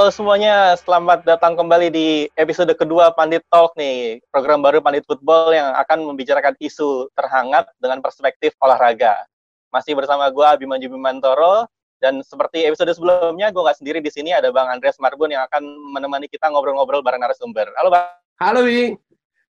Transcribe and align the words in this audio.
Halo, 0.00 0.08
semuanya. 0.08 0.72
Selamat 0.80 1.28
datang 1.28 1.60
kembali 1.60 1.92
di 1.92 2.24
episode 2.32 2.72
kedua 2.72 3.12
Pandit 3.12 3.44
Talk 3.52 3.76
nih. 3.76 4.16
Program 4.32 4.64
baru 4.64 4.80
Pandit 4.80 5.04
Football 5.04 5.52
yang 5.52 5.76
akan 5.76 6.08
membicarakan 6.08 6.56
isu 6.56 7.12
terhangat 7.12 7.68
dengan 7.76 8.00
perspektif 8.00 8.56
olahraga. 8.64 9.28
Masih 9.68 9.92
bersama 9.92 10.24
gue 10.32 10.40
Abimanyu 10.40 10.88
Bimantoro. 10.88 11.68
Dan 12.00 12.24
seperti 12.24 12.64
episode 12.64 12.88
sebelumnya, 12.96 13.52
gue 13.52 13.60
nggak 13.60 13.76
sendiri 13.76 14.00
di 14.00 14.08
sini. 14.08 14.32
Ada 14.32 14.48
Bang 14.48 14.72
Andreas 14.72 14.96
Marbun 14.96 15.36
yang 15.36 15.44
akan 15.52 15.68
menemani 15.92 16.32
kita 16.32 16.48
ngobrol-ngobrol 16.48 17.04
bareng 17.04 17.20
narasumber. 17.20 17.68
Halo, 17.76 17.92
Bang. 17.92 18.08
Halo, 18.40 18.64
Bing. 18.64 18.96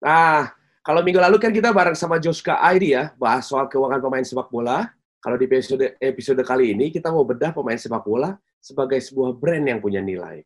Nah, 0.02 0.50
kalau 0.82 1.06
minggu 1.06 1.22
lalu 1.22 1.38
kan 1.38 1.55
kita 1.55 1.70
bareng 1.70 1.94
sama 1.94 2.19
Joska 2.19 2.58
Aidi 2.58 2.98
ya, 2.98 3.14
bahas 3.22 3.46
soal 3.46 3.70
keuangan 3.70 4.02
pemain 4.02 4.27
sepak 4.27 4.50
bola. 4.50 4.91
Kalau 5.22 5.38
di 5.38 5.46
episode 5.46 5.94
episode 6.02 6.42
kali 6.42 6.74
ini 6.74 6.91
kita 6.91 7.14
mau 7.14 7.22
bedah 7.22 7.55
pemain 7.55 7.78
sepak 7.78 8.02
bola 8.02 8.34
sebagai 8.60 9.00
sebuah 9.00 9.41
brand 9.41 9.64
yang 9.64 9.80
punya 9.80 10.05
nilai. 10.05 10.45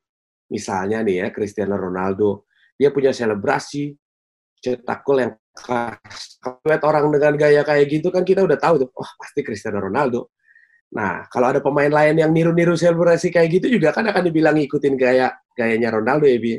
Misalnya 0.48 1.02
nih 1.02 1.26
ya, 1.26 1.26
Cristiano 1.34 1.74
Ronaldo, 1.74 2.46
dia 2.78 2.94
punya 2.94 3.10
selebrasi, 3.10 3.92
cetak 4.62 5.02
gol 5.02 5.18
yang 5.20 5.32
khas. 5.52 6.38
Kalau 6.40 6.88
orang 6.88 7.10
dengan 7.10 7.34
gaya 7.36 7.62
kayak 7.66 7.86
gitu 7.90 8.08
kan 8.14 8.22
kita 8.22 8.46
udah 8.46 8.56
tahu 8.56 8.86
tuh, 8.86 8.90
oh, 8.94 9.10
pasti 9.18 9.42
Cristiano 9.42 9.82
Ronaldo. 9.82 10.32
Nah, 10.94 11.26
kalau 11.26 11.50
ada 11.50 11.58
pemain 11.58 11.90
lain 11.90 12.22
yang 12.22 12.30
niru-niru 12.30 12.78
selebrasi 12.78 13.34
kayak 13.34 13.58
gitu 13.58 13.66
juga 13.78 13.90
kan 13.90 14.06
akan 14.06 14.30
dibilang 14.30 14.54
ngikutin 14.54 14.94
gaya 14.94 15.34
gayanya 15.58 15.90
Ronaldo 15.90 16.30
ya, 16.30 16.38
Bi. 16.38 16.54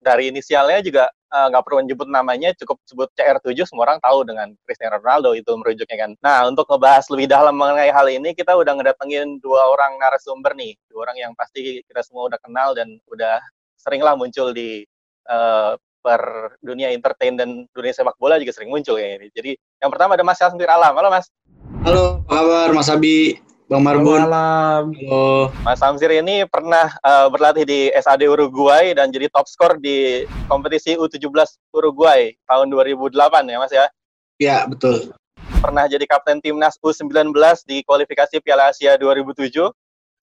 Dari 0.00 0.28
inisialnya 0.32 0.80
juga 0.84 1.04
nggak 1.30 1.62
uh, 1.62 1.64
perlu 1.64 1.86
menyebut 1.86 2.10
namanya, 2.10 2.50
cukup 2.58 2.82
sebut 2.82 3.08
CR7 3.14 3.62
semua 3.62 3.86
orang 3.86 4.02
tahu 4.02 4.26
dengan 4.26 4.50
Cristiano 4.66 4.98
Ronaldo 4.98 5.38
itu 5.38 5.54
merujuknya 5.54 5.96
kan. 5.96 6.10
Nah, 6.18 6.50
untuk 6.50 6.66
ngebahas 6.66 7.06
lebih 7.06 7.30
dalam 7.30 7.54
mengenai 7.54 7.94
hal 7.94 8.10
ini, 8.10 8.34
kita 8.34 8.58
udah 8.58 8.74
ngedatengin 8.74 9.38
dua 9.38 9.70
orang 9.70 9.94
narasumber 10.02 10.58
nih, 10.58 10.74
dua 10.90 11.06
orang 11.06 11.16
yang 11.22 11.32
pasti 11.38 11.86
kita 11.86 12.02
semua 12.02 12.26
udah 12.26 12.38
kenal 12.42 12.74
dan 12.74 12.98
udah 13.06 13.38
seringlah 13.78 14.18
muncul 14.18 14.50
di 14.50 14.82
uh, 15.30 15.78
per 16.00 16.56
dunia 16.64 16.90
entertain 16.90 17.36
dan 17.36 17.68
dunia 17.70 17.92
sepak 17.92 18.16
bola 18.16 18.40
juga 18.40 18.56
sering 18.56 18.72
muncul 18.72 18.96
ya 18.98 19.20
ini. 19.20 19.28
Jadi 19.30 19.54
yang 19.78 19.90
pertama 19.92 20.16
ada 20.16 20.24
Mas 20.26 20.40
Yasmir 20.40 20.66
Alam. 20.66 20.96
Halo 20.96 21.08
Mas. 21.12 21.28
Halo, 21.86 22.24
apa 22.26 22.40
kabar 22.40 22.68
Mas 22.74 22.90
Abi? 22.90 23.49
Bang 23.70 23.86
Marbun. 23.86 24.26
Malam. 24.26 24.90
Halo. 24.98 25.54
Mas 25.62 25.78
Samsir 25.78 26.10
ini 26.10 26.42
pernah 26.42 26.90
uh, 27.06 27.30
berlatih 27.30 27.62
di 27.62 27.86
SAD 27.94 28.26
Uruguay 28.26 28.90
dan 28.98 29.14
jadi 29.14 29.30
top 29.30 29.46
skor 29.46 29.78
di 29.78 30.26
kompetisi 30.50 30.98
U17 30.98 31.30
Uruguay 31.70 32.34
tahun 32.50 32.66
2008 32.66 33.14
ya 33.46 33.58
Mas 33.62 33.70
ya? 33.70 33.86
Iya, 34.42 34.58
betul. 34.66 35.14
Pernah 35.62 35.86
jadi 35.86 36.02
kapten 36.02 36.42
timnas 36.42 36.82
U19 36.82 37.30
di 37.62 37.86
kualifikasi 37.86 38.42
Piala 38.42 38.74
Asia 38.74 38.98
2007. 38.98 39.54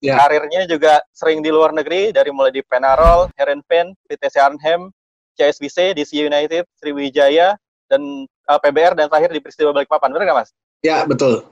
Ya. 0.04 0.20
Karirnya 0.20 0.68
juga 0.68 1.00
sering 1.16 1.40
di 1.40 1.48
luar 1.48 1.72
negeri 1.72 2.12
dari 2.12 2.28
mulai 2.28 2.52
di 2.52 2.60
Penarol, 2.60 3.32
Herenveen, 3.40 3.96
PTC 4.12 4.44
Arnhem, 4.44 4.92
CSBC, 5.40 5.96
DC 5.96 6.12
United, 6.20 6.68
Sriwijaya, 6.76 7.56
dan 7.88 8.28
uh, 8.44 8.52
eh, 8.52 8.58
PBR 8.60 8.92
dan 8.92 9.08
terakhir 9.08 9.32
di 9.32 9.40
Peristiwa 9.40 9.72
Balikpapan. 9.72 10.12
Benar 10.12 10.24
nggak 10.28 10.38
Mas? 10.44 10.50
Ya, 10.84 11.08
betul. 11.08 11.48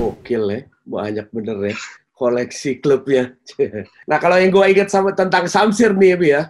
Gokil 0.00 0.44
ya, 0.48 0.60
banyak 0.86 1.26
bener 1.34 1.74
ya 1.74 1.76
koleksi 2.16 2.80
klubnya. 2.80 3.36
nah 4.10 4.16
kalau 4.16 4.40
yang 4.40 4.48
gue 4.48 4.64
ingat 4.72 4.88
sama 4.88 5.12
tentang 5.12 5.44
Samsir 5.46 5.92
nih 5.92 6.16
ya, 6.24 6.42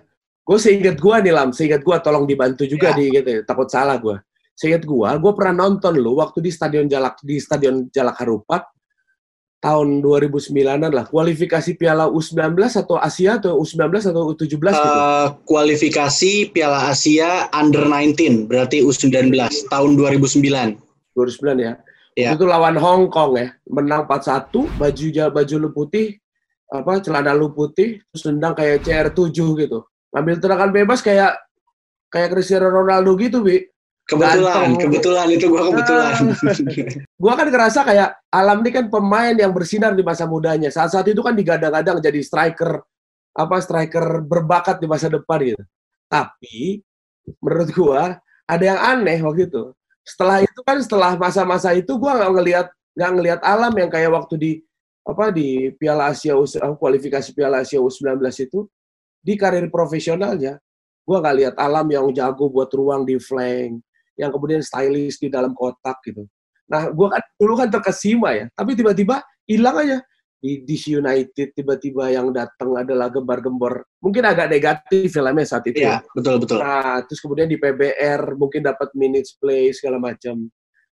gue 0.47 0.59
seingat 0.63 0.97
gue 0.97 1.17
nih 1.27 1.35
Lam, 1.35 1.51
seingat 1.51 1.83
gue 1.83 1.97
tolong 1.99 2.25
dibantu 2.25 2.63
juga 2.71 2.95
ya. 2.95 2.97
di 2.97 3.05
gitu 3.11 3.29
ya, 3.29 3.41
takut 3.43 3.67
salah 3.67 3.99
gue. 3.99 4.17
Seingat 4.57 4.89
gue, 4.89 5.09
gue 5.21 5.33
pernah 5.37 5.67
nonton 5.67 5.99
lu 5.99 6.17
waktu 6.17 6.41
di 6.41 6.49
Stadion 6.55 6.87
Jalak 6.89 7.21
di 7.21 7.37
Stadion 7.37 7.93
Jalak 7.93 8.25
Harupat 8.25 8.65
tahun 9.61 10.01
2009-an 10.01 10.95
lah, 10.95 11.05
kualifikasi 11.11 11.75
Piala 11.75 12.07
U19 12.07 12.55
atau 12.71 12.97
Asia 13.03 13.37
atau 13.37 13.59
U19 13.59 14.15
atau 14.15 14.23
U17 14.33 14.55
uh, 14.55 14.71
gitu. 14.71 14.71
Eh, 14.71 15.29
kualifikasi 15.45 16.33
Piala 16.55 16.89
Asia 16.89 17.51
Under 17.51 17.85
19, 17.85 18.47
berarti 18.47 18.87
U19 18.87 19.35
tahun 19.67 19.91
2009. 19.99 20.79
2009 21.19 21.59
ya. 21.59 21.75
Ya. 22.17 22.33
Itu 22.33 22.49
lawan 22.49 22.81
Hong 22.81 23.13
Kong 23.13 23.37
ya, 23.37 23.53
menang 23.69 24.09
4-1, 24.09 24.49
baju 24.81 25.07
baju 25.37 25.55
lu 25.61 25.69
putih, 25.69 26.17
apa 26.73 27.05
celana 27.05 27.37
lu 27.37 27.53
putih, 27.53 28.01
terus 28.09 28.25
nendang 28.25 28.57
kayak 28.57 28.89
CR7 28.89 29.37
gitu. 29.37 29.85
Ngambil 30.17 30.35
tendangan 30.41 30.71
bebas 30.73 31.05
kayak 31.05 31.37
kayak 32.09 32.33
Cristiano 32.33 32.73
Ronaldo 32.73 33.13
gitu, 33.21 33.45
Bi. 33.45 33.69
Kebetulan, 34.07 34.71
Gantong. 34.71 34.87
kebetulan 34.87 35.27
itu 35.35 35.47
gua 35.51 35.63
kebetulan. 35.67 36.15
Nah, 36.15 36.57
gua 37.27 37.33
kan 37.35 37.47
ngerasa 37.51 37.81
kayak 37.83 38.09
Alam 38.31 38.63
ini 38.63 38.71
kan 38.71 38.87
pemain 38.87 39.35
yang 39.35 39.51
bersinar 39.51 39.99
di 39.99 40.07
masa 40.07 40.31
mudanya. 40.31 40.71
Saat-saat 40.71 41.11
itu 41.11 41.19
kan 41.27 41.35
digadang-gadang 41.35 41.99
jadi 41.99 42.23
striker 42.23 42.87
apa 43.35 43.57
striker 43.59 44.23
berbakat 44.23 44.79
di 44.79 44.87
masa 44.87 45.11
depan 45.11 45.43
gitu. 45.43 45.65
Tapi 46.07 46.79
menurut 47.43 47.69
gua 47.75 48.03
ada 48.47 48.63
yang 48.63 48.79
aneh 48.79 49.19
waktu 49.27 49.51
itu 49.51 49.75
setelah 50.07 50.39
itu 50.39 50.61
kan 50.63 50.79
setelah 50.79 51.19
masa-masa 51.19 51.75
itu 51.75 51.99
gue 51.99 52.07
nggak 52.07 52.33
ngelihat 52.39 52.67
nggak 52.95 53.11
ngelihat 53.19 53.41
alam 53.43 53.75
yang 53.75 53.91
kayak 53.91 54.15
waktu 54.15 54.35
di 54.39 54.53
apa 55.07 55.35
di 55.35 55.75
Piala 55.75 56.15
Asia 56.15 56.39
kualifikasi 56.79 57.35
Piala 57.35 57.67
Asia 57.67 57.83
U19 57.83 58.23
itu 58.43 58.67
di 59.19 59.35
karir 59.35 59.67
profesionalnya. 59.67 60.63
Gue 61.03 61.17
nggak 61.19 61.37
lihat 61.39 61.55
alam 61.59 61.87
yang 61.91 62.07
jago 62.15 62.47
buat 62.51 62.71
ruang 62.71 63.03
di 63.03 63.19
flank 63.19 63.83
yang 64.15 64.31
kemudian 64.31 64.63
stylish 64.63 65.19
di 65.19 65.27
dalam 65.27 65.55
kotak 65.55 65.99
gitu. 66.07 66.23
Nah 66.71 66.91
gue 66.91 67.07
kan 67.11 67.23
dulu 67.39 67.55
kan 67.59 67.69
terkesima 67.71 68.35
ya 68.35 68.47
tapi 68.55 68.79
tiba-tiba 68.79 69.23
hilang 69.47 69.77
aja 69.83 69.99
di 70.37 70.63
DC 70.63 71.01
United 71.01 71.57
tiba-tiba 71.57 72.13
yang 72.13 72.29
datang 72.31 72.77
adalah 72.77 73.09
gembar-gembor 73.09 73.89
mungkin 73.99 74.23
agak 74.29 74.53
negatif 74.53 75.09
filmnya 75.11 75.47
saat 75.49 75.65
itu. 75.67 75.83
Ya 75.83 76.05
betul 76.13 76.39
betul. 76.39 76.61
Nah 76.61 77.03
terus 77.09 77.21
kemudian 77.25 77.49
di 77.49 77.57
PBR 77.57 78.37
mungkin 78.37 78.63
dapat 78.63 78.93
minutes 78.93 79.35
play 79.41 79.73
segala 79.73 79.97
macam. 79.99 80.47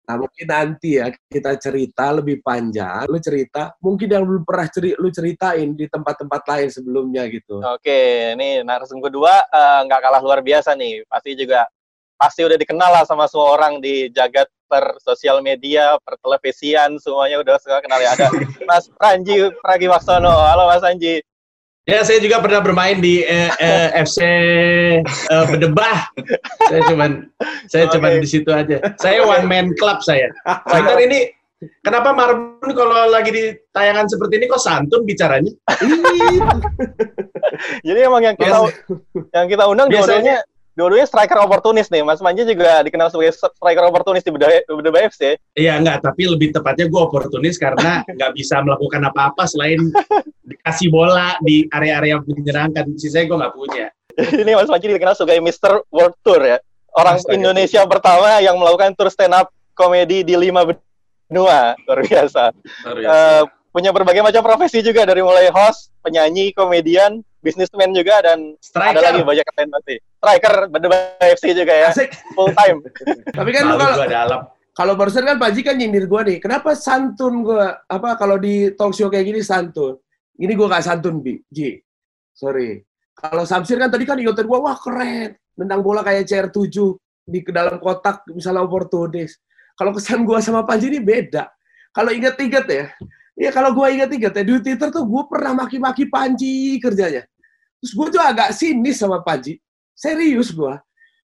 Nah 0.01 0.15
mungkin 0.17 0.45
nanti 0.49 0.97
ya 0.97 1.09
kita 1.09 1.57
cerita 1.57 2.09
lebih 2.13 2.41
panjang 2.41 3.05
lu 3.09 3.17
cerita 3.21 3.73
mungkin 3.81 4.07
yang 4.09 4.23
belum 4.25 4.43
pernah 4.45 4.67
ceri 4.69 4.91
lu 4.97 5.09
ceritain 5.13 5.69
di 5.73 5.85
tempat-tempat 5.89 6.41
lain 6.45 6.69
sebelumnya 6.69 7.23
gitu. 7.29 7.61
Oke 7.61 8.33
ini 8.37 8.61
narasumber 8.61 9.09
kedua 9.09 9.33
eh, 9.49 9.79
nggak 9.89 9.99
uh, 9.99 10.03
kalah 10.03 10.21
luar 10.21 10.39
biasa 10.45 10.77
nih. 10.77 11.05
Pasti 11.09 11.33
juga 11.33 11.65
pasti 12.21 12.45
udah 12.45 12.53
dikenal 12.53 12.93
lah 12.93 13.03
sama 13.09 13.25
semua 13.25 13.57
orang 13.57 13.81
di 13.81 14.13
jagat 14.13 14.45
per 14.69 15.01
sosial 15.01 15.41
media, 15.41 15.97
per 16.05 16.21
televisian, 16.21 17.01
semuanya 17.01 17.41
udah 17.41 17.57
suka 17.57 17.81
kenal 17.81 17.97
ya. 17.97 18.13
Ada 18.13 18.29
Mas 18.69 18.85
Ranji 19.01 19.49
Pragiwaksono. 19.65 20.29
Halo 20.29 20.69
Mas 20.69 20.85
Ranji. 20.85 21.25
Ya, 21.89 22.05
saya 22.05 22.21
juga 22.21 22.37
pernah 22.37 22.61
bermain 22.61 23.01
di 23.01 23.25
eh, 23.25 23.49
eh, 23.57 23.89
FC 24.05 24.21
eh, 25.01 25.45
Bedebah. 25.49 26.13
Saya 26.69 26.81
cuman 26.85 27.25
saya 27.65 27.89
okay. 27.89 27.93
cuman 27.97 28.11
di 28.21 28.29
situ 28.29 28.53
aja. 28.53 28.77
Saya 29.01 29.25
one 29.25 29.49
man 29.49 29.73
club 29.81 29.97
saya. 30.05 30.29
Sebentar 30.69 31.01
ini 31.01 31.33
kenapa 31.81 32.13
Marbun 32.13 32.69
kalau 32.77 33.09
lagi 33.09 33.33
di 33.33 33.49
tayangan 33.73 34.05
seperti 34.05 34.37
ini 34.37 34.45
kok 34.45 34.61
santun 34.61 35.09
bicaranya? 35.09 35.49
Jadi 37.89 37.99
emang 38.05 38.29
yang 38.29 38.37
kita 38.37 38.61
yang 39.33 39.49
kita 39.49 39.63
undang 39.65 39.89
biasanya 39.89 40.45
dua-duanya 40.75 41.07
striker 41.07 41.39
oportunis 41.43 41.91
nih. 41.91 42.03
Mas 42.03 42.23
Manji 42.23 42.47
juga 42.47 42.81
dikenal 42.83 43.11
sebagai 43.11 43.35
striker 43.35 43.85
oportunis 43.87 44.23
di 44.23 44.31
Bedeba 44.31 44.99
FC. 45.03 45.35
Iya, 45.55 45.79
enggak. 45.79 46.03
Tapi 46.03 46.23
lebih 46.31 46.55
tepatnya 46.55 46.87
gue 46.87 47.01
oportunis 47.01 47.59
karena 47.59 48.01
nggak 48.17 48.31
bisa 48.35 48.63
melakukan 48.63 49.01
apa-apa 49.11 49.43
selain 49.47 49.91
dikasih 50.45 50.87
bola 50.91 51.35
di 51.43 51.67
area-area 51.71 52.23
menyenangkan. 52.23 52.95
Sisanya 52.95 53.25
gue 53.27 53.37
nggak 53.41 53.55
punya. 53.55 53.87
Ini 54.43 54.51
Mas 54.55 54.69
Manji 54.71 54.87
dikenal 54.91 55.15
sebagai 55.15 55.41
Mr. 55.43 55.87
World 55.91 56.15
Tour 56.23 56.41
ya. 56.43 56.57
Orang 56.91 57.23
Astaga. 57.23 57.39
Indonesia 57.39 57.81
pertama 57.87 58.43
yang 58.43 58.59
melakukan 58.59 58.91
tour 58.99 59.07
stand 59.07 59.31
up 59.31 59.47
komedi 59.71 60.27
di 60.27 60.35
lima 60.35 60.67
benua. 60.67 61.71
Luar 61.87 61.99
biasa. 62.03 62.51
Luar 62.83 62.95
biasa. 62.99 63.15
Uh, 63.15 63.43
punya 63.71 63.95
berbagai 63.95 64.19
macam 64.19 64.43
profesi 64.43 64.83
juga 64.83 65.07
dari 65.07 65.23
mulai 65.23 65.47
host, 65.47 65.95
penyanyi, 66.03 66.51
komedian, 66.51 67.23
bisnismen 67.41 67.91
juga 67.91 68.21
dan 68.21 68.55
Striker. 68.61 69.01
ada 69.01 69.11
lagi 69.11 69.21
banyak 69.25 69.45
yang 69.45 69.71
pasti. 69.73 69.95
Striker 69.99 70.55
Bedeba 70.69 70.97
FC 71.19 71.45
juga 71.57 71.73
ya. 71.73 71.89
Asik. 71.89 72.09
Full 72.37 72.53
time. 72.53 72.77
Tapi 73.37 73.49
kan 73.49 73.63
lu 73.67 73.75
kalau 73.75 74.39
kalau 74.71 74.93
barusan 74.95 75.27
kan 75.27 75.35
Pak 75.41 75.51
Ji 75.51 75.61
kan 75.65 75.75
nyindir 75.75 76.05
gua 76.07 76.23
nih. 76.23 76.39
Kenapa 76.39 76.77
santun 76.77 77.43
gua 77.43 77.81
apa 77.89 78.15
kalau 78.15 78.37
di 78.37 78.71
talk 78.77 78.93
show 78.95 79.09
kayak 79.09 79.27
gini 79.27 79.41
santun? 79.43 79.97
Ini 80.37 80.53
gua 80.55 80.79
gak 80.79 80.85
santun, 80.87 81.19
Bi. 81.19 81.41
Ji. 81.51 81.81
Sorry. 82.31 82.81
Kalau 83.11 83.43
Samsir 83.45 83.77
kan 83.77 83.91
tadi 83.91 84.07
kan 84.07 84.17
ingetin 84.17 84.47
gua, 84.47 84.71
wah 84.71 84.77
keren. 84.79 85.35
Nendang 85.59 85.83
bola 85.83 86.01
kayak 86.01 86.25
CR7 86.25 86.95
di 87.27 87.39
ke 87.43 87.51
dalam 87.51 87.77
kotak 87.77 88.23
misalnya 88.31 88.63
oportunis. 88.63 89.37
Kalau 89.75 89.91
kesan 89.91 90.23
gua 90.23 90.39
sama 90.39 90.63
Pak 90.63 90.77
Ji 90.79 90.87
ini 90.93 91.01
beda. 91.03 91.51
Kalau 91.91 92.07
inget-inget 92.07 92.65
ya, 92.71 92.87
Ya 93.41 93.49
kalau 93.49 93.71
gue 93.71 93.87
ingat-ingat 93.97 94.33
ya, 94.37 94.43
di 94.43 94.53
Twitter 94.59 94.93
tuh 94.93 95.01
gue 95.07 95.23
pernah 95.25 95.65
maki-maki 95.65 96.05
Panji 96.05 96.77
kerjanya. 96.77 97.23
Terus 97.81 97.93
gue 97.97 98.07
tuh 98.13 98.21
agak 98.21 98.53
sinis 98.53 99.01
sama 99.01 99.25
Panji. 99.25 99.57
Serius 99.97 100.53
gue. 100.53 100.73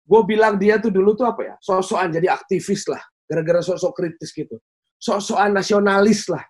Gue 0.05 0.20
bilang 0.29 0.61
dia 0.61 0.76
tuh 0.76 0.93
dulu 0.93 1.17
tuh 1.17 1.25
apa 1.25 1.41
ya, 1.41 1.55
sosokan 1.64 2.12
jadi 2.12 2.29
aktivis 2.29 2.85
lah. 2.93 3.00
Gara-gara 3.25 3.64
sosok 3.64 3.96
kritis 3.96 4.37
gitu. 4.37 4.61
Sosokan 5.00 5.56
nasionalis 5.56 6.29
lah. 6.29 6.44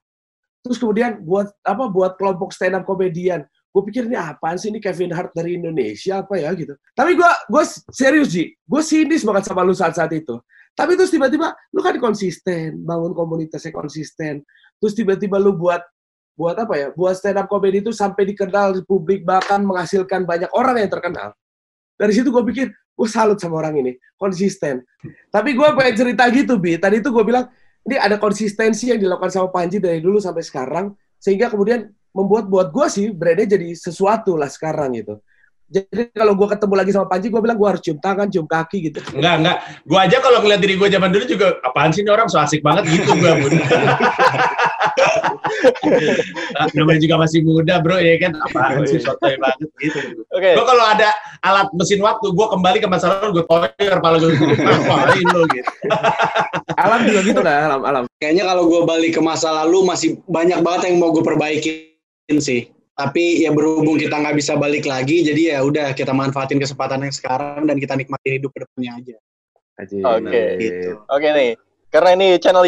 Terus 0.67 0.83
kemudian 0.83 1.23
buat 1.23 1.47
apa 1.63 1.87
buat 1.87 2.19
kelompok 2.19 2.51
stand 2.51 2.75
up 2.75 2.83
komedian. 2.83 3.47
gue 3.75 3.83
pikir 3.91 4.07
ini 4.07 4.15
apaan 4.15 4.55
sih 4.55 4.71
ini 4.71 4.79
Kevin 4.79 5.11
Hart 5.11 5.35
dari 5.35 5.59
Indonesia 5.59 6.23
apa 6.23 6.39
ya 6.39 6.55
gitu. 6.55 6.79
Tapi 6.95 7.19
gue 7.19 7.31
gue 7.51 7.65
serius 7.91 8.31
sih, 8.31 8.55
gue 8.55 8.83
sinis 8.87 9.27
banget 9.27 9.51
sama 9.51 9.67
lu 9.67 9.75
saat 9.75 9.99
saat 9.99 10.15
itu. 10.15 10.39
Tapi 10.79 10.95
terus 10.95 11.11
tiba-tiba 11.11 11.51
lu 11.75 11.83
kan 11.83 11.99
konsisten, 11.99 12.87
bangun 12.87 13.11
komunitasnya 13.15 13.75
konsisten. 13.75 14.47
Terus 14.79 14.95
tiba-tiba 14.95 15.43
lu 15.43 15.59
buat 15.59 15.83
buat 16.35 16.59
apa 16.59 16.75
ya? 16.75 16.89
Buat 16.95 17.15
stand 17.19 17.39
up 17.39 17.47
comedy 17.47 17.81
itu 17.81 17.95
sampai 17.95 18.27
dikenal 18.35 18.79
di 18.79 18.83
publik 18.83 19.23
bahkan 19.23 19.63
menghasilkan 19.63 20.27
banyak 20.27 20.51
orang 20.55 20.83
yang 20.83 20.91
terkenal. 20.91 21.33
Dari 21.95 22.11
situ 22.11 22.35
gue 22.35 22.43
pikir, 22.43 22.67
gue 22.75 23.09
salut 23.09 23.39
sama 23.39 23.63
orang 23.63 23.79
ini, 23.79 23.93
konsisten. 24.19 24.83
Tapi 25.31 25.55
gue 25.55 25.69
pengen 25.79 25.95
cerita 25.95 26.27
gitu, 26.31 26.59
Bi. 26.59 26.75
Tadi 26.75 26.99
itu 26.99 27.15
gue 27.15 27.23
bilang, 27.23 27.47
ini 27.87 27.95
ada 27.95 28.19
konsistensi 28.19 28.91
yang 28.91 28.99
dilakukan 28.99 29.31
sama 29.31 29.49
Panji 29.55 29.79
dari 29.79 30.03
dulu 30.03 30.19
sampai 30.19 30.43
sekarang, 30.43 30.91
sehingga 31.23 31.47
kemudian 31.47 31.87
membuat 32.11 32.51
buat 32.51 32.75
gue 32.75 32.87
sih 32.91 33.07
brandnya 33.15 33.55
jadi 33.55 33.75
sesuatu 33.79 34.35
lah 34.35 34.51
sekarang 34.51 34.99
gitu. 34.99 35.23
Jadi 35.65 36.13
kalau 36.15 36.39
gue 36.39 36.49
ketemu 36.51 36.75
lagi 36.77 36.91
sama 36.95 37.07
Panji, 37.07 37.27
gue 37.31 37.41
bilang 37.41 37.59
gue 37.59 37.69
harus 37.71 37.83
cium 37.83 37.99
tangan, 38.03 38.27
cium 38.31 38.47
kaki 38.47 38.91
gitu. 38.91 39.01
Enggak, 39.15 39.35
enggak. 39.43 39.57
Gue 39.87 39.99
aja 39.99 40.17
kalau 40.19 40.39
ngeliat 40.43 40.61
diri 40.63 40.75
gue 40.79 40.89
zaman 40.91 41.11
dulu 41.15 41.25
juga, 41.31 41.47
apaan 41.63 41.91
sih 41.95 42.03
ini 42.03 42.11
orang 42.11 42.27
so 42.27 42.39
asik 42.39 42.63
banget 42.63 42.91
gitu 42.91 43.11
gue. 43.15 43.33
nah, 45.45 46.67
namanya 46.77 47.01
juga 47.01 47.17
masih 47.21 47.45
muda 47.45 47.81
bro, 47.81 48.01
ya 48.01 48.17
kan? 48.21 48.33
Apaan 48.49 48.85
sih 48.89 49.01
sotoy 49.01 49.37
banget 49.37 49.69
gitu. 49.81 50.25
Oke. 50.33 50.51
Gue 50.57 50.65
kalau 50.65 50.85
ada 50.85 51.13
alat 51.45 51.69
mesin 51.77 52.01
waktu, 52.01 52.27
gue 52.33 52.47
kembali 52.49 52.79
ke 52.81 52.89
masa 52.89 53.13
lalu, 53.13 53.41
gue 53.41 53.45
toyer, 53.47 53.93
kepala 54.01 54.17
gue 54.21 54.31
ngapain 54.35 55.27
lo 55.33 55.43
gitu. 55.53 55.71
Alam 56.81 57.01
juga 57.07 57.21
gitu 57.25 57.41
lah, 57.45 57.57
alam, 57.69 57.83
alam. 57.85 58.05
Kayaknya 58.19 58.45
kalau 58.49 58.63
gue 58.69 58.81
balik 58.89 59.13
ke 59.17 59.23
masa 59.23 59.49
lalu 59.65 59.79
masih 59.85 60.09
banyak 60.27 60.59
banget 60.65 60.91
yang 60.91 60.97
mau 61.01 61.13
gue 61.13 61.25
perbaikin 61.25 62.39
sih. 62.41 62.69
Tapi 62.95 63.43
ya 63.43 63.51
berhubung 63.51 63.99
kita 63.99 64.23
nggak 64.23 64.39
bisa 64.39 64.55
balik 64.55 64.87
lagi, 64.87 65.27
jadi 65.27 65.59
ya 65.59 65.67
udah 65.67 65.99
kita 65.99 66.15
manfaatin 66.15 66.63
kesempatan 66.63 67.03
yang 67.03 67.11
sekarang 67.11 67.67
dan 67.67 67.77
kita 67.83 67.99
nikmatin 67.99 68.39
hidup 68.39 68.55
ke 68.55 68.63
depannya 68.63 68.93
aja. 69.03 69.17
Oke. 70.15 70.43
Gitu. 70.63 70.95
Oke 71.11 71.29
nih, 71.35 71.51
karena 71.91 72.11
ini 72.15 72.39
channel 72.39 72.63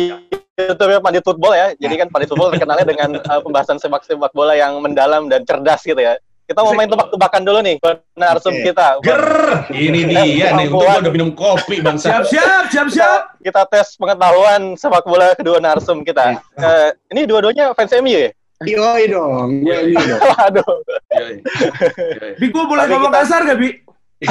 YouTube-nya 0.56 1.04
Pandit 1.04 1.20
Football 1.20 1.52
ya, 1.52 1.66
jadi 1.76 1.94
kan 2.00 2.08
Pandit 2.08 2.32
Football 2.32 2.56
terkenalnya 2.56 2.88
dengan 2.88 3.10
uh, 3.20 3.40
pembahasan 3.44 3.76
sepak-sepak 3.76 4.32
bola 4.32 4.56
yang 4.56 4.80
mendalam 4.80 5.28
dan 5.28 5.44
cerdas 5.44 5.84
gitu 5.84 6.00
ya. 6.00 6.16
Kita 6.46 6.62
mau 6.62 6.78
main 6.78 6.86
tebak-tebakan 6.86 7.42
dulu 7.42 7.58
nih, 7.58 7.74
narsum 8.14 8.54
Oke. 8.54 8.70
kita. 8.70 9.02
Ger, 9.02 9.26
ini 9.74 10.06
dia 10.06 10.54
nih. 10.54 10.70
Untung 10.70 10.78
gue 10.78 11.02
udah 11.02 11.12
minum 11.12 11.30
kopi 11.34 11.82
bangsa. 11.82 12.22
Siap, 12.22 12.24
siap, 12.30 12.64
siap, 12.70 12.86
siap. 12.86 13.20
Kita 13.42 13.66
tes 13.66 13.98
pengetahuan 13.98 14.78
sepak 14.78 15.02
bola 15.10 15.34
kedua 15.34 15.58
narsum 15.58 16.06
kita. 16.06 16.38
Eh, 16.54 16.94
ini 17.10 17.26
dua-duanya 17.26 17.74
fans 17.74 17.90
MU 17.98 18.14
ya? 18.14 18.30
Yoi 18.62 19.10
dong, 19.10 19.60
gue 19.66 19.76
ini 19.90 19.98
dong. 19.98 20.80
Yoi. 21.18 21.34
Yoi. 22.14 22.32
Bi, 22.40 22.46
gue 22.48 22.64
boleh 22.64 22.84
ngomong 22.88 23.12
kita- 23.12 23.20
kasar 23.26 23.40
gak, 23.44 23.58
Bi? 23.60 23.68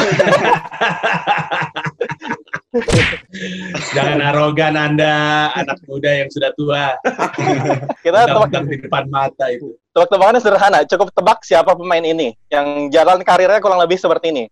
Jangan 3.96 4.20
arogan 4.20 4.76
Anda, 4.76 5.48
anak 5.54 5.80
muda 5.86 6.12
yang 6.26 6.30
sudah 6.34 6.52
tua. 6.58 6.98
Kita 8.04 8.26
tebak 8.28 8.50
Tebak 8.52 8.66
di 8.68 8.78
depan 8.82 9.06
mata 9.08 9.46
itu. 9.54 9.78
tebak-tebakannya 9.96 10.42
sederhana. 10.44 10.80
Cukup 10.84 11.14
tebak 11.14 11.40
siapa 11.48 11.72
pemain 11.78 12.04
ini 12.04 12.36
yang 12.52 12.92
jalan 12.92 13.24
karirnya 13.24 13.64
kurang 13.64 13.80
lebih 13.80 13.96
seperti 13.96 14.34
ini. 14.34 14.44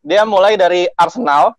Dia 0.00 0.24
mulai 0.24 0.56
dari 0.56 0.88
Arsenal, 0.96 1.52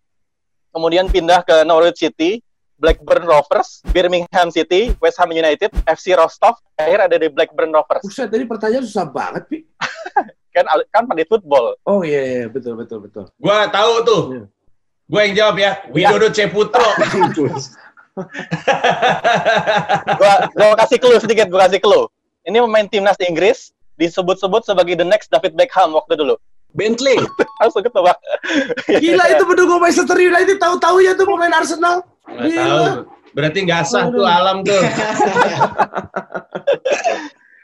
kemudian 0.74 1.12
pindah 1.12 1.46
ke 1.46 1.62
Norwich 1.68 2.02
City, 2.02 2.42
Blackburn 2.80 3.28
Rovers, 3.28 3.84
Birmingham 3.92 4.50
City, 4.50 4.96
West 4.98 5.20
Ham 5.20 5.30
United, 5.30 5.70
FC 5.86 6.16
Rostov, 6.18 6.58
akhir 6.74 7.12
ada 7.12 7.16
di 7.20 7.28
Blackburn 7.30 7.70
Rovers. 7.70 8.02
Buset, 8.02 8.32
tadi 8.32 8.48
pertanyaan 8.48 8.88
susah 8.88 9.06
banget, 9.12 9.44
Bi. 9.52 9.60
Kan 10.60 10.68
kan 10.92 11.04
pandit 11.08 11.32
football. 11.32 11.80
Oh 11.88 12.04
iya, 12.04 12.20
iya, 12.20 12.46
betul, 12.52 12.76
betul, 12.76 13.08
betul. 13.08 13.32
Gua 13.40 13.72
tahu 13.72 13.94
tuh. 14.04 14.22
Iya. 14.36 14.44
Gue 15.10 15.22
yang 15.26 15.36
jawab 15.40 15.56
ya. 15.58 15.72
Widodo 15.90 16.30
Ceputro. 16.30 16.86
Gua 20.20 20.34
gua 20.52 20.76
kasih 20.84 21.00
clue 21.00 21.20
sedikit, 21.24 21.48
gua 21.48 21.66
kasih 21.66 21.80
clue. 21.80 22.12
Ini 22.44 22.60
pemain 22.60 22.88
timnas 22.92 23.16
Inggris 23.24 23.72
disebut-sebut 23.96 24.68
sebagai 24.68 25.00
the 25.00 25.08
next 25.08 25.32
David 25.32 25.56
Beckham 25.56 25.96
waktu 25.96 26.20
dulu. 26.20 26.36
Bentley, 26.70 27.18
Langsung 27.60 27.82
ketebak. 27.82 28.18
Gila 28.86 29.26
itu 29.34 29.44
pendukung 29.48 29.82
Manchester 29.82 30.20
United 30.22 30.62
tahu-tahu 30.62 31.02
ya 31.02 31.18
tuh 31.18 31.26
pemain 31.26 31.54
Arsenal. 31.58 32.06
Gila. 32.30 32.62
tahu. 32.62 32.86
Berarti 33.34 33.60
nggak 33.66 33.84
sah 33.90 34.06
tuh 34.10 34.26
alam 34.26 34.62
tuh. 34.62 34.82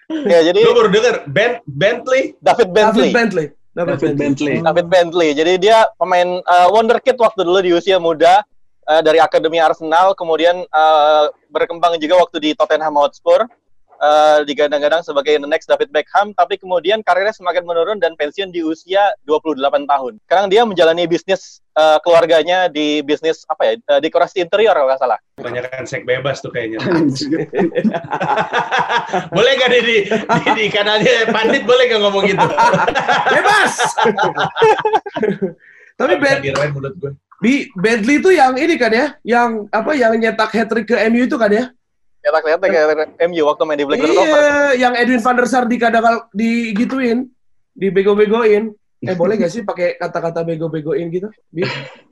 Ya, 0.10 0.40
jadi 0.46 0.60
Gue 0.62 0.76
baru 0.78 0.90
denger. 0.94 1.16
Ben, 1.30 1.52
Bentley. 1.66 2.38
David 2.42 2.70
Bentley. 2.70 3.10
David 3.10 3.18
Bentley. 3.18 3.48
David, 3.76 3.92
David 4.00 4.16
Bentley. 4.16 4.56
David 4.64 4.88
Bentley. 4.88 5.30
Jadi 5.36 5.54
dia 5.60 5.84
pemain 6.00 6.40
uh, 6.46 6.68
wonderkid 6.72 7.20
waktu 7.20 7.44
dulu 7.44 7.60
di 7.60 7.76
usia 7.76 8.00
muda 8.00 8.46
uh, 8.88 9.02
dari 9.04 9.20
akademi 9.20 9.60
Arsenal, 9.60 10.16
kemudian 10.16 10.64
uh, 10.72 11.28
berkembang 11.52 12.00
juga 12.00 12.24
waktu 12.24 12.38
di 12.40 12.50
Tottenham 12.56 12.96
Hotspur. 12.96 13.44
Uh, 13.96 14.44
digadang-gadang 14.44 15.00
sebagai 15.08 15.40
the 15.40 15.48
next 15.48 15.72
David 15.72 15.88
Beckham, 15.96 16.36
tapi 16.36 16.60
kemudian 16.60 17.00
karirnya 17.00 17.32
semakin 17.32 17.64
menurun 17.64 17.98
dan 17.98 18.12
pensiun 18.20 18.52
di 18.52 18.60
usia 18.60 19.16
28 19.24 19.88
tahun. 19.88 20.20
Sekarang 20.28 20.46
dia 20.52 20.68
menjalani 20.68 21.08
bisnis 21.08 21.64
uh, 21.80 21.96
keluarganya 22.04 22.68
di 22.68 23.00
bisnis 23.00 23.48
apa 23.48 23.64
ya, 23.64 23.74
uh, 23.96 24.00
dekorasi 24.04 24.44
interior 24.44 24.76
kalau 24.76 24.92
nggak 24.92 25.00
salah. 25.00 25.20
Kebanyakan 25.40 25.84
sek 25.88 26.04
bebas 26.04 26.44
tuh 26.44 26.52
kayaknya. 26.52 26.84
boleh 29.36 29.52
nggak 29.56 29.72
di, 29.72 29.80
di, 29.80 29.98
di, 30.12 30.50
di 30.60 30.66
kanalnya 30.68 31.32
Pandit 31.32 31.64
boleh 31.64 31.84
nggak 31.88 32.02
ngomong 32.04 32.24
gitu? 32.28 32.46
Bebas. 33.36 33.74
Tapi 36.00 36.14
dirain 36.44 36.72
mulut 36.76 36.94
gue. 37.00 37.12
Bi, 37.44 37.68
Bentley 37.76 38.24
itu 38.24 38.32
yang 38.32 38.56
ini 38.56 38.76
kan 38.80 38.92
ya, 38.92 39.08
yang 39.28 39.68
apa 39.72 39.92
yang 39.92 40.16
nyetak 40.16 40.56
hat 40.56 40.72
trick 40.72 40.88
ke 40.88 40.96
MU 41.12 41.28
itu 41.28 41.36
kan 41.36 41.52
ya? 41.52 41.66
Cetak-cetak 42.26 42.70
ke 42.74 43.06
MU 43.30 43.46
waktu 43.46 43.64
main 43.70 43.78
di 43.78 43.86
Rovers. 43.86 44.02
Iya, 44.02 44.74
yang 44.82 44.94
Edwin 44.98 45.22
van 45.22 45.36
der 45.38 45.46
Sar 45.46 45.70
dikadang 45.70 46.26
digituin, 46.34 47.30
dibego-begoin. 47.78 48.74
Eh 49.06 49.14
boleh 49.22 49.38
gak 49.38 49.54
sih 49.54 49.62
pakai 49.62 50.02
kata-kata 50.02 50.42
bego-begoin 50.42 51.14
gitu? 51.14 51.30
Bi? 51.54 51.62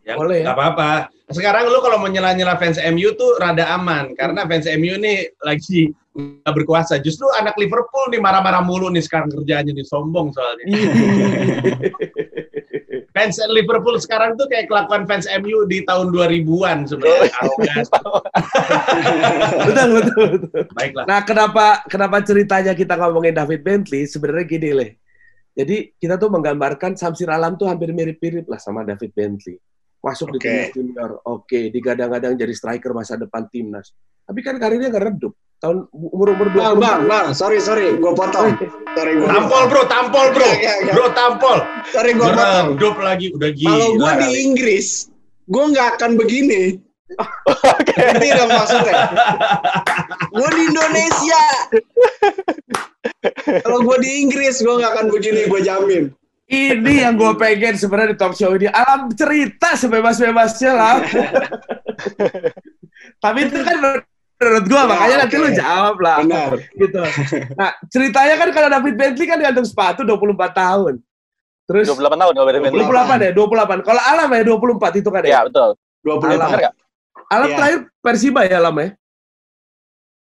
Ya, 0.06 0.14
Boleh 0.14 0.46
ya? 0.46 0.52
nggak 0.52 0.58
apa-apa. 0.60 0.92
Sekarang 1.34 1.66
lu 1.66 1.82
kalau 1.82 1.98
mau 1.98 2.12
nyela-nyela 2.12 2.60
fans 2.62 2.78
MU 2.94 3.16
tuh 3.18 3.42
rada 3.42 3.66
aman 3.74 4.14
karena 4.14 4.46
fans 4.46 4.70
MU 4.78 5.02
nih 5.02 5.34
lagi 5.42 5.90
nggak 6.14 6.54
berkuasa. 6.62 7.02
Justru 7.02 7.26
anak 7.34 7.58
Liverpool 7.58 8.14
nih 8.14 8.22
marah-marah 8.22 8.62
mulu 8.62 8.94
nih 8.94 9.02
sekarang 9.02 9.34
kerjaannya 9.34 9.74
nih 9.74 9.88
sombong 9.88 10.30
soalnya. 10.30 10.66
Fans 13.14 13.38
Liverpool 13.46 14.02
sekarang 14.02 14.34
tuh 14.34 14.50
kayak 14.50 14.66
kelakuan 14.66 15.06
fans 15.06 15.30
MU 15.38 15.70
di 15.70 15.86
tahun 15.86 16.10
2000-an 16.10 16.90
sebenarnya. 16.90 17.30
Arogan. 17.38 17.86
betul, 19.70 19.88
betul, 19.94 20.26
betul. 20.34 20.64
Baiklah. 20.74 21.06
Nah, 21.06 21.20
kenapa 21.22 21.66
kenapa 21.86 22.18
ceritanya 22.26 22.74
kita 22.74 22.98
ngomongin 22.98 23.38
David 23.38 23.62
Bentley? 23.62 24.10
Sebenarnya 24.10 24.46
gini, 24.50 24.70
Le. 24.74 24.88
Jadi 25.54 25.94
kita 26.02 26.18
tuh 26.18 26.34
menggambarkan 26.34 26.98
Samsir 26.98 27.30
Alam 27.30 27.54
tuh 27.54 27.70
hampir 27.70 27.94
mirip-mirip 27.94 28.50
lah 28.50 28.58
sama 28.58 28.82
David 28.82 29.14
Bentley. 29.14 29.62
Masuk 30.02 30.34
di 30.34 30.42
Oke. 30.42 30.50
timnas 30.50 30.70
junior, 30.74 31.12
oke. 31.24 31.60
Digadang-gadang 31.70 32.34
jadi 32.34 32.52
striker 32.52 32.92
masa 32.98 33.16
depan 33.16 33.46
timnas. 33.48 33.94
Tapi 34.26 34.40
kan 34.42 34.58
karirnya 34.58 34.90
nggak 34.90 35.06
redup. 35.14 35.38
Tahun 35.64 35.88
umur-umur 35.96 36.52
Bang, 36.52 36.76
20 36.76 36.84
bang, 36.84 37.00
bang, 37.08 37.28
sorry, 37.32 37.64
sorry, 37.64 37.96
gue 37.96 38.12
potong. 38.12 38.52
Sorry, 39.00 39.16
gue 39.16 39.28
Tampol 39.32 39.72
bro, 39.72 39.88
tampol 39.88 40.36
bro. 40.36 40.44
Iya, 40.44 40.60
iya, 40.60 40.74
iya. 40.84 40.92
Bro 40.92 41.08
tampol. 41.16 41.64
Sorry, 41.88 42.12
gue 42.20 42.28
potong. 42.28 42.76
Redup 42.76 43.00
lagi, 43.00 43.32
udah 43.32 43.48
gila. 43.56 43.72
Kalau 43.72 43.90
gue 43.96 44.12
di. 44.20 44.28
Inggris, 44.44 45.08
gue 45.48 45.64
nggak 45.64 45.88
akan 45.96 46.12
begini. 46.20 46.84
Oke. 47.80 47.96
Ngerti 47.96 48.28
dong 48.36 48.52
maksudnya? 48.52 48.94
Gue 50.36 50.50
di 50.52 50.62
Indonesia. 50.68 51.44
Kalau 53.64 53.80
gue 53.88 53.98
di 54.04 54.12
Inggris, 54.20 54.60
gue 54.60 54.76
nggak 54.84 54.92
akan 55.00 55.08
begini, 55.16 55.48
gue 55.48 55.62
jamin. 55.64 56.04
Ini 56.52 56.94
yang 57.08 57.16
gue 57.16 57.32
pengen 57.40 57.80
sebenarnya 57.80 58.14
di 58.14 58.18
talk 58.20 58.36
show 58.36 58.52
ini. 58.52 58.68
Alam 58.68 59.08
cerita 59.16 59.80
sebebas-bebasnya 59.80 60.72
lah. 60.76 60.96
Tapi 63.24 63.40
itu 63.48 63.58
kan 63.64 64.04
menurut 64.44 64.66
gue, 64.66 64.76
Ya, 64.76 64.86
makanya 64.86 65.16
nanti 65.20 65.36
oke. 65.36 65.42
lu 65.42 65.50
jawab 65.52 65.96
lah. 65.98 66.18
Benar. 66.20 66.52
Gitu. 66.82 67.02
Nah, 67.54 67.70
ceritanya 67.88 68.36
kan 68.36 68.50
kalau 68.52 68.70
David 68.70 68.96
Bentley 68.96 69.26
kan 69.26 69.40
gantung 69.40 69.64
sepatu 69.64 70.02
24 70.02 70.36
tahun. 70.54 70.94
Terus 71.64 71.88
28 71.88 72.20
tahun 72.20 72.34
kalau 72.34 72.48
David 72.48 72.62
Bentley. 72.62 72.84
28 72.86 73.26
ya, 73.26 73.32
28. 73.32 73.82
Kalau 73.82 74.02
Alam 74.04 74.28
ya 74.30 74.42
24 74.44 75.00
itu 75.00 75.10
kan 75.10 75.22
ya. 75.22 75.32
Ya, 75.32 75.40
betul. 75.44 75.70
20 76.04 76.12
Alam. 76.12 76.50
Benar 76.50 76.60
nggak? 76.60 76.74
Alam 77.26 77.48
Iya. 77.48 77.56
terakhir 77.56 77.80
Persiba 77.98 78.40
ya 78.44 78.58
Alam 78.60 78.76
ya. 78.78 78.88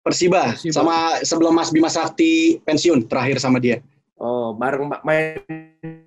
Persiba, 0.01 0.55
Persiba. 0.55 0.71
sama 0.73 0.97
sebelum 1.21 1.51
Mas 1.51 1.69
Bima 1.69 1.91
Sakti 1.91 2.63
pensiun 2.63 3.05
terakhir 3.05 3.43
sama 3.43 3.59
dia. 3.59 3.83
Oh, 4.17 4.55
bareng 4.55 4.87
main 5.03 5.43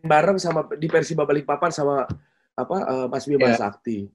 bareng 0.02 0.40
sama 0.40 0.66
di 0.74 0.88
Persiba 0.88 1.28
Balikpapan 1.28 1.70
sama 1.70 2.08
apa 2.56 2.76
eh, 2.80 3.06
Mas 3.06 3.28
Bima 3.28 3.52
Iya. 3.52 3.60
Sakti. 3.60 4.08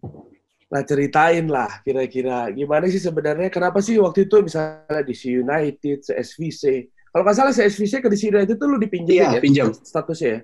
Nah, 0.74 0.82
ceritain 0.82 1.46
lah 1.46 1.70
kira-kira 1.86 2.50
gimana 2.50 2.90
sih 2.90 2.98
sebenarnya 2.98 3.46
kenapa 3.46 3.78
sih 3.78 3.94
waktu 4.02 4.26
itu 4.26 4.42
misalnya 4.42 5.06
di 5.06 5.14
United, 5.14 5.98
se 6.02 6.12
SVC, 6.18 6.90
Kalau 7.14 7.22
nggak 7.22 7.36
salah 7.38 7.54
CSVC 7.54 8.02
ke 8.02 8.10
DC 8.10 8.26
United 8.26 8.58
itu 8.58 8.66
lu 8.66 8.74
dipinjemin 8.74 9.14
Iya, 9.22 9.38
ya? 9.38 9.40
pinjam. 9.40 9.70
Statusnya 9.70 10.28
ya? 10.34 10.40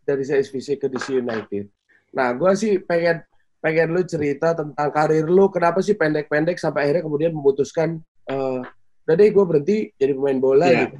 Dari 0.00 0.24
CSVC 0.24 0.80
ke 0.80 0.88
DC 0.88 1.20
United. 1.20 1.68
Nah, 2.16 2.32
gua 2.32 2.56
sih 2.56 2.80
pengen 2.80 3.20
pengen 3.60 3.92
lu 3.92 4.00
cerita 4.00 4.56
tentang 4.56 4.88
karir 4.88 5.28
lu, 5.28 5.52
kenapa 5.52 5.84
sih 5.84 5.92
pendek-pendek 5.92 6.56
sampai 6.56 6.88
akhirnya 6.88 7.04
kemudian 7.04 7.36
memutuskan, 7.36 8.00
eh 8.24 8.60
udah 9.04 9.12
deh 9.14 9.28
gue 9.28 9.44
berhenti 9.44 9.76
jadi 10.00 10.16
pemain 10.16 10.40
bola 10.40 10.66
Iya. 10.72 10.80
gitu. 10.88 10.96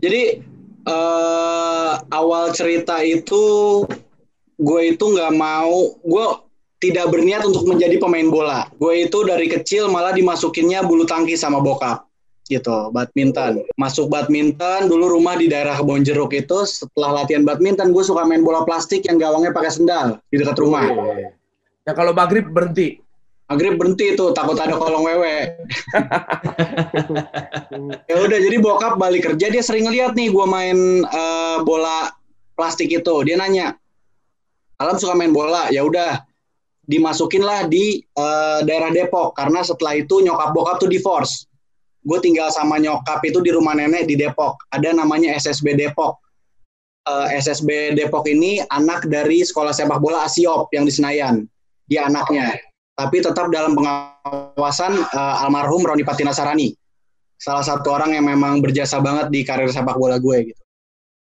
Jadi 0.00 0.22
eh 0.88 1.92
awal 2.08 2.54
cerita 2.56 3.04
itu 3.04 3.44
gue 4.56 4.80
itu 4.88 5.04
nggak 5.04 5.34
mau, 5.36 6.00
gue 6.00 6.26
tidak 6.76 7.08
berniat 7.08 7.40
untuk 7.44 7.64
menjadi 7.64 7.96
pemain 7.96 8.28
bola. 8.28 8.68
Gue 8.76 9.08
itu 9.08 9.24
dari 9.24 9.48
kecil 9.48 9.88
malah 9.88 10.12
dimasukinnya 10.12 10.84
bulu 10.84 11.08
tangkis 11.08 11.40
sama 11.40 11.64
bokap 11.64 12.04
gitu, 12.46 12.94
badminton. 12.94 13.66
Masuk 13.74 14.06
badminton, 14.06 14.86
dulu 14.86 15.18
rumah 15.18 15.34
di 15.34 15.50
daerah 15.50 15.82
Kebonjeruk 15.82 16.30
itu 16.30 16.62
setelah 16.62 17.22
latihan 17.22 17.42
badminton 17.42 17.90
gue 17.90 18.04
suka 18.06 18.22
main 18.22 18.46
bola 18.46 18.62
plastik 18.62 19.02
yang 19.10 19.18
gawangnya 19.18 19.50
pakai 19.50 19.72
sendal 19.72 20.22
di 20.30 20.38
dekat 20.38 20.54
rumah. 20.62 20.86
Ya 21.86 21.94
kalau 21.94 22.14
maghrib 22.14 22.50
berhenti. 22.50 22.98
Maghrib 23.46 23.78
berhenti 23.78 24.10
itu 24.14 24.34
takut 24.34 24.58
ada 24.58 24.74
kolong 24.74 25.06
wewe. 25.06 25.46
ya 28.10 28.14
udah 28.18 28.38
jadi 28.42 28.56
bokap 28.58 28.98
balik 28.98 29.30
kerja 29.30 29.46
dia 29.54 29.62
sering 29.62 29.86
ngeliat 29.86 30.18
nih 30.18 30.34
gua 30.34 30.50
main 30.50 31.06
eh, 31.06 31.58
bola 31.62 32.10
plastik 32.58 32.90
itu. 32.90 33.14
Dia 33.22 33.38
nanya, 33.38 33.78
Alam 34.82 34.98
suka 35.00 35.16
main 35.16 35.32
bola, 35.32 35.72
ya 35.72 35.80
udah 35.86 36.26
dimasukin 36.86 37.42
lah 37.42 37.66
di 37.66 38.00
eh, 38.00 38.60
daerah 38.62 38.94
Depok 38.94 39.34
karena 39.34 39.60
setelah 39.66 39.98
itu 39.98 40.22
nyokap 40.22 40.50
bokap 40.54 40.76
tuh 40.82 40.90
divorce. 40.90 41.46
Gue 42.06 42.22
tinggal 42.22 42.54
sama 42.54 42.78
nyokap 42.78 43.18
itu 43.26 43.42
di 43.42 43.50
rumah 43.50 43.74
nenek 43.74 44.06
di 44.06 44.14
Depok. 44.14 44.62
Ada 44.70 44.94
namanya 44.94 45.34
SSB 45.34 45.74
Depok. 45.74 46.22
Eh, 47.06 47.38
SSB 47.42 47.98
Depok 47.98 48.24
ini 48.30 48.62
anak 48.70 49.10
dari 49.10 49.42
sekolah 49.42 49.74
sepak 49.74 49.98
bola 49.98 50.22
Asiop 50.24 50.70
yang 50.70 50.86
di 50.86 50.94
Senayan. 50.94 51.42
Dia 51.86 52.06
anaknya 52.06 52.54
tapi 52.96 53.20
tetap 53.20 53.52
dalam 53.52 53.76
pengawasan 53.76 54.96
eh, 54.96 55.42
almarhum 55.44 55.84
Roni 55.84 56.02
Patina 56.02 56.32
Sarani. 56.32 56.72
Salah 57.36 57.60
satu 57.60 57.92
orang 57.92 58.16
yang 58.16 58.24
memang 58.24 58.64
berjasa 58.64 58.96
banget 59.04 59.28
di 59.28 59.44
karir 59.44 59.68
sepak 59.68 60.00
bola 60.00 60.16
gue 60.16 60.50
gitu. 60.50 60.62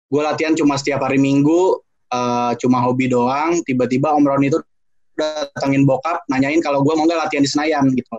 Gue 0.07 0.23
latihan 0.23 0.55
cuma 0.55 0.79
setiap 0.79 1.03
hari 1.03 1.19
Minggu, 1.19 1.83
eh, 2.15 2.53
cuma 2.63 2.79
hobi 2.87 3.11
doang. 3.11 3.59
Tiba-tiba 3.67 4.15
Om 4.15 4.25
Roni 4.25 4.47
itu 4.55 4.63
datangin 5.17 5.89
bokap, 5.89 6.23
nanyain 6.29 6.61
kalau 6.61 6.85
gue 6.85 6.93
mau 6.95 7.09
nggak 7.09 7.29
latihan 7.29 7.45
di 7.45 7.51
Senayan 7.51 7.85
gitu. 7.97 8.17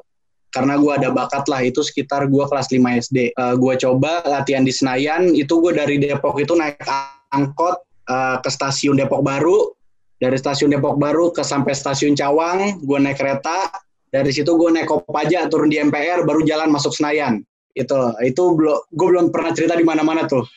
Karena 0.52 0.80
gue 0.80 0.90
ada 0.90 1.10
bakat 1.14 1.46
lah, 1.52 1.62
itu 1.62 1.86
sekitar 1.86 2.26
gue 2.32 2.44
kelas 2.50 2.74
5 2.74 2.82
SD. 2.82 3.18
Eh, 3.30 3.56
gue 3.62 3.74
coba 3.78 4.26
latihan 4.26 4.66
di 4.66 4.74
Senayan, 4.74 5.36
itu 5.38 5.54
gue 5.62 5.76
dari 5.76 6.02
Depok 6.02 6.40
itu 6.42 6.58
naik 6.58 6.82
angkot 7.30 7.78
eh, 8.10 8.38
ke 8.42 8.50
stasiun 8.50 8.98
Depok 8.98 9.22
Baru, 9.22 9.78
dari 10.18 10.34
stasiun 10.40 10.74
Depok 10.74 10.98
Baru 10.98 11.30
ke 11.30 11.46
sampai 11.46 11.78
stasiun 11.78 12.18
Cawang, 12.18 12.82
gue 12.82 12.98
naik 12.98 13.22
kereta, 13.22 13.70
dari 14.10 14.32
situ 14.34 14.56
gue 14.56 14.70
naik 14.72 14.88
Kopaja 14.88 15.46
turun 15.52 15.70
di 15.70 15.78
MPR, 15.78 16.24
baru 16.26 16.42
jalan 16.48 16.72
masuk 16.74 16.96
Senayan. 16.96 17.44
Itu, 17.78 18.18
itu 18.26 18.44
belum, 18.58 18.78
gue 18.90 19.08
belum 19.14 19.26
pernah 19.30 19.54
cerita 19.54 19.78
di 19.78 19.86
mana-mana 19.86 20.26
tuh. 20.26 20.48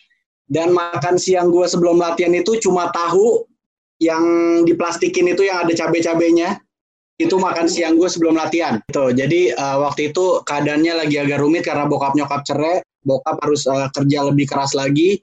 Dan 0.48 0.72
makan 0.72 1.20
siang 1.20 1.52
gue 1.52 1.68
sebelum 1.68 2.00
latihan 2.00 2.32
itu 2.32 2.58
cuma 2.58 2.88
tahu 2.90 3.44
yang 4.00 4.24
diplastikin 4.64 5.28
itu 5.30 5.46
yang 5.46 5.68
ada 5.68 5.72
cabai-cabainya. 5.76 6.58
Itu 7.20 7.36
makan 7.36 7.68
siang 7.68 8.00
gue 8.00 8.08
sebelum 8.08 8.40
latihan. 8.40 8.80
Gitu. 8.88 9.12
Jadi 9.12 9.52
eh, 9.52 9.76
waktu 9.76 10.10
itu 10.10 10.40
keadaannya 10.42 11.04
lagi 11.04 11.20
agak 11.20 11.38
rumit 11.44 11.68
karena 11.68 11.84
bokap 11.84 12.16
nyokap 12.16 12.42
cerai, 12.48 12.80
bokap 13.04 13.36
harus 13.44 13.68
eh, 13.68 13.88
kerja 13.92 14.18
lebih 14.32 14.48
keras 14.48 14.72
lagi. 14.72 15.20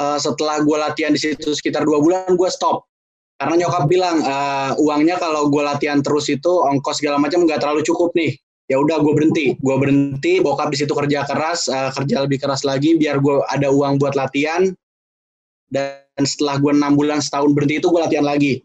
Eh, 0.00 0.18
setelah 0.18 0.64
gue 0.64 0.76
latihan 0.80 1.12
di 1.12 1.20
situ 1.20 1.52
sekitar 1.52 1.84
dua 1.84 2.00
bulan, 2.00 2.32
gue 2.32 2.48
stop 2.48 2.88
karena 3.36 3.68
nyokap 3.68 3.84
bilang 3.88 4.16
"Eh, 4.24 4.70
uangnya 4.80 5.20
kalau 5.20 5.52
gue 5.52 5.60
latihan 5.60 6.00
terus 6.00 6.32
itu 6.32 6.48
ongkos 6.48 7.04
segala 7.04 7.20
macam 7.20 7.44
nggak 7.44 7.60
terlalu 7.60 7.84
cukup 7.84 8.16
nih 8.16 8.32
ya 8.66 8.80
udah 8.80 8.98
gue 8.98 9.12
berhenti 9.12 9.46
gue 9.60 9.76
berhenti 9.76 10.40
bokap 10.40 10.72
di 10.72 10.78
situ 10.80 10.92
kerja 10.96 11.28
keras 11.28 11.68
eh, 11.68 11.90
kerja 11.92 12.24
lebih 12.24 12.40
keras 12.40 12.64
lagi 12.64 12.96
biar 12.96 13.20
gue 13.20 13.44
ada 13.52 13.68
uang 13.68 14.00
buat 14.00 14.16
latihan 14.16 14.72
dan 15.68 16.05
setelah 16.24 16.56
gue 16.56 16.72
enam 16.72 16.96
bulan 16.96 17.20
setahun 17.20 17.52
berhenti 17.52 17.82
itu 17.82 17.92
gue 17.92 18.00
latihan 18.00 18.24
lagi 18.24 18.64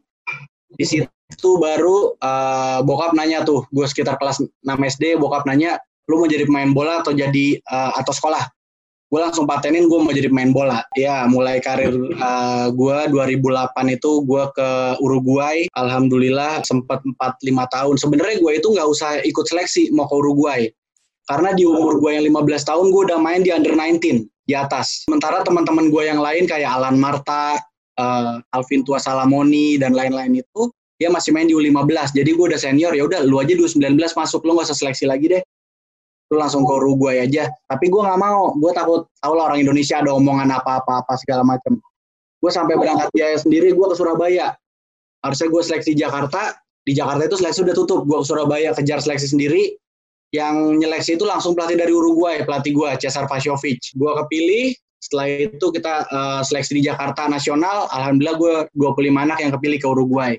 di 0.71 0.85
situ 0.87 1.49
baru 1.59 2.15
eh, 2.15 2.79
bokap 2.87 3.11
nanya 3.11 3.43
tuh 3.43 3.67
gue 3.75 3.83
sekitar 3.83 4.15
kelas 4.15 4.39
6 4.39 4.47
SD 4.63 5.19
bokap 5.19 5.43
nanya 5.43 5.75
lu 6.07 6.23
mau 6.23 6.29
jadi 6.31 6.47
pemain 6.47 6.71
bola 6.71 7.03
atau 7.03 7.11
jadi 7.11 7.59
eh, 7.59 7.91
atau 7.99 8.13
sekolah 8.15 8.47
gue 9.11 9.19
langsung 9.19 9.43
patenin 9.43 9.91
gue 9.91 9.99
mau 9.99 10.15
jadi 10.15 10.31
pemain 10.31 10.55
bola. 10.55 10.79
Ya, 10.95 11.27
mulai 11.27 11.59
karir 11.59 11.91
uh, 11.91 12.71
gue 12.71 12.97
2008 13.11 13.99
itu 13.99 14.23
gue 14.23 14.43
ke 14.55 14.69
Uruguay. 15.03 15.67
Alhamdulillah 15.75 16.63
sempat 16.63 17.03
4-5 17.19 17.75
tahun. 17.75 17.95
Sebenarnya 17.99 18.39
gue 18.39 18.51
itu 18.55 18.71
nggak 18.71 18.87
usah 18.87 19.19
ikut 19.27 19.43
seleksi 19.51 19.91
mau 19.91 20.07
ke 20.07 20.15
Uruguay. 20.15 20.71
Karena 21.27 21.51
di 21.51 21.67
umur 21.67 21.99
gue 21.99 22.15
yang 22.15 22.23
15 22.23 22.71
tahun 22.71 22.85
gue 22.87 23.01
udah 23.11 23.19
main 23.19 23.43
di 23.43 23.51
under 23.51 23.75
19 23.75 24.31
di 24.51 24.55
atas. 24.59 25.07
Sementara 25.07 25.39
teman-teman 25.47 25.87
gue 25.87 26.03
yang 26.03 26.19
lain 26.19 26.43
kayak 26.43 26.67
Alan 26.67 26.99
Marta, 26.99 27.55
uh, 27.95 28.43
Alvin 28.51 28.83
Tua 28.83 28.99
Salamoni 28.99 29.79
dan 29.79 29.95
lain-lain 29.95 30.43
itu 30.43 30.67
dia 30.99 31.07
masih 31.07 31.31
main 31.31 31.47
di 31.47 31.55
U15. 31.55 32.11
Jadi 32.11 32.35
gue 32.35 32.45
udah 32.51 32.59
senior 32.59 32.91
ya 32.91 33.07
udah 33.07 33.23
lu 33.23 33.39
aja 33.39 33.55
di 33.55 33.63
U19 33.63 33.95
masuk 33.95 34.43
lu 34.43 34.59
nggak 34.59 34.67
usah 34.67 34.77
seleksi 34.77 35.07
lagi 35.07 35.31
deh 35.31 35.41
lu 36.31 36.39
langsung 36.39 36.63
ke 36.63 36.71
Uruguay 36.71 37.27
aja. 37.27 37.51
Tapi 37.67 37.91
gue 37.91 38.01
nggak 38.01 38.19
mau, 38.19 38.55
gue 38.55 38.71
takut 38.71 39.03
tahu 39.19 39.33
lah 39.35 39.51
orang 39.51 39.67
Indonesia 39.67 39.99
ada 39.99 40.15
omongan 40.15 40.47
apa-apa 40.47 41.03
apa 41.03 41.13
segala 41.19 41.43
macam. 41.43 41.75
Gue 42.39 42.49
sampai 42.49 42.79
berangkat 42.79 43.11
biaya 43.11 43.37
sendiri, 43.37 43.75
gue 43.75 43.85
ke 43.91 43.95
Surabaya. 43.99 44.55
Harusnya 45.21 45.47
gue 45.51 45.61
seleksi 45.61 45.91
Jakarta, 45.93 46.55
di 46.87 46.95
Jakarta 46.97 47.27
itu 47.27 47.37
seleksi 47.37 47.59
udah 47.67 47.75
tutup. 47.75 48.07
Gue 48.07 48.23
ke 48.23 48.25
Surabaya 48.25 48.71
kejar 48.71 49.03
seleksi 49.03 49.27
sendiri. 49.27 49.75
Yang 50.31 50.55
nyeleksi 50.79 51.11
itu 51.19 51.27
langsung 51.27 51.53
pelatih 51.53 51.75
dari 51.75 51.91
Uruguay, 51.91 52.43
pelatih 52.47 52.71
gue 52.71 52.89
Cesar 53.03 53.27
Pasjovic. 53.27 53.91
Gue 53.99 54.11
kepilih, 54.23 54.71
setelah 55.01 55.27
itu 55.27 55.65
kita 55.75 55.93
uh, 56.07 56.41
seleksi 56.45 56.79
di 56.79 56.87
Jakarta 56.87 57.27
nasional. 57.27 57.91
Alhamdulillah 57.91 58.37
gue 58.39 58.53
25 58.79 59.11
anak 59.11 59.37
yang 59.43 59.51
kepilih 59.51 59.77
ke 59.81 59.87
Uruguay. 59.91 60.33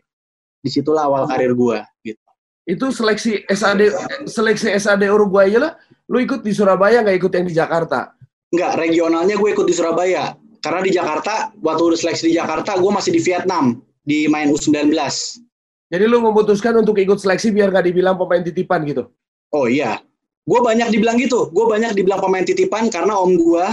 Di 0.63 0.71
situlah 0.73 1.11
awal 1.11 1.29
karir 1.29 1.53
gue. 1.53 1.79
Gitu. 2.07 2.23
Itu 2.65 2.95
seleksi 2.95 3.43
SAD 3.51 3.91
seleksi 4.31 4.71
SAD 4.79 5.11
Uruguay 5.11 5.51
aja 5.51 5.59
lah. 5.69 5.73
Lu 6.09 6.23
ikut 6.23 6.41
di 6.47 6.55
Surabaya 6.55 7.03
nggak 7.03 7.19
ikut 7.19 7.33
yang 7.35 7.47
di 7.51 7.55
Jakarta? 7.59 8.15
Enggak, 8.55 8.73
regionalnya 8.79 9.35
gue 9.35 9.49
ikut 9.51 9.67
di 9.67 9.75
Surabaya. 9.75 10.37
Karena 10.63 10.81
di 10.87 10.95
Jakarta, 10.95 11.51
waktu 11.59 11.83
udah 11.83 11.99
seleksi 11.99 12.31
di 12.31 12.35
Jakarta, 12.39 12.79
gue 12.79 12.91
masih 12.95 13.11
di 13.11 13.19
Vietnam, 13.19 13.83
di 14.07 14.31
main 14.31 14.47
U19. 14.47 14.95
Jadi 15.91 16.05
lu 16.07 16.23
memutuskan 16.23 16.79
untuk 16.79 16.95
ikut 17.03 17.19
seleksi 17.19 17.51
biar 17.51 17.75
nggak 17.75 17.91
dibilang 17.91 18.15
pemain 18.15 18.41
titipan 18.47 18.87
gitu? 18.87 19.11
Oh 19.53 19.69
iya, 19.69 20.01
gue 20.49 20.61
banyak 20.65 20.89
dibilang 20.89 21.21
gitu. 21.21 21.53
Gue 21.53 21.69
banyak 21.69 21.93
dibilang 21.93 22.25
pemain 22.25 22.45
titipan 22.45 22.89
karena 22.89 23.21
om 23.21 23.37
gue, 23.37 23.67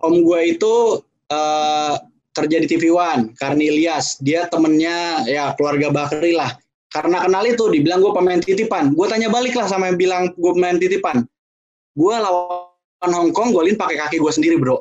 om 0.00 0.14
gue 0.24 0.40
itu 0.56 1.04
uh, 1.28 1.94
kerja 2.32 2.56
di 2.64 2.66
TV 2.70 2.88
One, 2.88 3.36
Karni 3.36 3.68
Ilyas. 3.68 4.16
Dia 4.24 4.48
temennya 4.48 5.28
ya 5.28 5.52
keluarga 5.60 5.92
Bakri 5.92 6.32
lah. 6.32 6.56
Karena 6.88 7.20
kenal 7.20 7.44
itu, 7.44 7.68
dibilang 7.68 8.00
gue 8.00 8.12
pemain 8.16 8.40
titipan. 8.40 8.96
Gue 8.96 9.04
tanya 9.12 9.28
balik 9.28 9.52
lah 9.52 9.68
sama 9.68 9.92
yang 9.92 10.00
bilang 10.00 10.32
gue 10.32 10.52
pemain 10.56 10.80
titipan. 10.80 11.20
Gue 11.92 12.14
lawan 12.16 13.12
Hong 13.12 13.32
Kong, 13.36 13.52
golin 13.52 13.76
pakai 13.76 14.00
kaki 14.00 14.16
gue 14.16 14.32
sendiri 14.32 14.56
bro. 14.56 14.80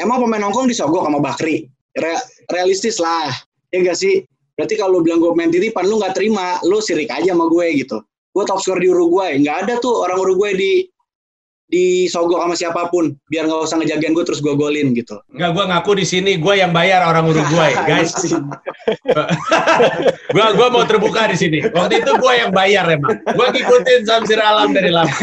Emang 0.00 0.24
pemain 0.24 0.40
Hong 0.48 0.56
Kong 0.56 0.64
disogok 0.64 1.04
sama 1.04 1.20
Bakri? 1.20 1.68
Re 1.92 2.16
realistis 2.48 2.96
lah, 2.96 3.28
ya 3.68 3.84
gak 3.84 4.00
sih? 4.00 4.24
Berarti 4.56 4.80
kalau 4.80 5.04
bilang 5.04 5.20
gue 5.20 5.28
pemain 5.36 5.52
titipan, 5.52 5.84
lu 5.84 6.00
nggak 6.00 6.16
terima, 6.16 6.56
lu 6.64 6.80
sirik 6.80 7.12
aja 7.12 7.36
sama 7.36 7.52
gue 7.52 7.66
gitu. 7.84 8.00
Gue 8.32 8.44
top 8.48 8.64
skor 8.64 8.80
di 8.80 8.88
Uruguay, 8.88 9.36
nggak 9.36 9.56
ada 9.68 9.74
tuh 9.76 10.08
orang 10.08 10.16
Uruguay 10.16 10.56
di 10.56 10.88
disogok 11.72 12.44
sama 12.44 12.52
siapa 12.52 12.92
pun, 12.92 13.16
biar 13.32 13.48
nggak 13.48 13.64
usah 13.64 13.80
ngejagain 13.80 14.12
gue 14.12 14.24
terus 14.28 14.44
gue 14.44 14.52
golin 14.52 14.92
gitu. 14.92 15.16
Enggak, 15.32 15.50
gue 15.56 15.64
ngaku 15.72 15.92
di 15.96 16.04
sini, 16.04 16.36
gue 16.36 16.54
yang 16.60 16.72
bayar 16.76 17.00
orang 17.08 17.32
Uruguay, 17.32 17.72
guys. 17.88 18.12
gue 20.36 20.46
gua 20.56 20.68
mau 20.68 20.84
terbuka 20.84 21.32
di 21.32 21.36
sini. 21.40 21.58
Waktu 21.72 22.04
itu 22.04 22.12
gue 22.12 22.32
yang 22.36 22.52
bayar 22.52 22.84
emang. 22.92 23.16
Gue 23.24 23.46
ngikutin 23.56 24.04
Samsir 24.04 24.40
Alam 24.40 24.76
dari 24.76 24.92
lama. 24.92 25.08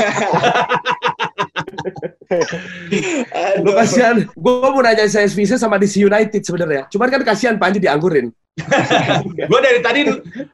Lu 3.65 3.71
kasihan. 3.75 4.25
Gue 4.33 4.53
mau 4.69 4.81
nanya 4.83 5.05
saya 5.09 5.27
visa 5.27 5.55
sama 5.59 5.79
DC 5.79 6.01
United 6.03 6.41
sebenarnya. 6.43 6.87
Cuman 6.91 7.07
kan 7.11 7.21
kasihan 7.23 7.55
Panji 7.59 7.79
dianggurin. 7.81 8.31
gue 9.49 9.59
dari 9.63 9.79
tadi 9.79 9.99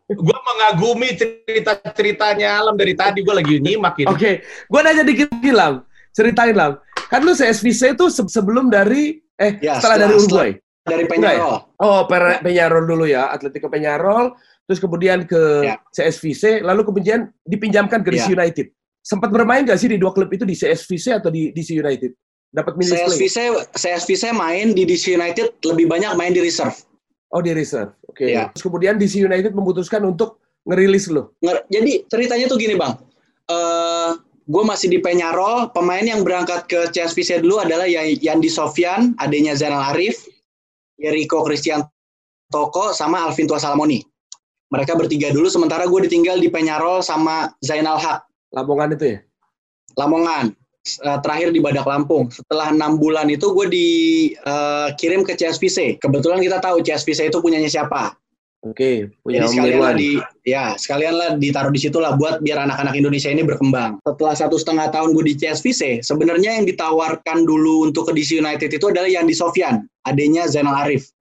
gue 0.06 0.40
mengagumi 0.46 1.18
cerita-ceritanya 1.18 2.62
Alam 2.62 2.78
dari 2.78 2.94
tadi 2.94 3.26
gue 3.26 3.34
lagi 3.34 3.58
nyimak 3.58 3.98
ini. 3.98 4.08
Oke, 4.08 4.18
okay. 4.20 4.34
gue 4.44 4.80
nanya 4.82 5.04
dikit 5.06 5.30
Lam. 5.50 5.82
Ceritain 6.16 6.56
Lam. 6.56 6.80
Kan 7.12 7.22
lu 7.22 7.36
CSVC 7.36 7.98
itu 7.98 8.06
sebelum 8.10 8.72
dari 8.72 9.22
eh 9.36 9.60
Ya, 9.60 9.78
setelah, 9.78 10.08
dari 10.08 10.14
Uruguay. 10.16 10.52
Dari 10.86 11.04
ya? 11.04 11.10
Peñarol. 11.10 11.56
Oh, 11.82 12.02
Per- 12.06 12.42
Peñarol 12.46 12.86
dulu 12.86 13.06
ya, 13.10 13.34
Atletico 13.34 13.68
Peñarol, 13.68 14.38
terus 14.70 14.80
kemudian 14.80 15.26
ke 15.26 15.66
Ya. 15.66 15.76
CSVC, 15.92 16.62
lalu 16.62 16.86
kemudian 16.88 17.30
dipinjamkan 17.44 18.06
ke 18.06 18.10
DC 18.14 18.32
Ya. 18.32 18.36
United. 18.38 18.68
Sempat 19.06 19.30
bermain 19.30 19.62
nggak 19.62 19.78
sih 19.78 19.86
di 19.86 20.02
dua 20.02 20.10
klub 20.10 20.34
itu 20.34 20.50
di 20.50 20.58
CSVC 20.58 21.22
atau 21.22 21.30
di 21.30 21.54
DC 21.54 21.78
United? 21.78 22.10
Dapat 22.50 22.74
minutes 22.74 22.98
play. 22.98 23.06
CSV 23.06 23.22
saya, 23.30 23.50
CSV 23.78 24.10
saya 24.18 24.34
main 24.34 24.74
di 24.74 24.82
DC 24.82 25.14
United 25.14 25.62
lebih 25.62 25.86
banyak 25.86 26.18
main 26.18 26.34
di 26.34 26.42
reserve. 26.42 26.74
Oh, 27.30 27.38
di 27.38 27.54
reserve. 27.54 27.94
Oke. 28.10 28.34
Iya. 28.34 28.50
Terus 28.58 28.66
kemudian 28.66 28.98
DC 28.98 29.22
United 29.22 29.54
memutuskan 29.54 30.02
untuk 30.10 30.42
ngerilis 30.66 31.06
lo. 31.14 31.38
Jadi 31.70 32.10
ceritanya 32.10 32.50
tuh 32.50 32.58
gini 32.58 32.74
bang, 32.74 32.98
eh 33.54 34.18
gue 34.46 34.64
masih 34.66 34.90
di 34.90 34.98
Peñarol, 35.02 35.70
pemain 35.74 36.02
yang 36.02 36.26
berangkat 36.26 36.66
ke 36.66 36.80
CSV 36.90 37.18
saya 37.22 37.40
dulu 37.42 37.62
adalah 37.62 37.86
Ya- 37.86 38.06
Yandi 38.06 38.50
Sofyan, 38.50 39.18
adanya 39.22 39.58
Zainal 39.58 39.94
Arif, 39.94 40.26
Yeriko 40.98 41.46
Christian 41.46 41.86
Toko, 42.50 42.94
sama 42.94 43.26
Alvin 43.26 43.46
Tua 43.50 43.58
Salamoni. 43.58 44.02
Mereka 44.74 44.98
bertiga 44.98 45.30
dulu, 45.30 45.50
sementara 45.50 45.86
gue 45.86 46.10
ditinggal 46.10 46.42
di 46.42 46.50
Peñarol 46.50 47.02
sama 47.02 47.54
Zainal 47.62 47.98
Haq, 47.98 48.22
Lamongan 48.54 48.94
itu 48.94 49.06
ya? 49.16 49.20
Lamongan. 49.96 50.54
Eh, 50.86 51.20
terakhir 51.26 51.50
di 51.50 51.58
Badak 51.58 51.90
Lampung. 51.90 52.30
Setelah 52.30 52.70
enam 52.70 53.02
bulan 53.02 53.26
itu 53.34 53.50
gue 53.58 53.68
dikirim 53.74 55.26
ke 55.26 55.34
CSVC. 55.34 55.98
Kebetulan 55.98 56.38
kita 56.38 56.62
tahu 56.62 56.86
CSVC 56.86 57.34
itu 57.34 57.42
punyanya 57.42 57.66
siapa. 57.66 58.14
Oke, 58.66 59.14
punya 59.22 59.46
Jadi 59.46 59.46
Om 59.46 59.54
sekalian 59.54 59.78
lah 59.78 59.94
Mirwan. 59.94 60.02
di 60.02 60.12
ya 60.42 60.64
sekalian 60.74 61.14
lah 61.14 61.30
ditaruh 61.38 61.70
di 61.70 61.78
situ 61.78 62.02
lah 62.02 62.18
buat 62.18 62.42
biar 62.42 62.66
anak-anak 62.66 62.98
Indonesia 62.98 63.30
ini 63.30 63.46
berkembang. 63.46 64.02
Setelah 64.02 64.34
satu 64.34 64.58
setengah 64.58 64.90
tahun 64.90 65.14
gue 65.14 65.26
di 65.30 65.34
CSVC, 65.38 66.02
sebenarnya 66.02 66.58
yang 66.58 66.66
ditawarkan 66.66 67.46
dulu 67.46 67.86
untuk 67.86 68.10
ke 68.10 68.18
DC 68.18 68.42
United 68.42 68.74
itu 68.74 68.86
adalah 68.90 69.06
Yandi 69.06 69.38
Sofyan, 69.38 69.86
adanya 70.10 70.50
Zainal 70.50 70.82
Arif. 70.82 71.14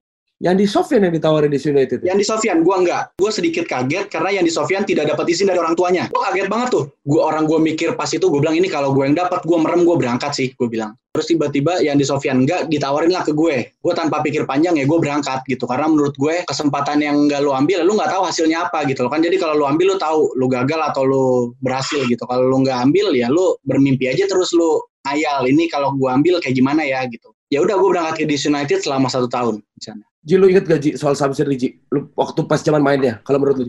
Yang 0.44 0.56
di 0.60 0.66
Sofyan 0.68 1.08
yang 1.08 1.14
ditawarin 1.16 1.48
di 1.48 1.56
United. 1.56 2.04
ya? 2.04 2.12
Yandi 2.12 2.20
Sofyan, 2.20 2.60
gue 2.60 2.76
enggak. 2.76 3.16
Gue 3.16 3.32
sedikit 3.32 3.64
kaget 3.64 4.12
karena 4.12 4.28
Yandi 4.36 4.52
Sofyan 4.52 4.84
tidak 4.84 5.16
dapat 5.16 5.32
izin 5.32 5.48
dari 5.48 5.56
orang 5.56 5.72
tuanya. 5.72 6.12
Gue 6.12 6.20
kaget 6.20 6.52
banget 6.52 6.68
tuh. 6.68 6.84
Gue 7.00 7.24
orang 7.24 7.48
gue 7.48 7.56
mikir 7.56 7.96
pas 7.96 8.12
itu 8.12 8.28
gue 8.28 8.40
bilang 8.44 8.52
ini 8.52 8.68
kalau 8.68 8.92
gue 8.92 9.08
yang 9.08 9.16
dapat 9.16 9.40
gue 9.40 9.56
merem 9.56 9.88
gue 9.88 9.96
berangkat 9.96 10.36
sih 10.36 10.52
gue 10.52 10.68
bilang. 10.68 10.92
Terus 11.16 11.32
tiba-tiba 11.32 11.80
Yandi 11.80 12.04
Sofyan 12.04 12.44
enggak 12.44 12.68
ditawarin 12.68 13.08
lah 13.08 13.24
ke 13.24 13.32
gue. 13.32 13.72
Gue 13.72 13.92
tanpa 13.96 14.20
pikir 14.20 14.44
panjang 14.44 14.76
ya 14.76 14.84
gue 14.84 14.98
berangkat 15.00 15.48
gitu. 15.48 15.64
Karena 15.64 15.88
menurut 15.88 16.12
gue 16.12 16.44
kesempatan 16.44 17.00
yang 17.00 17.24
enggak 17.24 17.40
lu 17.40 17.56
ambil 17.56 17.80
lu 17.80 17.96
nggak 17.96 18.12
tahu 18.12 18.28
hasilnya 18.28 18.68
apa 18.68 18.84
gitu 18.84 19.00
loh 19.00 19.08
kan. 19.08 19.24
Jadi 19.24 19.40
kalau 19.40 19.56
lu 19.56 19.64
ambil 19.64 19.94
lu 19.94 19.96
tahu 19.96 20.28
lu 20.36 20.44
gagal 20.52 20.80
atau 20.92 21.08
lu 21.08 21.24
berhasil 21.64 22.04
gitu. 22.04 22.20
Kalau 22.28 22.44
lu 22.44 22.60
nggak 22.60 22.84
ambil 22.84 23.16
ya 23.16 23.32
lu 23.32 23.56
bermimpi 23.64 24.12
aja 24.12 24.28
terus 24.28 24.52
lu 24.52 24.76
ngayal 25.08 25.48
ini 25.48 25.72
kalau 25.72 25.96
gue 25.96 26.10
ambil 26.12 26.36
kayak 26.44 26.52
gimana 26.52 26.84
ya 26.84 27.00
gitu. 27.08 27.32
Ya 27.48 27.64
udah 27.64 27.80
gue 27.80 27.88
berangkat 27.88 28.14
ke 28.20 28.24
DC 28.28 28.52
United 28.52 28.84
selama 28.84 29.08
satu 29.08 29.30
tahun 29.32 29.64
di 29.72 29.80
sana. 29.80 30.04
Ji, 30.24 30.40
lu 30.40 30.48
inget 30.48 30.64
gak 30.64 30.80
Ji 30.80 30.90
soal 30.96 31.12
Samsir 31.12 31.44
nih 31.44 31.58
Ji? 31.60 31.68
Lu 31.92 32.08
waktu 32.16 32.40
pas 32.48 32.64
zaman 32.64 32.80
mainnya, 32.80 33.20
kalau 33.28 33.36
menurut 33.36 33.60
lu? 33.60 33.66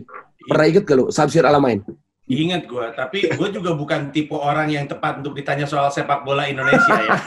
Pernah 0.47 0.65
inget 0.71 0.87
gak 0.87 0.95
lu 0.95 1.05
Samsir 1.11 1.43
ala 1.43 1.59
main? 1.59 1.83
Ingat 2.25 2.65
gue, 2.65 2.85
tapi 2.97 3.29
gue 3.29 3.49
juga 3.53 3.77
bukan 3.77 4.09
tipe 4.09 4.33
orang 4.33 4.65
yang 4.73 4.89
tepat 4.89 5.21
untuk 5.21 5.37
ditanya 5.37 5.69
soal 5.69 5.93
sepak 5.93 6.25
bola 6.25 6.49
Indonesia 6.49 6.95
ya. 6.97 7.11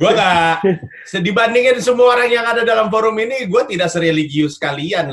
gue 0.00 0.10
gak, 0.16 0.64
dibandingin 1.20 1.76
semua 1.84 2.16
orang 2.16 2.32
yang 2.32 2.48
ada 2.48 2.64
dalam 2.64 2.88
forum 2.88 3.20
ini, 3.20 3.44
gue 3.52 3.62
tidak 3.68 3.92
sereligius 3.92 4.56
kalian. 4.56 5.12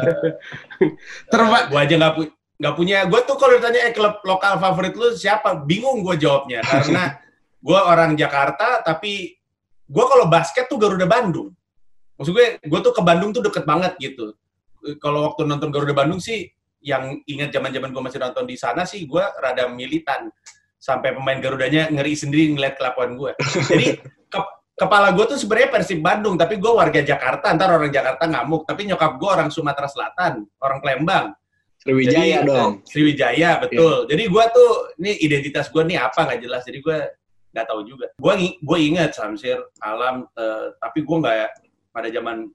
Terba- 1.32 1.66
gue 1.66 1.80
aja 1.82 1.94
nggak 1.98 2.14
pu- 2.14 2.32
nggak 2.60 2.74
punya, 2.78 3.02
gue 3.10 3.20
tuh 3.26 3.34
kalau 3.34 3.58
ditanya 3.58 3.90
eh, 3.90 3.92
klub 3.96 4.22
lokal 4.22 4.62
favorit 4.62 4.94
lu 4.94 5.10
siapa, 5.18 5.58
bingung 5.66 6.06
gue 6.06 6.22
jawabnya 6.22 6.62
karena 6.62 7.18
gue 7.60 7.80
orang 7.80 8.16
Jakarta, 8.16 8.80
tapi 8.80 9.36
gue 9.84 10.04
kalau 10.08 10.26
basket 10.26 10.66
tuh 10.66 10.80
Garuda 10.80 11.04
Bandung. 11.04 11.52
Maksud 12.16 12.32
gue, 12.32 12.46
gue 12.60 12.80
tuh 12.80 12.92
ke 12.92 13.02
Bandung 13.04 13.30
tuh 13.32 13.44
deket 13.44 13.64
banget 13.68 13.96
gitu. 14.00 14.36
Kalau 15.00 15.28
waktu 15.28 15.44
nonton 15.44 15.68
Garuda 15.68 15.92
Bandung 15.92 16.20
sih, 16.20 16.48
yang 16.80 17.20
ingat 17.28 17.52
zaman-zaman 17.52 17.92
gue 17.92 18.02
masih 18.02 18.20
nonton 18.20 18.48
di 18.48 18.56
sana 18.56 18.88
sih, 18.88 19.04
gue 19.04 19.20
rada 19.20 19.68
militan. 19.68 20.32
Sampai 20.80 21.12
pemain 21.12 21.36
Garudanya 21.36 21.92
ngeri 21.92 22.16
sendiri 22.16 22.56
ngeliat 22.56 22.80
kelakuan 22.80 23.12
gue. 23.12 23.36
Jadi 23.68 24.00
ke- 24.32 24.52
kepala 24.80 25.12
gue 25.12 25.28
tuh 25.28 25.36
sebenarnya 25.36 25.68
Persib 25.68 26.00
Bandung, 26.00 26.40
tapi 26.40 26.56
gue 26.56 26.72
warga 26.72 27.04
Jakarta. 27.04 27.52
Ntar 27.52 27.68
orang 27.68 27.92
Jakarta 27.92 28.24
ngamuk, 28.24 28.64
tapi 28.64 28.88
nyokap 28.88 29.20
gue 29.20 29.28
orang 29.28 29.52
Sumatera 29.52 29.92
Selatan, 29.92 30.48
orang 30.56 30.80
Palembang. 30.80 31.36
Sriwijaya 31.80 32.40
Jadi, 32.40 32.48
dong. 32.48 32.72
Sriwijaya, 32.88 33.50
betul. 33.60 34.08
Jadi 34.08 34.22
gue 34.24 34.44
tuh, 34.56 34.70
ini 35.04 35.12
identitas 35.20 35.68
gue 35.68 35.84
nih 35.84 36.00
apa 36.00 36.20
nggak 36.24 36.40
jelas. 36.40 36.64
Jadi 36.64 36.80
gue 36.80 36.98
nggak 37.50 37.66
tahu 37.66 37.80
juga. 37.86 38.06
Gue 38.16 38.58
gue 38.58 38.78
ingat 38.78 39.14
Samsir, 39.14 39.58
Alam, 39.82 40.26
eh, 40.38 40.74
tapi 40.78 41.02
gue 41.02 41.16
nggak 41.16 41.34
pada 41.90 42.08
zaman 42.10 42.50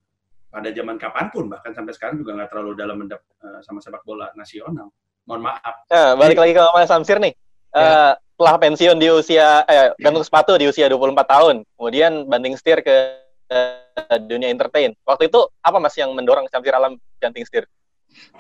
pada 0.48 0.72
zaman 0.72 0.96
kapan 0.96 1.28
pun 1.36 1.52
bahkan 1.52 1.76
sampai 1.76 1.92
sekarang 1.92 2.16
juga 2.16 2.32
nggak 2.40 2.50
terlalu 2.52 2.72
dalam 2.80 2.96
mendap 3.04 3.22
eh, 3.44 3.60
sama 3.64 3.84
sepak 3.84 4.04
bola 4.08 4.32
nasional. 4.40 4.92
Mohon 5.26 5.42
maaf. 5.52 5.76
Nah, 5.90 6.14
balik 6.16 6.38
lagi 6.38 6.54
ke 6.54 6.64
Mas 6.72 6.88
Samsir 6.88 7.18
nih. 7.20 7.34
Eh, 7.76 8.14
setelah 8.16 8.56
pensiun 8.60 8.98
di 9.00 9.08
usia 9.12 9.64
eh 9.68 9.92
gantung 10.00 10.24
sepatu 10.24 10.56
di 10.56 10.68
usia 10.68 10.88
24 10.88 11.28
tahun, 11.28 11.56
kemudian 11.76 12.28
banding 12.28 12.56
setir 12.56 12.80
ke 12.80 13.20
eh, 13.52 14.18
dunia 14.28 14.48
entertain. 14.48 14.96
Waktu 15.04 15.28
itu 15.28 15.44
apa 15.60 15.78
Mas 15.82 15.96
yang 16.00 16.16
mendorong 16.16 16.48
Samsir 16.48 16.72
Alam 16.76 16.96
ganting 17.20 17.44
setir? 17.44 17.68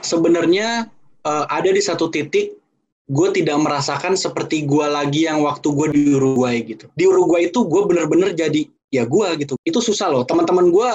sebenarnya 0.01 0.87
eh, 1.25 1.45
ada 1.49 1.69
di 1.69 1.81
satu 1.81 2.07
titik 2.07 2.55
gue 3.05 3.27
tidak 3.37 3.57
merasakan 3.61 4.17
seperti 4.17 4.65
gue 4.65 4.85
lagi 4.89 5.29
yang 5.29 5.45
waktu 5.45 5.67
gue 5.69 5.87
di 5.93 6.01
Uruguay 6.17 6.61
gitu. 6.65 6.89
Di 6.97 7.05
Uruguay 7.05 7.53
itu 7.53 7.61
gue 7.65 7.81
bener-bener 7.85 8.33
jadi 8.33 8.65
ya 8.89 9.05
gue 9.05 9.27
gitu. 9.45 9.53
Itu 9.61 9.79
susah 9.81 10.09
loh. 10.09 10.23
Teman-teman 10.25 10.73
gue 10.73 10.89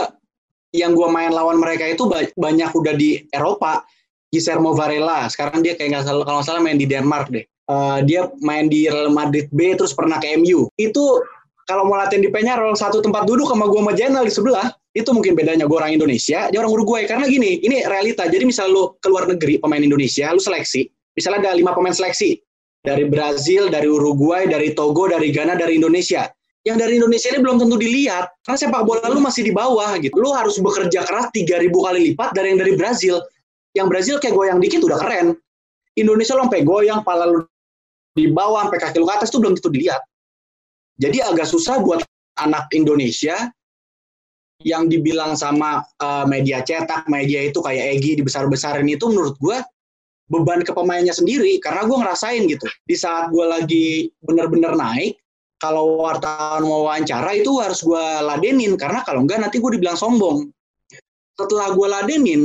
yang 0.75 0.95
gue 0.95 1.07
main 1.11 1.31
lawan 1.31 1.59
mereka 1.59 1.87
itu 1.87 2.07
ba- 2.11 2.31
banyak 2.35 2.71
udah 2.75 2.95
di 2.95 3.23
Eropa. 3.31 3.87
Guillermo 4.31 4.79
Varela, 4.79 5.27
sekarang 5.27 5.59
dia 5.59 5.75
kayak 5.75 5.91
nggak 5.91 6.05
salah 6.07 6.23
kalau 6.23 6.39
salah 6.47 6.63
main 6.63 6.79
di 6.79 6.87
Denmark 6.87 7.35
deh. 7.35 7.43
Eh, 7.43 7.99
dia 8.07 8.31
main 8.39 8.71
di 8.71 8.87
Real 8.87 9.11
Madrid 9.11 9.51
B 9.51 9.75
terus 9.75 9.91
pernah 9.91 10.23
ke 10.23 10.39
MU. 10.39 10.71
Itu 10.79 11.19
kalau 11.67 11.87
mau 11.87 11.99
latihan 11.99 12.23
di 12.23 12.31
Peñarol 12.31 12.75
satu 12.75 13.03
tempat 13.03 13.27
duduk 13.27 13.47
sama 13.47 13.71
gue 13.71 13.79
sama 13.83 13.95
Jainal 13.95 14.27
di 14.27 14.35
sebelah 14.35 14.71
itu 14.91 15.07
mungkin 15.15 15.39
bedanya 15.39 15.71
gue 15.71 15.77
orang 15.79 15.95
Indonesia 15.95 16.51
dia 16.51 16.59
orang 16.59 16.75
Uruguay 16.75 17.07
karena 17.07 17.31
gini 17.31 17.63
ini 17.63 17.87
realita 17.87 18.27
jadi 18.27 18.43
misal 18.43 18.75
lu 18.75 18.99
keluar 18.99 19.31
negeri 19.31 19.63
pemain 19.63 19.79
Indonesia 19.79 20.35
lu 20.35 20.43
seleksi 20.43 20.91
misalnya 21.15 21.51
ada 21.51 21.53
lima 21.57 21.73
pemain 21.75 21.95
seleksi. 21.95 22.39
Dari 22.81 23.05
Brazil 23.13 23.69
dari 23.69 23.85
Uruguay 23.85 24.49
dari 24.49 24.73
Togo 24.73 25.05
dari 25.05 25.29
Ghana 25.29 25.57
dari 25.57 25.77
Indonesia. 25.77 26.25
Yang 26.65 26.77
dari 26.81 26.93
Indonesia 26.97 27.29
ini 27.33 27.41
belum 27.45 27.57
tentu 27.61 27.77
dilihat. 27.77 28.33
Karena 28.45 28.57
sepak 28.57 28.83
bola 28.89 29.05
lu 29.13 29.21
masih 29.21 29.45
di 29.45 29.53
bawah 29.53 29.97
gitu. 30.01 30.17
Lu 30.17 30.33
harus 30.33 30.57
bekerja 30.57 31.05
keras 31.05 31.29
3000 31.33 31.69
kali 31.69 31.99
lipat 32.13 32.33
dari 32.33 32.57
yang 32.57 32.61
dari 32.61 32.73
Brazil. 32.77 33.21
Yang 33.77 33.87
Brazil 33.93 34.17
kayak 34.21 34.35
goyang 34.37 34.59
dikit 34.65 34.81
udah 34.81 34.97
keren. 34.97 35.37
Indonesia 35.97 36.37
lu 36.37 36.49
sampai 36.49 36.65
goyang 36.65 37.05
pala 37.05 37.29
lu 37.29 37.45
di 38.17 38.33
bawah 38.33 38.67
sampai 38.67 38.81
kaki 38.81 38.97
lu 38.99 39.07
ke 39.07 39.15
atas 39.15 39.29
itu 39.29 39.39
belum 39.41 39.55
tentu 39.61 39.71
dilihat. 39.73 40.03
Jadi 41.01 41.19
agak 41.25 41.49
susah 41.49 41.81
buat 41.81 42.05
anak 42.41 42.69
Indonesia 42.77 43.49
yang 44.61 44.93
dibilang 44.93 45.37
sama 45.37 45.81
uh, 46.05 46.29
media 46.29 46.61
cetak, 46.61 47.09
media 47.09 47.49
itu 47.49 47.65
kayak 47.65 47.97
Egi 47.97 48.21
dibesar-besarin 48.21 48.85
itu 48.89 49.09
menurut 49.09 49.37
gue 49.41 49.57
beban 50.31 50.63
ke 50.63 50.71
pemainnya 50.71 51.11
sendiri 51.11 51.59
karena 51.59 51.85
gue 51.85 51.97
ngerasain 51.99 52.43
gitu. 52.47 52.67
Di 52.87 52.95
saat 52.95 53.35
gue 53.35 53.43
lagi 53.43 54.09
bener-bener 54.23 54.79
naik 54.79 55.19
kalau 55.59 56.01
wartawan 56.01 56.65
mau 56.65 56.87
wawancara 56.89 57.37
itu 57.37 57.59
harus 57.61 57.83
gue 57.83 58.05
ladenin 58.25 58.79
karena 58.79 59.03
kalau 59.05 59.27
enggak 59.27 59.43
nanti 59.43 59.59
gue 59.59 59.71
dibilang 59.77 59.99
sombong. 59.99 60.49
Setelah 61.35 61.75
gue 61.75 61.87
ladenin 61.91 62.43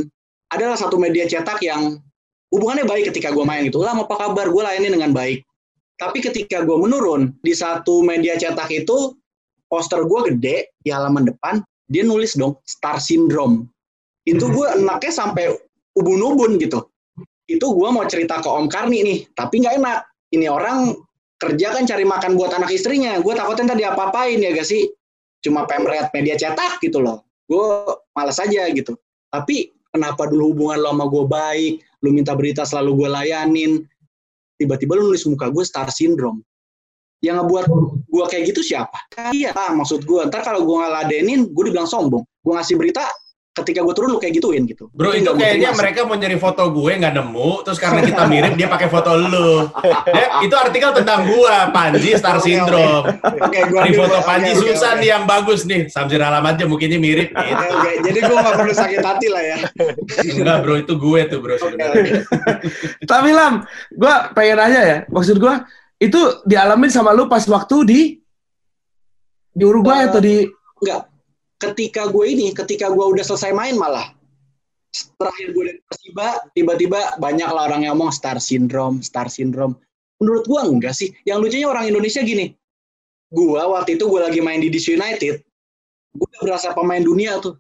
adalah 0.50 0.76
satu 0.76 0.98
media 0.98 1.30
cetak 1.30 1.62
yang 1.62 2.02
hubungannya 2.50 2.90
baik 2.90 3.14
ketika 3.14 3.30
gue 3.30 3.46
main 3.46 3.70
gitu. 3.70 3.86
Lah 3.86 3.94
apa 3.94 4.16
kabar? 4.18 4.50
Gue 4.50 4.66
layanin 4.66 4.98
dengan 4.98 5.14
baik. 5.14 5.46
Tapi 5.96 6.20
ketika 6.20 6.66
gue 6.66 6.76
menurun 6.76 7.32
di 7.40 7.56
satu 7.56 8.04
media 8.04 8.36
cetak 8.36 8.68
itu 8.74 9.16
poster 9.70 10.04
gue 10.04 10.20
gede 10.34 10.76
di 10.82 10.90
halaman 10.92 11.30
depan 11.30 11.62
dia 11.86 12.02
nulis 12.02 12.34
dong 12.34 12.58
star 12.66 12.98
syndrome. 12.98 13.70
Itu 14.26 14.50
gue 14.50 14.66
enaknya 14.82 15.14
sampai 15.14 15.54
ubun-ubun 15.96 16.58
gitu 16.60 16.84
itu 17.46 17.66
gue 17.66 17.90
mau 17.94 18.06
cerita 18.10 18.42
ke 18.42 18.50
Om 18.50 18.66
Karni 18.70 19.06
nih 19.06 19.20
tapi 19.38 19.62
nggak 19.62 19.76
enak. 19.82 20.00
Ini 20.34 20.50
orang 20.50 20.98
kerja 21.38 21.76
kan 21.76 21.84
cari 21.86 22.06
makan 22.08 22.40
buat 22.40 22.52
anak 22.56 22.72
istrinya. 22.74 23.20
Gue 23.22 23.38
takutnya 23.38 23.76
tadi 23.76 23.84
apa-apain 23.86 24.42
ya 24.42 24.52
gak 24.56 24.68
sih? 24.68 24.90
Cuma 25.44 25.70
pemret 25.70 26.10
media 26.16 26.36
cetak 26.36 26.82
gitu 26.82 27.04
loh. 27.04 27.22
Gue 27.46 27.94
malas 28.18 28.42
aja 28.42 28.66
gitu. 28.74 28.98
Tapi 29.30 29.70
kenapa 29.94 30.26
dulu 30.26 30.56
hubungan 30.56 30.82
lo 30.82 30.90
sama 30.96 31.06
gue 31.06 31.26
baik? 31.30 31.74
Lu 32.02 32.10
minta 32.12 32.34
berita 32.34 32.66
selalu 32.66 33.06
gue 33.06 33.10
layanin. 33.12 33.72
Tiba-tiba 34.58 34.98
lu 34.98 35.12
nulis 35.12 35.28
muka 35.30 35.52
gue 35.52 35.64
star 35.68 35.92
syndrome. 35.94 36.42
Yang 37.22 37.46
ngebuat 37.46 37.66
gue 38.10 38.26
kayak 38.32 38.44
gitu 38.50 38.62
siapa? 38.64 38.98
Iya, 39.32 39.54
maksud 39.76 40.04
gue. 40.04 40.22
Ntar 40.26 40.42
kalau 40.42 40.64
gue 40.64 40.78
ngeladenin, 40.78 41.52
gue 41.52 41.64
dibilang 41.68 41.88
sombong. 41.90 42.24
Gue 42.44 42.54
ngasih 42.54 42.76
berita, 42.78 43.04
ketika 43.56 43.80
gue 43.88 43.94
turun 43.96 44.12
lu 44.12 44.20
kayak 44.20 44.36
gituin 44.36 44.68
gitu. 44.68 44.92
Bro, 44.92 45.16
itu 45.16 45.32
nggak 45.32 45.40
kayaknya 45.40 45.72
mereka 45.72 46.04
mau 46.04 46.20
nyari 46.20 46.36
foto 46.36 46.68
gue 46.76 46.92
nggak 47.00 47.14
nemu, 47.16 47.52
terus 47.64 47.80
karena 47.80 48.04
kita 48.04 48.28
mirip 48.28 48.54
dia 48.60 48.68
pakai 48.68 48.92
foto 48.92 49.16
lu. 49.16 49.72
Ya, 50.12 50.44
itu 50.44 50.56
artikel 50.60 50.92
tentang 50.92 51.24
gua, 51.32 51.72
Panji 51.72 52.20
Star 52.20 52.44
Syndrome. 52.44 53.16
Oke, 53.24 53.60
gue 53.72 53.80
Di 53.88 53.92
foto 53.96 54.20
Panji 54.28 54.52
susah 54.60 55.00
nih 55.00 55.16
yang 55.16 55.24
bagus 55.24 55.64
nih. 55.64 55.88
Samsir 55.88 56.20
alamat 56.20 56.60
aja 56.60 56.68
mungkinnya 56.68 57.00
mirip 57.00 57.32
gitu. 57.32 57.40
Oke, 57.40 57.68
oke. 57.72 57.92
Jadi 58.04 58.20
gue 58.20 58.36
gak 58.36 58.56
perlu 58.60 58.74
sakit 58.76 59.00
hati 59.00 59.28
lah 59.32 59.44
ya. 59.44 59.58
Enggak, 60.36 60.58
Bro, 60.60 60.74
itu 60.84 60.94
gue 61.00 61.22
tuh, 61.32 61.40
Bro 61.40 61.56
sebenarnya. 61.56 62.28
oke. 62.28 63.08
Tapi 63.08 63.30
Lam, 63.32 63.64
gue 63.96 64.14
pengen 64.36 64.56
nanya 64.60 64.82
ya, 64.84 64.98
maksud 65.08 65.40
gue 65.40 65.56
Itu 65.96 66.44
dialamin 66.44 66.92
sama 66.92 67.16
lu 67.16 67.32
pas 67.32 67.48
waktu 67.48 67.78
di 67.88 68.02
di 69.56 69.64
Uruguay 69.64 70.04
Eh, 70.04 70.08
atau 70.12 70.20
di 70.20 70.44
Enggak. 70.84 71.15
Ketika 71.56 72.12
gue 72.12 72.26
ini, 72.28 72.52
ketika 72.52 72.92
gue 72.92 73.06
udah 73.06 73.24
selesai 73.24 73.56
main 73.56 73.80
malah. 73.80 74.12
Terakhir 75.20 75.48
gue 75.52 75.64
dari 75.72 75.80
Persiba, 75.84 76.28
tiba-tiba 76.56 77.00
banyak 77.20 77.50
lah 77.52 77.68
orang 77.72 77.88
yang 77.88 77.96
ngomong 77.96 78.12
star 78.16 78.40
syndrome, 78.40 79.04
star 79.04 79.28
syndrome. 79.28 79.76
Menurut 80.20 80.48
gue 80.48 80.62
enggak 80.64 80.96
sih. 80.96 81.12
Yang 81.28 81.38
lucunya 81.48 81.68
orang 81.68 81.86
Indonesia 81.92 82.24
gini. 82.24 82.56
Gue 83.32 83.60
waktu 83.60 84.00
itu 84.00 84.08
gue 84.08 84.22
lagi 84.24 84.40
main 84.40 84.64
di 84.64 84.72
DC 84.72 84.96
United. 84.96 85.44
Gue 86.16 86.28
udah 86.32 86.42
berasa 86.44 86.72
pemain 86.72 87.04
dunia 87.04 87.40
tuh. 87.44 87.60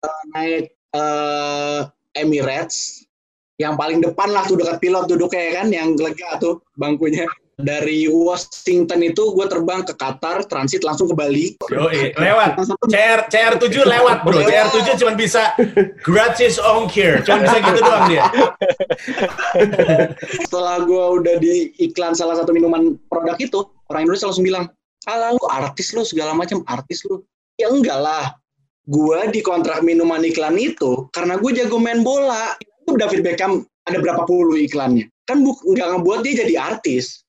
Eh, 0.00 0.22
naik 0.32 0.64
eh, 0.96 1.80
Emirates. 2.16 3.04
Yang 3.56 3.74
paling 3.80 3.98
depan 4.04 4.28
lah 4.32 4.44
tuh 4.48 4.56
dekat 4.60 4.80
pilot 4.80 5.04
duduknya 5.08 5.60
kan. 5.60 5.68
Yang 5.68 5.88
lega 6.00 6.40
tuh 6.40 6.64
bangkunya. 6.80 7.28
Dari 7.56 8.04
Washington 8.04 9.00
itu 9.00 9.32
gue 9.32 9.46
terbang 9.48 9.80
ke 9.80 9.96
Qatar, 9.96 10.44
transit 10.44 10.84
langsung 10.84 11.08
ke 11.08 11.16
Bali. 11.16 11.56
Yoi, 11.72 12.12
lewat. 12.12 12.60
CR 12.84 13.32
CR7 13.32 13.80
lewat, 13.80 14.28
Bro. 14.28 14.44
Lewat. 14.44 14.76
CR7 14.76 15.00
cuma 15.00 15.16
bisa 15.16 15.56
gratis 16.04 16.60
ongkir. 16.60 17.24
Cuma 17.24 17.48
bisa 17.48 17.56
gitu 17.64 17.80
doang 17.80 18.04
dia. 18.12 18.28
setelah 20.46 20.82
gue 20.84 21.04
udah 21.20 21.34
di 21.40 21.72
iklan 21.80 22.16
salah 22.16 22.38
satu 22.38 22.52
minuman 22.52 22.96
produk 23.08 23.36
itu 23.38 23.64
orang 23.92 24.08
Indonesia 24.08 24.26
langsung 24.28 24.46
bilang 24.46 24.64
alah 25.06 25.34
lu 25.34 25.44
artis 25.48 25.94
lu 25.94 26.02
segala 26.02 26.34
macam 26.34 26.62
artis 26.66 27.04
lu 27.06 27.22
ya 27.60 27.70
enggak 27.70 27.98
lah 28.00 28.34
gue 28.86 29.18
di 29.34 29.40
kontrak 29.42 29.82
minuman 29.82 30.22
iklan 30.22 30.58
itu 30.58 31.10
karena 31.10 31.38
gue 31.38 31.50
jago 31.54 31.78
main 31.78 32.00
bola 32.00 32.54
itu 32.60 32.94
David 32.94 33.20
Beckham 33.26 33.66
ada 33.86 33.98
berapa 34.02 34.26
puluh 34.26 34.58
iklannya 34.58 35.06
kan 35.26 35.42
bu 35.42 35.54
nggak 35.66 35.98
ngebuat 35.98 36.20
dia 36.22 36.46
jadi 36.46 36.54
artis 36.56 37.25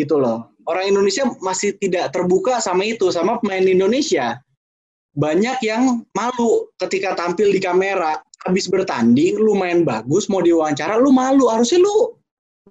gitu 0.00 0.16
loh. 0.16 0.56
Orang 0.64 0.88
Indonesia 0.88 1.28
masih 1.44 1.76
tidak 1.76 2.14
terbuka 2.16 2.62
sama 2.62 2.88
itu 2.88 3.12
sama 3.12 3.36
pemain 3.42 3.64
Indonesia. 3.64 4.40
Banyak 5.12 5.58
yang 5.66 6.06
malu 6.16 6.70
ketika 6.80 7.12
tampil 7.18 7.52
di 7.52 7.60
kamera. 7.60 8.16
Habis 8.48 8.72
bertanding 8.72 9.36
lu 9.36 9.52
main 9.52 9.84
bagus 9.84 10.32
mau 10.32 10.40
diwawancara 10.40 10.96
lu 10.96 11.12
malu. 11.12 11.52
Harusnya 11.52 11.84
lu 11.84 12.16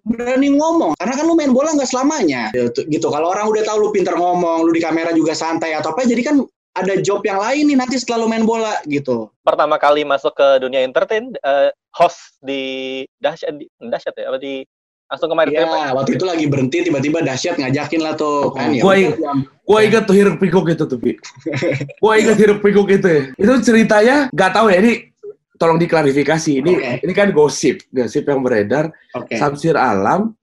berani 0.07 0.55
ngomong 0.55 0.95
karena 0.97 1.13
kan 1.13 1.25
lu 1.27 1.35
main 1.37 1.53
bola 1.53 1.75
nggak 1.75 1.89
selamanya. 1.89 2.49
Gitu, 2.73 3.07
kalau 3.09 3.29
orang 3.35 3.51
udah 3.51 3.63
tahu 3.67 3.77
lu 3.85 3.89
pinter 3.93 4.15
ngomong 4.15 4.65
lu 4.65 4.71
di 4.73 4.81
kamera 4.81 5.13
juga 5.13 5.37
santai 5.37 5.75
atau 5.77 5.93
apa 5.93 6.07
jadi 6.07 6.23
kan 6.25 6.35
ada 6.77 6.95
job 7.01 7.25
yang 7.25 7.41
lain 7.41 7.67
nih 7.67 7.77
nanti 7.77 7.99
setelah 7.99 8.25
lu 8.25 8.27
main 8.31 8.45
bola 8.47 8.79
gitu. 8.87 9.27
Pertama 9.43 9.75
kali 9.81 10.07
masuk 10.07 10.31
ke 10.37 10.63
dunia 10.63 10.85
entertain, 10.85 11.33
eh, 11.43 11.69
host 11.97 12.39
di 12.39 13.03
dahsyat, 13.19 13.57
di, 13.57 13.65
dahsyat 13.81 14.15
ya, 14.15 14.31
apa 14.31 14.37
di 14.39 14.63
langsung 15.09 15.29
kemarin 15.33 15.51
ya 15.57 15.65
waktu 15.97 16.21
itu 16.21 16.25
lagi 16.29 16.45
berhenti 16.45 16.85
tiba-tiba 16.85 17.25
dahsyat 17.25 17.57
ngajakin 17.57 18.01
lah 18.05 18.13
tuh 18.13 18.53
kan 18.53 18.69
ya 18.69 18.85
Gua 18.85 18.93
udah, 18.93 19.01
ing- 19.01 19.17
gua- 19.65 19.81
ingat 19.81 20.03
tuh 20.05 20.13
hiruk 20.13 20.37
pikuk 20.37 20.69
itu 20.69 20.85
tuh, 20.85 20.99
Pi. 21.01 21.17
Gua 22.01 22.13
ingat 22.21 22.37
hiruk 22.37 22.61
pikuk 22.61 22.85
itu 22.93 23.07
ya. 23.09 23.21
Itu 23.33 23.53
ceritanya 23.65 24.29
nggak 24.29 24.51
tahu 24.53 24.69
ya 24.69 24.77
ini 24.85 25.09
tolong 25.57 25.81
diklarifikasi. 25.81 26.61
Ini 26.61 26.71
Oke. 26.71 26.91
ini 27.09 27.13
kan 27.17 27.33
gosip, 27.33 27.81
gosip 27.89 28.29
yang 28.29 28.45
beredar. 28.45 28.93
oke 29.11 29.33
Samsir 29.33 29.73
Alam 29.73 30.37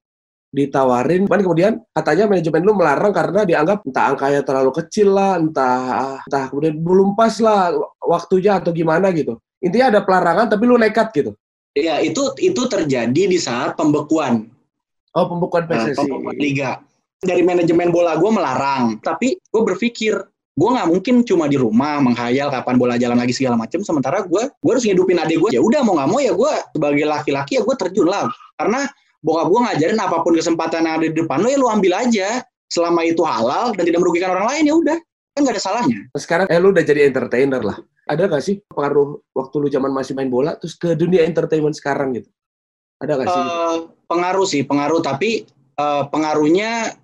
ditawarin, 0.51 1.29
kan 1.29 1.41
kemudian 1.43 1.73
katanya 1.93 2.27
manajemen 2.27 2.63
lu 2.65 2.73
melarang 2.75 3.13
karena 3.13 3.45
dianggap 3.45 3.85
entah 3.85 4.05
angkanya 4.09 4.41
terlalu 4.43 4.73
kecil 4.73 5.13
lah, 5.13 5.37
entah 5.37 6.19
entah 6.25 6.45
kemudian 6.49 6.75
belum 6.81 7.13
pas 7.13 7.35
lah 7.39 7.71
waktunya 8.03 8.57
atau 8.57 8.73
gimana 8.73 9.13
gitu. 9.13 9.37
Intinya 9.63 9.95
ada 9.95 10.01
pelarangan 10.03 10.51
tapi 10.51 10.65
lu 10.67 10.75
nekat 10.75 11.15
gitu. 11.15 11.33
ya 11.77 12.01
itu 12.01 12.33
itu 12.41 12.63
terjadi 12.73 13.23
di 13.29 13.37
saat 13.37 13.77
pembekuan 13.77 14.49
Oh, 15.17 15.25
pembukaan 15.33 15.65
Nah, 15.65 15.89
PSSI. 15.89 15.97
pembekuan 15.97 16.37
liga 16.37 16.71
dari 17.25 17.41
manajemen 17.41 17.89
bola 17.89 18.21
gue 18.21 18.29
melarang 18.29 19.01
tapi 19.01 19.41
gue 19.41 19.63
berpikir 19.65 20.13
gue 20.57 20.69
nggak 20.73 20.89
mungkin 20.89 21.25
cuma 21.25 21.49
di 21.49 21.57
rumah 21.57 22.01
menghayal 22.01 22.53
kapan 22.53 22.77
bola 22.77 23.01
jalan 23.01 23.17
lagi 23.17 23.33
segala 23.33 23.57
macam 23.57 23.81
sementara 23.81 24.25
gue 24.25 24.43
gue 24.53 24.71
harus 24.73 24.85
ngidupin 24.85 25.17
adik 25.21 25.41
gue 25.41 25.51
ya 25.57 25.61
udah 25.65 25.81
mau 25.85 25.97
nggak 25.97 26.09
mau 26.13 26.21
ya 26.21 26.33
gue 26.37 26.53
sebagai 26.77 27.05
laki-laki 27.09 27.57
ya 27.57 27.63
gue 27.65 27.75
terjun 27.77 28.09
lah 28.09 28.29
karena 28.61 28.89
bokap 29.25 29.47
gue 29.49 29.61
ngajarin 29.65 30.01
apa 30.01 30.17
pun 30.21 30.33
kesempatan 30.37 30.85
yang 30.85 30.95
ada 31.01 31.07
di 31.09 31.17
depan 31.17 31.41
lo 31.41 31.49
ya 31.49 31.59
lo 31.61 31.69
ambil 31.73 31.93
aja 31.97 32.45
selama 32.69 33.01
itu 33.05 33.25
halal 33.25 33.73
dan 33.73 33.85
tidak 33.89 34.01
merugikan 34.05 34.37
orang 34.37 34.47
lain 34.53 34.65
ya 34.69 34.75
udah 34.77 34.99
kan 35.37 35.41
nggak 35.45 35.55
ada 35.57 35.63
salahnya 35.65 35.99
Sekarang 36.17 36.47
eh 36.49 36.57
lu 36.57 36.73
udah 36.73 36.85
jadi 36.85 37.13
entertainer 37.13 37.61
lah. 37.61 37.77
Ada 38.07 38.31
gak 38.31 38.39
sih 38.41 38.63
pengaruh 38.71 39.19
waktu 39.35 39.55
lu 39.61 39.69
zaman 39.69 39.91
masih 39.91 40.15
main 40.15 40.31
bola 40.31 40.55
terus 40.57 40.79
ke 40.79 40.95
dunia 40.95 41.27
entertainment 41.27 41.75
sekarang 41.75 42.15
gitu? 42.15 42.31
Ada 43.03 43.13
gak 43.19 43.29
sih? 43.29 43.43
Eh, 43.43 43.77
pengaruh 44.07 44.47
sih 44.47 44.63
pengaruh. 44.63 45.03
Tapi 45.03 45.45
eh, 45.77 46.03
pengaruhnya 46.11 46.95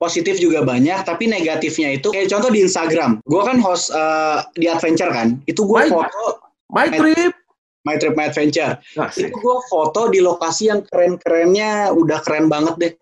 positif 0.00 0.40
juga 0.40 0.64
banyak 0.64 1.04
tapi 1.04 1.28
negatifnya 1.28 1.92
itu 1.92 2.08
kayak 2.08 2.32
contoh 2.32 2.48
di 2.48 2.64
Instagram. 2.64 3.20
Gue 3.28 3.42
kan 3.44 3.60
host 3.60 3.92
eh, 3.92 4.38
di 4.56 4.66
adventure 4.66 5.12
kan. 5.12 5.36
Itu 5.44 5.68
gue 5.68 5.88
foto 5.88 6.40
My 6.70 6.86
trip. 6.86 7.34
my 7.82 7.96
trip 7.98 8.14
my 8.14 8.30
adventure. 8.30 8.78
Asik. 8.94 9.28
itu 9.28 9.36
gue 9.36 9.56
foto 9.66 10.06
di 10.08 10.22
lokasi 10.22 10.70
yang 10.70 10.80
keren-kerennya 10.86 11.90
udah 11.92 12.18
keren 12.22 12.46
banget 12.46 12.74
deh. 12.78 12.92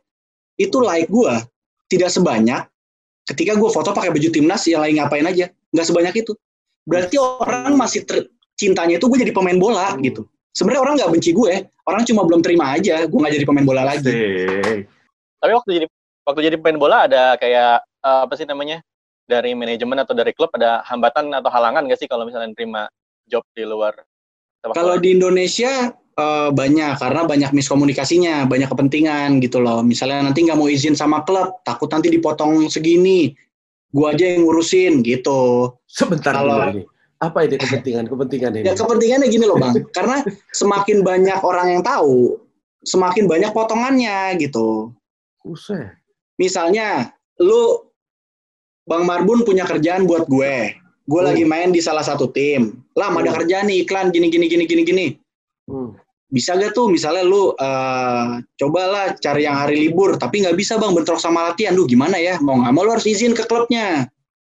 Itu 0.57 0.81
like 0.81 1.07
gue 1.13 1.35
tidak 1.93 2.09
sebanyak 2.11 2.65
ketika 3.29 3.55
gue 3.55 3.69
foto 3.69 3.93
pakai 3.93 4.09
baju 4.09 4.29
timnas 4.33 4.65
yang 4.65 4.81
lagi 4.83 4.97
ngapain 4.97 5.27
aja. 5.29 5.47
Nggak 5.71 5.87
sebanyak 5.87 6.15
itu. 6.25 6.33
Berarti 6.89 7.21
orang 7.21 7.77
masih 7.77 8.09
ter- 8.09 8.33
cintanya 8.57 8.97
itu 8.99 9.07
gue 9.07 9.19
jadi 9.23 9.31
pemain 9.31 9.55
bola 9.55 9.95
Hmm. 9.95 10.03
gitu 10.03 10.27
sebenarnya 10.57 10.83
orang 10.83 10.95
nggak 10.99 11.13
benci 11.13 11.31
gue 11.33 11.55
orang 11.89 12.03
cuma 12.05 12.23
belum 12.25 12.41
terima 12.45 12.75
aja 12.77 13.05
gue 13.05 13.19
nggak 13.19 13.35
jadi 13.41 13.47
pemain 13.47 13.67
bola 13.67 13.83
lagi 13.85 14.09
Asik. 14.09 14.87
Tapi 15.39 15.53
waktu 15.55 15.71
jadi 15.83 15.87
waktu 16.27 16.41
jadi 16.51 16.57
pemain 16.59 16.79
bola 16.79 16.97
ada 17.07 17.39
kayak 17.39 17.83
eh, 17.85 18.21
apa 18.27 18.35
sih 18.35 18.45
namanya 18.45 18.83
dari 19.29 19.53
manajemen 19.53 20.01
atau 20.03 20.17
dari 20.17 20.33
klub 20.33 20.49
ada 20.57 20.81
hambatan 20.89 21.31
atau 21.37 21.53
halangan 21.53 21.85
nggak 21.85 22.01
sih 22.01 22.09
kalau 22.09 22.25
misalnya 22.25 22.51
terima 22.57 22.89
job 23.29 23.45
di 23.53 23.65
luar 23.69 23.93
Kalau 24.75 24.99
di 24.99 25.15
Indonesia 25.15 25.95
eh, 26.19 26.51
banyak 26.51 26.99
karena 26.99 27.23
banyak 27.23 27.51
miskomunikasinya, 27.55 28.51
banyak 28.51 28.67
kepentingan 28.67 29.39
gitu 29.39 29.63
loh. 29.63 29.87
Misalnya 29.87 30.27
nanti 30.27 30.43
nggak 30.43 30.59
mau 30.59 30.67
izin 30.67 30.99
sama 30.99 31.23
klub, 31.23 31.63
takut 31.63 31.87
nanti 31.95 32.11
dipotong 32.11 32.67
segini, 32.67 33.31
gua 33.95 34.11
aja 34.19 34.27
yang 34.27 34.43
ngurusin 34.43 35.07
gitu. 35.07 35.73
Sebentar 35.87 36.35
Kalau- 36.35 36.75
dulu 36.75 36.83
ini. 36.83 36.98
Apa 37.19 37.51
ini 37.51 37.59
kepentingan? 37.59 38.07
Kepentingan 38.07 38.53
ini. 38.55 38.65
Ya 38.67 38.75
kepentingannya 38.79 39.27
gini 39.27 39.45
loh 39.45 39.59
bang, 39.59 39.75
karena 39.97 40.23
semakin 40.55 41.03
banyak 41.03 41.43
orang 41.43 41.75
yang 41.75 41.83
tahu, 41.83 42.39
semakin 42.87 43.27
banyak 43.27 43.51
potongannya 43.51 44.39
gitu. 44.39 44.95
Buset. 45.43 45.99
Misalnya, 46.39 47.11
lu 47.43 47.83
Bang 48.87 49.05
Marbun 49.05 49.43
punya 49.43 49.67
kerjaan 49.67 50.07
buat 50.07 50.31
gue, 50.31 50.79
gue 50.79 51.21
Hmm. 51.21 51.29
lagi 51.29 51.45
main 51.45 51.75
di 51.75 51.83
salah 51.83 52.07
satu 52.07 52.31
tim, 52.31 52.79
lam 52.95 53.19
ada 53.19 53.35
Hmm. 53.35 53.39
kerjaan 53.43 53.67
nih 53.67 53.83
iklan 53.85 54.15
gini 54.15 54.31
gini 54.31 54.47
gini 54.47 54.65
gini 54.65 54.83
gini. 54.87 55.07
Hmm. 55.69 55.93
bisa 56.29 56.53
gak 56.61 56.77
tuh 56.77 56.93
misalnya 56.93 57.25
lu 57.25 57.57
eh, 57.57 58.27
cobalah 58.61 59.17
cari 59.17 59.49
yang 59.49 59.57
hari 59.57 59.81
libur 59.89 60.21
tapi 60.21 60.45
nggak 60.45 60.61
bisa 60.61 60.77
bang 60.77 60.93
bentrok 60.93 61.17
sama 61.17 61.49
latihan 61.49 61.73
lu 61.73 61.89
gimana 61.89 62.21
ya 62.21 62.37
mau 62.45 62.53
nggak 62.61 62.69
mau 62.69 62.85
lu 62.85 62.93
harus 62.93 63.09
izin 63.09 63.33
ke 63.33 63.49
klubnya 63.49 64.13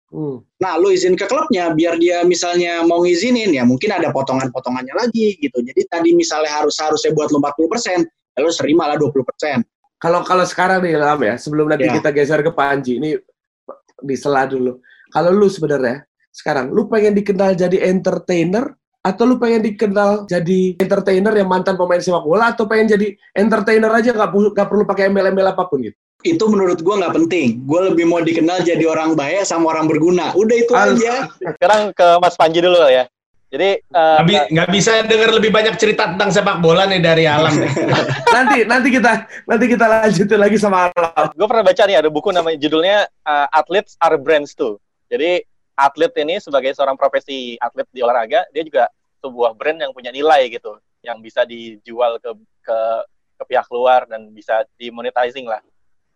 Hmm. 0.10 0.42
nah 0.58 0.74
lu 0.82 0.90
izin 0.90 1.14
ke 1.14 1.30
klubnya 1.30 1.70
biar 1.70 2.02
dia 2.02 2.26
misalnya 2.26 2.82
mau 2.82 3.06
ngizinin 3.06 3.54
ya 3.54 3.62
mungkin 3.62 3.94
ada 3.94 4.10
potongan-potongannya 4.10 4.98
lagi 4.98 5.38
gitu 5.38 5.62
jadi 5.62 5.86
tadi 5.86 6.18
misalnya 6.18 6.50
harus 6.50 6.74
harusnya 6.82 7.14
buat 7.14 7.30
lu 7.30 7.38
40% 7.38 8.10
ya 8.10 8.40
lu 8.42 8.50
terima 8.50 8.90
lah 8.90 8.98
20% 8.98 9.62
Kalau 10.00 10.24
kalau 10.24 10.48
sekarang 10.48 10.80
nih 10.80 10.96
Lam 10.96 11.20
ya, 11.28 11.36
sebelum 11.36 11.68
nanti 11.68 11.92
Ya. 11.92 12.00
kita 12.00 12.16
geser 12.16 12.40
ke 12.40 12.56
Panji, 12.56 13.04
ini 13.04 13.20
di 14.00 14.16
sela 14.16 14.48
dulu. 14.48 14.80
Kalau 15.12 15.28
lu 15.36 15.52
sebenarnya 15.52 16.08
sekarang 16.32 16.72
lu 16.72 16.88
pengen 16.88 17.12
dikenal 17.20 17.52
jadi 17.60 17.92
entertainer 17.92 18.72
atau 19.04 19.28
lu 19.28 19.36
pengen 19.36 19.60
dikenal 19.60 20.24
jadi 20.24 20.80
entertainer 20.80 21.36
yang 21.36 21.52
mantan 21.52 21.76
pemain 21.76 22.00
sepak 22.00 22.24
bola 22.24 22.56
atau 22.56 22.64
pengen 22.64 22.96
jadi 22.96 23.12
entertainer 23.36 23.92
aja 23.92 24.16
nggak 24.16 24.68
perlu 24.72 24.88
pakai 24.88 25.12
embel-embel 25.12 25.52
apa 25.52 25.68
pun 25.68 25.84
gitu. 25.84 26.00
Itu 26.28 26.44
menurut 26.52 26.84
gua 26.84 27.00
nggak 27.00 27.16
penting 27.16 27.64
gue 27.64 27.80
lebih 27.92 28.04
mau 28.04 28.20
dikenal 28.20 28.60
jadi 28.68 28.84
orang 28.84 29.16
baik 29.16 29.48
sama 29.48 29.72
orang 29.72 29.88
berguna 29.88 30.36
udah 30.36 30.56
itu 30.56 30.74
Al- 30.76 31.00
aja 31.00 31.32
Sekarang 31.40 31.96
ke 31.96 32.08
Mas 32.20 32.36
Panji 32.36 32.60
dulu 32.60 32.76
ya. 32.92 33.08
Jadi 33.50 33.82
eh, 33.82 34.20
Nggak, 34.22 34.46
nggak 34.54 34.70
bisa 34.70 34.92
dengar 35.10 35.34
lebih 35.34 35.50
banyak 35.50 35.74
cerita 35.82 36.14
tentang 36.14 36.30
sepak 36.30 36.62
bola 36.62 36.86
nih 36.86 37.02
dari 37.02 37.26
alam. 37.26 37.50
Nanti 38.36 38.62
nanti 38.62 38.94
kita 38.94 39.26
nanti 39.50 39.66
kita 39.66 39.86
lanjutin 39.90 40.38
lagi 40.38 40.62
sama 40.62 40.94
Alam. 40.94 41.34
gue 41.34 41.48
pernah 41.50 41.66
baca 41.66 41.82
nih 41.90 41.98
ada 41.98 42.10
buku 42.14 42.30
namanya 42.30 42.62
judulnya 42.62 43.10
uh, 43.26 43.50
Athletes 43.50 43.98
Are 43.98 44.22
Brands 44.22 44.54
too. 44.54 44.78
Jadi 45.10 45.42
atlet 45.74 46.14
ini 46.22 46.38
sebagai 46.38 46.76
seorang 46.78 46.94
profesi 46.94 47.58
atlet 47.58 47.90
di 47.90 48.06
olahraga, 48.06 48.46
dia 48.54 48.62
juga 48.62 48.86
sebuah 49.24 49.58
brand 49.58 49.82
yang 49.82 49.92
punya 49.98 50.14
nilai 50.14 50.46
gitu, 50.54 50.78
yang 51.02 51.18
bisa 51.18 51.42
dijual 51.48 52.22
ke 52.22 52.30
ke 52.62 52.78
ke 53.40 53.44
pihak 53.50 53.66
luar 53.74 54.06
dan 54.06 54.30
bisa 54.30 54.62
dimonetizing 54.78 55.50
lah. 55.50 55.64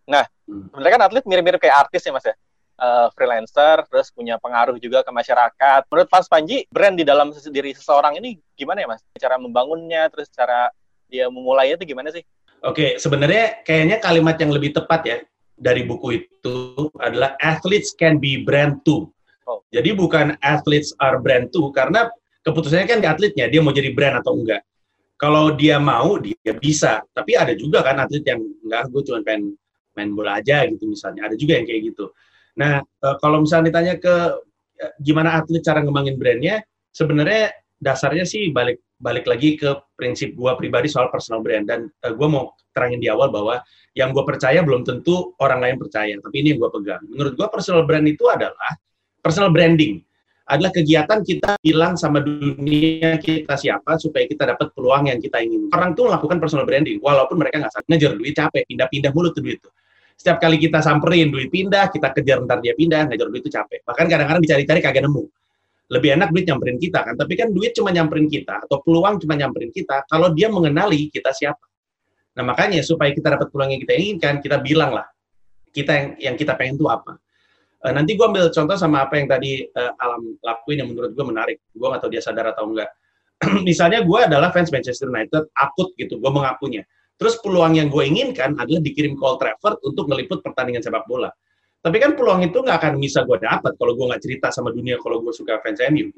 Nah, 0.09 0.25
Hmm. 0.43 0.67
sebenarnya 0.71 0.93
kan 0.99 1.03
atlet 1.07 1.23
mirip-mirip 1.23 1.59
kayak 1.63 1.87
artis 1.87 2.03
ya 2.03 2.11
mas 2.11 2.27
ya, 2.27 2.35
Eh, 2.73 3.07
freelancer, 3.13 3.85
terus 3.85 4.09
punya 4.09 4.41
pengaruh 4.41 4.81
juga 4.81 5.05
ke 5.05 5.11
masyarakat. 5.13 5.85
Menurut 5.93 6.09
Mas 6.09 6.25
Panji, 6.25 6.65
brand 6.73 6.97
di 6.97 7.05
dalam 7.05 7.29
diri 7.31 7.69
seseorang 7.71 8.17
ini 8.17 8.41
gimana 8.57 8.81
ya 8.81 8.87
mas? 8.89 8.99
Cara 9.13 9.37
membangunnya, 9.37 10.09
terus 10.09 10.25
cara 10.33 10.73
dia 11.05 11.29
memulainya 11.29 11.77
itu 11.77 11.93
gimana 11.93 12.09
sih? 12.09 12.25
Oke, 12.65 12.97
sebenarnya 12.97 13.61
kayaknya 13.61 14.01
kalimat 14.01 14.35
yang 14.41 14.51
lebih 14.51 14.73
tepat 14.73 15.01
ya. 15.05 15.17
dari 15.53 15.85
buku 15.85 16.17
itu 16.17 16.89
adalah 16.97 17.37
athletes 17.37 17.93
can 17.93 18.17
be 18.17 18.41
brand 18.41 18.81
too. 18.81 19.05
Oh. 19.45 19.61
Jadi 19.69 19.93
bukan 19.93 20.33
athletes 20.41 20.97
are 20.97 21.21
brand 21.21 21.53
too 21.53 21.69
karena 21.69 22.09
keputusannya 22.41 22.89
kan 22.89 22.99
di 22.99 23.07
atletnya 23.07 23.45
dia 23.47 23.61
mau 23.61 23.69
jadi 23.69 23.93
brand 23.93 24.17
atau 24.25 24.33
enggak. 24.33 24.65
Kalau 25.13 25.53
dia 25.53 25.77
mau 25.77 26.17
dia 26.17 26.57
bisa, 26.57 27.05
tapi 27.13 27.37
ada 27.37 27.53
juga 27.53 27.85
kan 27.85 28.01
atlet 28.01 28.25
yang 28.25 28.41
enggak 28.65 28.89
gue 28.89 29.01
cuma 29.05 29.21
pengen 29.21 29.53
main 29.93 30.09
bola 30.13 30.41
aja 30.41 30.65
gitu 30.69 30.85
misalnya. 30.89 31.29
Ada 31.29 31.35
juga 31.37 31.57
yang 31.61 31.65
kayak 31.69 31.81
gitu. 31.93 32.05
Nah, 32.59 32.81
eh, 32.81 33.15
kalau 33.21 33.41
misalnya 33.41 33.73
ditanya 33.73 33.93
ke 33.97 34.15
eh, 34.81 34.93
gimana 35.01 35.39
atlet 35.41 35.61
cara 35.61 35.81
ngembangin 35.81 36.15
brandnya, 36.17 36.61
sebenarnya 36.93 37.53
dasarnya 37.81 38.25
sih 38.25 38.53
balik 38.53 38.81
balik 38.97 39.27
lagi 39.27 39.59
ke 39.59 39.67
prinsip 39.99 40.31
gua 40.37 40.55
pribadi 40.55 40.87
soal 40.87 41.11
personal 41.11 41.43
brand 41.43 41.67
dan 41.67 41.91
uh, 42.07 42.13
gua 42.15 42.27
mau 42.31 42.43
terangin 42.71 43.03
di 43.03 43.11
awal 43.11 43.27
bahwa 43.27 43.59
yang 43.93 44.09
gue 44.09 44.25
percaya 44.25 44.65
belum 44.65 44.81
tentu 44.81 45.37
orang 45.37 45.61
lain 45.61 45.77
percaya, 45.77 46.17
tapi 46.17 46.41
ini 46.41 46.57
yang 46.57 46.65
gue 46.65 46.71
pegang. 46.81 47.03
Menurut 47.05 47.37
gue 47.37 47.47
personal 47.53 47.85
brand 47.85 48.01
itu 48.09 48.25
adalah 48.25 48.73
personal 49.21 49.53
branding 49.53 50.01
adalah 50.43 50.75
kegiatan 50.75 51.23
kita 51.23 51.55
bilang 51.63 51.95
sama 51.95 52.19
dunia 52.19 53.15
kita 53.15 53.55
siapa 53.55 53.95
supaya 53.95 54.27
kita 54.27 54.43
dapat 54.43 54.75
peluang 54.75 55.07
yang 55.07 55.21
kita 55.21 55.39
ingin. 55.39 55.71
Orang 55.71 55.95
tuh 55.95 56.11
melakukan 56.11 56.41
personal 56.43 56.67
branding 56.67 56.99
walaupun 56.99 57.39
mereka 57.39 57.63
nggak 57.63 57.71
sadar 57.71 57.87
ngejar 57.87 58.11
duit 58.19 58.35
capek, 58.35 58.63
pindah-pindah 58.67 59.11
mulut 59.15 59.31
tuh 59.31 59.43
duit 59.45 59.63
tuh. 59.63 59.71
Setiap 60.17 60.37
kali 60.39 60.61
kita 60.61 60.79
samperin 60.79 61.33
duit 61.33 61.49
pindah, 61.49 61.89
kita 61.89 62.13
kejar 62.13 62.39
ntar 62.45 62.61
dia 62.63 62.77
pindah, 62.77 63.09
ngejar 63.09 63.27
duit 63.27 63.41
itu 63.43 63.51
capek. 63.51 63.83
Bahkan 63.83 64.05
kadang-kadang 64.07 64.41
dicari-cari 64.45 64.79
kagak 64.79 65.03
nemu. 65.03 65.23
Lebih 65.91 66.09
enak 66.15 66.29
duit 66.31 66.45
nyamperin 66.47 66.77
kita 66.79 66.99
kan. 67.03 67.13
Tapi 67.19 67.33
kan 67.35 67.47
duit 67.51 67.75
cuma 67.75 67.91
nyamperin 67.91 68.31
kita 68.31 68.65
atau 68.65 68.79
peluang 68.79 69.19
cuma 69.19 69.35
nyamperin 69.35 69.69
kita 69.73 70.07
kalau 70.07 70.31
dia 70.31 70.47
mengenali 70.47 71.11
kita 71.11 71.35
siapa. 71.35 71.65
Nah 72.33 72.43
makanya 72.47 72.81
supaya 72.81 73.13
kita 73.13 73.35
dapat 73.37 73.51
peluang 73.53 73.77
yang 73.77 73.81
kita 73.83 73.93
inginkan 73.93 74.41
kita 74.41 74.57
bilang 74.57 74.95
lah 74.95 75.05
kita 75.73 75.91
yang 75.91 76.07
yang 76.17 76.35
kita 76.37 76.53
pengen 76.53 76.77
tuh 76.77 76.89
apa. 76.89 77.17
E, 77.81 77.91
nanti 77.91 78.13
gue 78.13 78.25
ambil 78.25 78.47
contoh 78.53 78.77
sama 78.77 79.05
apa 79.05 79.17
yang 79.17 79.27
tadi 79.27 79.65
e, 79.65 79.81
alam 79.97 80.37
lakuin 80.39 80.85
yang 80.85 80.89
menurut 80.93 81.11
gue 81.13 81.25
menarik. 81.25 81.57
Gue 81.73 81.87
gak 81.89 82.01
tahu 82.01 82.11
dia 82.13 82.23
sadar 82.23 82.53
atau 82.53 82.69
enggak. 82.69 82.89
Misalnya 83.67 84.05
gue 84.05 84.19
adalah 84.23 84.53
fans 84.53 84.69
Manchester 84.69 85.09
United 85.09 85.51
akut 85.53 85.91
gitu. 85.99 86.21
Gue 86.21 86.31
mengakunya 86.31 86.85
terus 87.17 87.37
peluang 87.41 87.77
yang 87.77 87.87
gue 87.87 88.03
inginkan 88.03 88.57
adalah 88.57 88.81
dikirim 88.81 89.13
call 89.15 89.37
Trafford 89.37 89.79
untuk 89.85 90.09
meliput 90.09 90.41
pertandingan 90.41 90.81
sepak 90.81 91.05
bola 91.05 91.29
tapi 91.83 91.99
kan 91.99 92.15
peluang 92.15 92.47
itu 92.47 92.63
nggak 92.63 92.79
akan 92.79 92.93
bisa 92.95 93.27
gue 93.27 93.35
dapat 93.43 93.75
kalau 93.75 93.91
gue 93.91 94.05
nggak 94.07 94.23
cerita 94.23 94.47
sama 94.55 94.71
dunia 94.71 94.95
kalau 95.03 95.19
gue 95.19 95.35
suka 95.35 95.59
fans 95.59 95.83
MU. 95.91 96.15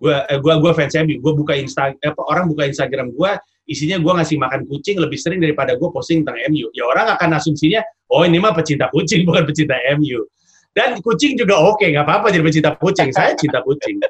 Gue 0.00 0.16
eh, 0.16 0.40
gue 0.40 0.54
gue 0.64 0.72
fans 0.72 0.96
MU. 1.04 1.20
Gue 1.20 1.32
buka 1.36 1.52
Insta 1.60 1.92
eh, 1.92 2.12
orang 2.24 2.48
buka 2.48 2.64
Instagram 2.64 3.12
gue 3.12 3.30
isinya 3.68 4.00
gue 4.00 4.12
ngasih 4.16 4.40
makan 4.40 4.64
kucing 4.64 4.96
lebih 4.96 5.20
sering 5.20 5.44
daripada 5.44 5.76
gue 5.76 5.88
posting 5.92 6.24
tentang 6.24 6.40
MU. 6.48 6.72
Ya 6.72 6.88
orang 6.88 7.12
akan 7.20 7.36
asumsinya, 7.36 7.84
oh 8.16 8.24
ini 8.24 8.40
mah 8.40 8.56
pecinta 8.56 8.88
kucing 8.88 9.24
bukan 9.28 9.44
pecinta 9.44 9.76
MU. 10.00 10.24
Dan 10.72 10.98
kucing 11.04 11.36
juga 11.36 11.60
oke, 11.60 11.84
okay, 11.84 11.92
nggak 11.92 12.08
apa-apa 12.08 12.32
jadi 12.32 12.42
pecinta 12.48 12.72
kucing. 12.72 13.12
Saya 13.12 13.36
cinta 13.36 13.60
kucing. 13.60 14.00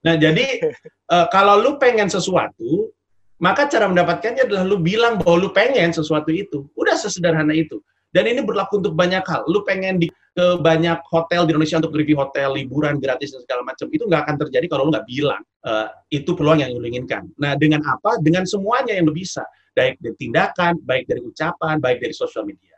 Nah 0.00 0.16
jadi 0.16 0.64
uh, 1.12 1.28
kalau 1.28 1.60
lu 1.60 1.76
pengen 1.76 2.08
sesuatu, 2.08 2.88
maka 3.38 3.70
cara 3.70 3.86
mendapatkannya 3.86 4.50
adalah 4.50 4.66
lu 4.66 4.82
bilang 4.82 5.22
bahwa 5.22 5.46
lu 5.46 5.50
pengen 5.54 5.94
sesuatu 5.94 6.34
itu. 6.34 6.66
Udah 6.74 6.98
sesederhana 6.98 7.54
itu. 7.54 7.78
Dan 8.10 8.26
ini 8.26 8.40
berlaku 8.42 8.82
untuk 8.82 8.98
banyak 8.98 9.22
hal. 9.22 9.46
Lu 9.46 9.62
pengen 9.62 10.00
di, 10.00 10.08
ke 10.10 10.46
banyak 10.58 11.04
hotel 11.06 11.44
di 11.46 11.54
Indonesia 11.54 11.78
untuk 11.78 11.94
review 11.94 12.18
hotel, 12.18 12.56
liburan 12.56 12.98
gratis 12.98 13.36
dan 13.36 13.44
segala 13.46 13.62
macam. 13.62 13.86
Itu 13.94 14.08
nggak 14.10 14.22
akan 14.26 14.36
terjadi 14.46 14.66
kalau 14.66 14.88
lu 14.88 14.90
nggak 14.90 15.06
bilang 15.06 15.42
uh, 15.68 15.88
itu 16.10 16.34
peluang 16.34 16.64
yang 16.64 16.74
lu 16.74 16.82
inginkan. 16.88 17.30
Nah, 17.36 17.54
dengan 17.54 17.84
apa? 17.86 18.18
Dengan 18.18 18.48
semuanya 18.48 18.96
yang 18.96 19.06
lu 19.06 19.14
bisa. 19.14 19.44
Baik 19.76 20.00
dari 20.02 20.16
tindakan, 20.18 20.82
baik 20.82 21.06
dari 21.06 21.22
ucapan, 21.22 21.78
baik 21.78 22.02
dari 22.02 22.14
sosial 22.16 22.42
media. 22.42 22.74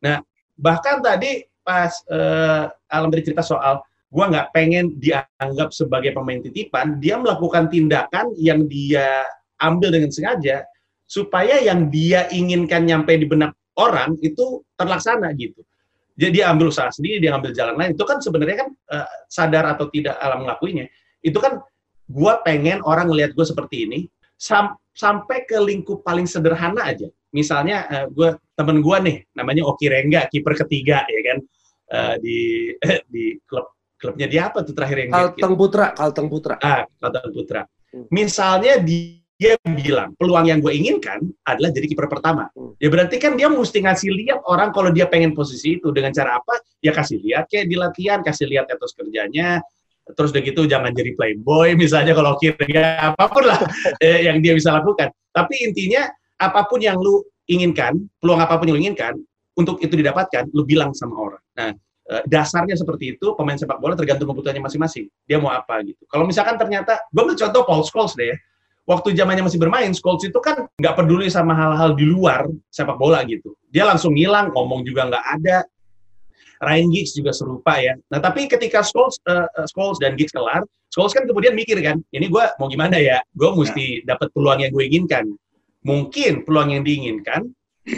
Nah, 0.00 0.22
bahkan 0.56 1.04
tadi 1.04 1.44
pas 1.60 1.92
uh, 2.08 2.72
Alam 2.88 3.12
bercerita 3.12 3.44
soal 3.44 3.84
gua 4.08 4.32
nggak 4.32 4.56
pengen 4.56 4.96
dianggap 4.96 5.68
sebagai 5.74 6.16
pemain 6.16 6.40
titipan, 6.40 6.96
dia 6.96 7.20
melakukan 7.20 7.68
tindakan 7.68 8.32
yang 8.40 8.64
dia 8.64 9.26
ambil 9.62 9.94
dengan 9.94 10.10
sengaja 10.10 10.66
supaya 11.08 11.58
yang 11.64 11.88
dia 11.88 12.28
inginkan 12.30 12.84
nyampe 12.84 13.16
di 13.16 13.24
benak 13.24 13.56
orang 13.78 14.18
itu 14.20 14.62
terlaksana 14.76 15.32
gitu. 15.38 15.62
Jadi 16.18 16.42
dia 16.42 16.50
ambil 16.50 16.74
usaha 16.74 16.90
sendiri, 16.90 17.22
dia 17.22 17.32
ambil 17.38 17.54
jalan 17.54 17.78
lain. 17.78 17.94
Itu 17.94 18.02
kan 18.02 18.18
sebenarnya 18.18 18.66
kan 18.66 18.68
uh, 18.90 19.08
sadar 19.30 19.70
atau 19.70 19.86
tidak 19.88 20.18
alam 20.18 20.42
melakuinya. 20.42 20.90
Itu 21.22 21.38
kan 21.38 21.62
gue 22.10 22.32
pengen 22.42 22.82
orang 22.82 23.06
ngelihat 23.06 23.38
gue 23.38 23.46
seperti 23.46 23.86
ini 23.86 23.98
sam 24.34 24.74
sampai 24.98 25.46
ke 25.46 25.54
lingkup 25.62 26.02
paling 26.02 26.26
sederhana 26.26 26.90
aja. 26.90 27.06
Misalnya 27.30 27.86
uh, 27.86 28.06
gue 28.10 28.34
temen 28.58 28.82
gue 28.82 28.96
nih 28.98 29.16
namanya 29.38 29.62
Oki 29.70 29.86
Rengga, 29.86 30.26
kiper 30.26 30.58
ketiga 30.66 31.06
ya 31.06 31.20
kan 31.22 31.38
uh, 31.94 32.14
di 32.18 32.72
di 33.14 33.38
klub 33.46 33.78
klubnya 33.98 34.26
dia 34.30 34.50
apa 34.50 34.62
tuh 34.62 34.74
terakhir 34.74 35.06
yang 35.06 35.10
Kalteng 35.10 35.54
Putra, 35.58 35.86
Kalteng 35.94 36.28
Putra. 36.30 36.54
Ah, 36.58 36.86
Kalteng 36.98 37.30
Putra. 37.34 37.62
Hmm. 37.94 38.06
Misalnya 38.14 38.78
di 38.78 39.17
dia 39.38 39.54
bilang 39.62 40.18
peluang 40.18 40.50
yang 40.50 40.58
gue 40.58 40.74
inginkan 40.74 41.22
adalah 41.46 41.70
jadi 41.70 41.86
kiper 41.86 42.10
pertama. 42.10 42.50
Hmm. 42.58 42.74
Ya 42.82 42.90
berarti 42.90 43.22
kan 43.22 43.38
dia 43.38 43.46
mesti 43.46 43.86
ngasih 43.86 44.10
lihat 44.10 44.42
orang 44.50 44.74
kalau 44.74 44.90
dia 44.90 45.06
pengen 45.06 45.30
posisi 45.30 45.78
itu 45.78 45.94
dengan 45.94 46.10
cara 46.10 46.42
apa? 46.42 46.58
Ya 46.82 46.90
kasih 46.90 47.22
lihat 47.22 47.46
kayak 47.46 47.70
di 47.70 47.78
latihan, 47.78 48.18
kasih 48.18 48.50
lihat 48.50 48.66
etos 48.66 48.98
kerjanya. 48.98 49.62
Terus 50.10 50.34
udah 50.34 50.42
gitu 50.42 50.66
jangan 50.66 50.90
jadi 50.90 51.14
playboy 51.14 51.78
misalnya 51.78 52.18
kalau 52.18 52.34
kira 52.40 52.64
ya 52.66 53.14
apa 53.14 53.24
pun 53.30 53.46
lah 53.46 53.62
eh, 54.04 54.26
yang 54.26 54.42
dia 54.42 54.58
bisa 54.58 54.74
lakukan. 54.74 55.14
Tapi 55.30 55.54
intinya 55.62 56.10
apa 56.42 56.66
pun 56.66 56.82
yang 56.82 56.98
lu 56.98 57.22
inginkan, 57.46 57.94
peluang 58.18 58.42
apa 58.42 58.58
pun 58.58 58.66
yang 58.66 58.74
lu 58.74 58.82
inginkan 58.90 59.14
untuk 59.54 59.78
itu 59.78 59.94
didapatkan, 59.94 60.50
lu 60.50 60.66
bilang 60.66 60.90
sama 60.98 61.14
orang. 61.14 61.42
Nah, 61.54 61.70
eh, 62.10 62.22
dasarnya 62.26 62.74
seperti 62.74 63.14
itu 63.14 63.38
pemain 63.38 63.54
sepak 63.54 63.78
bola 63.78 63.94
tergantung 63.94 64.34
kebutuhannya 64.34 64.66
masing-masing. 64.66 65.06
Dia 65.30 65.38
mau 65.38 65.54
apa 65.54 65.78
gitu. 65.86 66.02
Kalau 66.10 66.26
misalkan 66.26 66.58
ternyata, 66.58 66.98
gue 67.14 67.22
ambil 67.22 67.38
contoh 67.38 67.62
Paul 67.62 67.86
Scholes 67.86 68.18
deh 68.18 68.34
ya 68.34 68.38
waktu 68.88 69.12
zamannya 69.12 69.44
masih 69.44 69.60
bermain, 69.60 69.92
Scholes 69.92 70.24
itu 70.24 70.40
kan 70.40 70.64
nggak 70.80 70.94
peduli 70.96 71.28
sama 71.28 71.52
hal-hal 71.52 71.92
di 71.92 72.08
luar 72.08 72.48
sepak 72.72 72.96
bola 72.96 73.20
gitu. 73.28 73.52
Dia 73.68 73.84
langsung 73.84 74.16
ngilang, 74.16 74.48
ngomong 74.56 74.80
juga 74.88 75.12
nggak 75.12 75.24
ada. 75.38 75.68
Ryan 76.58 76.88
Giggs 76.90 77.14
juga 77.14 77.30
serupa 77.30 77.78
ya. 77.78 77.94
Nah 78.10 78.18
tapi 78.18 78.48
ketika 78.48 78.82
Scholes, 78.82 79.20
uh, 79.28 79.46
Scholes 79.68 80.00
dan 80.00 80.16
Giggs 80.16 80.32
kelar, 80.32 80.64
Scholes 80.88 81.12
kan 81.12 81.28
kemudian 81.28 81.52
mikir 81.54 81.78
kan, 81.84 82.00
ini 82.10 82.26
gue 82.26 82.44
mau 82.58 82.66
gimana 82.66 82.96
ya? 82.98 83.20
Gue 83.36 83.52
mesti 83.54 84.02
ya. 84.02 84.16
dapat 84.16 84.32
peluang 84.32 84.64
yang 84.64 84.72
gue 84.72 84.84
inginkan. 84.88 85.24
Mungkin 85.86 86.42
peluang 86.42 86.74
yang 86.74 86.82
diinginkan 86.82 87.46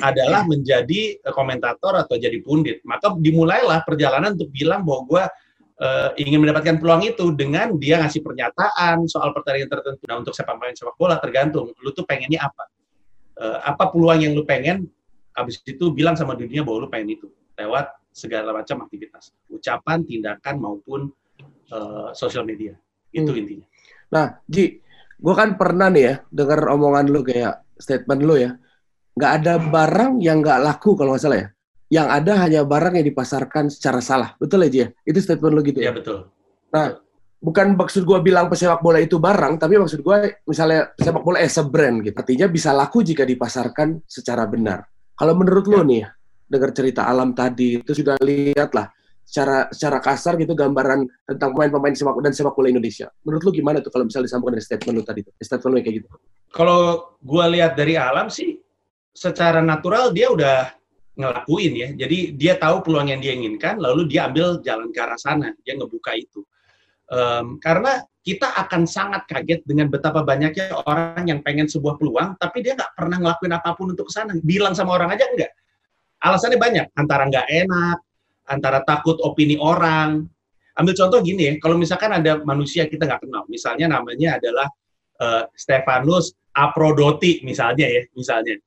adalah 0.04 0.44
menjadi 0.44 1.18
komentator 1.32 1.96
atau 1.96 2.20
jadi 2.20 2.36
pundit. 2.44 2.84
Maka 2.84 3.16
dimulailah 3.16 3.82
perjalanan 3.88 4.36
untuk 4.36 4.52
bilang 4.52 4.84
bahwa 4.84 5.00
gue 5.08 5.22
uh, 5.80 6.08
ingin 6.20 6.44
mendapatkan 6.44 6.76
peluang 6.76 7.02
itu 7.08 7.32
dengan 7.32 7.74
dia 7.80 7.98
ngasih 7.98 8.20
pernyataan 8.20 9.08
soal 9.08 9.32
pertandingan 9.32 9.72
tertentu. 9.72 10.04
Nah 10.06 10.20
untuk 10.20 10.36
sepak 10.36 10.56
main 10.60 10.76
sepak 10.76 10.94
bola 11.00 11.16
tergantung, 11.18 11.72
lu 11.80 11.90
tuh 11.96 12.04
pengennya 12.04 12.46
apa? 12.46 12.64
Uh, 13.40 13.58
apa 13.64 13.88
peluang 13.88 14.20
yang 14.20 14.32
lu 14.36 14.44
pengen? 14.44 14.86
Habis 15.32 15.64
itu 15.64 15.88
bilang 15.94 16.14
sama 16.14 16.36
dunia 16.36 16.60
bahwa 16.60 16.86
lu 16.86 16.88
pengen 16.92 17.16
itu 17.16 17.26
lewat 17.56 17.96
segala 18.12 18.52
macam 18.52 18.84
aktivitas, 18.84 19.32
ucapan, 19.48 20.04
tindakan 20.04 20.60
maupun 20.60 21.00
uh, 21.72 22.12
sosial 22.12 22.44
media. 22.44 22.76
Itu 23.10 23.32
hmm. 23.32 23.40
intinya. 23.40 23.66
Nah, 24.10 24.26
Ji, 24.44 24.82
gue 25.16 25.34
kan 25.38 25.54
pernah 25.54 25.88
nih 25.88 26.02
ya 26.02 26.14
dengar 26.28 26.66
omongan 26.74 27.06
lu 27.08 27.22
kayak 27.22 27.62
statement 27.78 28.20
lu 28.26 28.36
ya, 28.36 28.58
nggak 29.14 29.32
ada 29.40 29.54
barang 29.62 30.18
yang 30.18 30.42
nggak 30.42 30.60
laku 30.60 30.98
kalau 30.98 31.14
nggak 31.14 31.22
salah 31.22 31.40
ya 31.46 31.48
yang 31.90 32.06
ada 32.06 32.38
hanya 32.46 32.62
barang 32.62 33.02
yang 33.02 33.06
dipasarkan 33.10 33.66
secara 33.68 33.98
salah. 33.98 34.38
Betul 34.38 34.64
aja 34.64 34.86
ya? 34.86 34.88
Itu 35.02 35.18
statement 35.18 35.52
lo 35.58 35.60
gitu 35.66 35.82
ya? 35.82 35.90
Iya, 35.90 35.92
betul. 35.98 36.30
Nah, 36.70 37.02
bukan 37.42 37.74
maksud 37.74 38.06
gue 38.06 38.18
bilang 38.22 38.46
pesepak 38.46 38.78
bola 38.78 39.02
itu 39.02 39.18
barang, 39.18 39.58
tapi 39.58 39.74
maksud 39.74 40.00
gue 40.06 40.38
misalnya 40.46 40.94
sepak 40.94 41.22
bola 41.26 41.42
as 41.42 41.58
a 41.58 41.66
brand 41.66 42.06
gitu. 42.06 42.14
Artinya 42.14 42.46
bisa 42.46 42.70
laku 42.70 43.02
jika 43.02 43.26
dipasarkan 43.26 44.06
secara 44.06 44.46
benar. 44.46 44.86
Kalau 45.18 45.34
menurut 45.34 45.66
ya. 45.66 45.72
lo 45.74 45.80
nih, 45.82 46.02
dengar 46.46 46.70
cerita 46.70 47.10
alam 47.10 47.34
tadi, 47.34 47.82
itu 47.82 47.92
sudah 47.92 48.14
lihat 48.22 48.70
lah 48.70 48.86
secara 49.26 49.70
secara 49.70 49.98
kasar 50.02 50.34
gitu 50.42 50.58
gambaran 50.58 51.06
tentang 51.26 51.54
pemain-pemain 51.54 51.94
sepak 51.94 52.18
dan 52.18 52.34
sepak 52.34 52.54
bola 52.54 52.70
Indonesia. 52.70 53.06
Menurut 53.22 53.42
lu 53.46 53.50
gimana 53.50 53.78
tuh 53.78 53.90
kalau 53.94 54.06
misalnya 54.06 54.26
disambungkan 54.30 54.58
dari 54.58 54.66
statement 54.66 54.94
lu 54.94 55.04
tadi 55.06 55.20
tuh? 55.22 55.32
Statement 55.38 55.70
lu 55.70 55.78
kayak 55.82 55.96
gitu. 56.02 56.08
Kalau 56.50 56.80
gue 57.22 57.44
lihat 57.54 57.78
dari 57.78 57.94
alam 57.94 58.26
sih 58.26 58.58
secara 59.14 59.62
natural 59.62 60.10
dia 60.10 60.30
udah 60.34 60.79
ngelakuin 61.20 61.72
ya. 61.76 61.88
Jadi 62.06 62.34
dia 62.34 62.56
tahu 62.56 62.80
peluang 62.80 63.12
yang 63.12 63.20
dia 63.20 63.36
inginkan, 63.36 63.76
lalu 63.76 64.08
dia 64.08 64.26
ambil 64.26 64.58
jalan 64.64 64.88
ke 64.88 64.98
arah 64.98 65.20
sana, 65.20 65.52
dia 65.62 65.76
ngebuka 65.76 66.16
itu. 66.16 66.40
Um, 67.10 67.60
karena 67.60 68.00
kita 68.20 68.52
akan 68.54 68.84
sangat 68.84 69.26
kaget 69.26 69.64
dengan 69.64 69.88
betapa 69.88 70.22
banyaknya 70.22 70.76
orang 70.84 71.28
yang 71.28 71.40
pengen 71.44 71.66
sebuah 71.66 71.96
peluang, 71.96 72.36
tapi 72.36 72.64
dia 72.64 72.76
nggak 72.76 72.92
pernah 72.96 73.16
ngelakuin 73.20 73.52
apa 73.56 73.76
pun 73.76 73.92
untuk 73.92 74.08
ke 74.08 74.12
sana. 74.12 74.32
Bilang 74.40 74.72
sama 74.72 74.96
orang 74.96 75.12
aja 75.12 75.28
enggak. 75.28 75.52
Alasannya 76.20 76.58
banyak, 76.60 76.86
antara 76.96 77.24
nggak 77.28 77.48
enak, 77.48 77.98
antara 78.48 78.78
takut 78.84 79.16
opini 79.24 79.56
orang. 79.56 80.28
Ambil 80.76 80.94
contoh 80.96 81.18
gini 81.20 81.48
ya, 81.48 81.52
kalau 81.60 81.76
misalkan 81.76 82.12
ada 82.12 82.40
manusia 82.44 82.86
kita 82.88 83.04
nggak 83.08 83.24
kenal, 83.26 83.42
misalnya 83.48 83.86
namanya 83.90 84.36
adalah 84.40 84.68
uh, 85.20 85.44
Stefanus 85.52 86.32
Aprodoti 86.50 87.40
misalnya 87.46 87.86
ya, 87.86 88.02
misalnya 88.14 88.58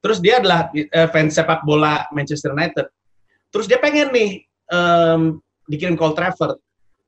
Terus 0.00 0.18
dia 0.18 0.40
adalah 0.40 0.72
uh, 0.72 1.08
fans 1.12 1.36
sepak 1.36 1.64
bola 1.64 2.08
Manchester 2.12 2.56
United. 2.56 2.88
terus 3.50 3.66
dia 3.66 3.82
pengen 3.82 4.14
nih 4.14 4.46
um, 4.70 5.42
dikirim 5.66 5.98
Cold 5.98 6.14
Trafford, 6.14 6.54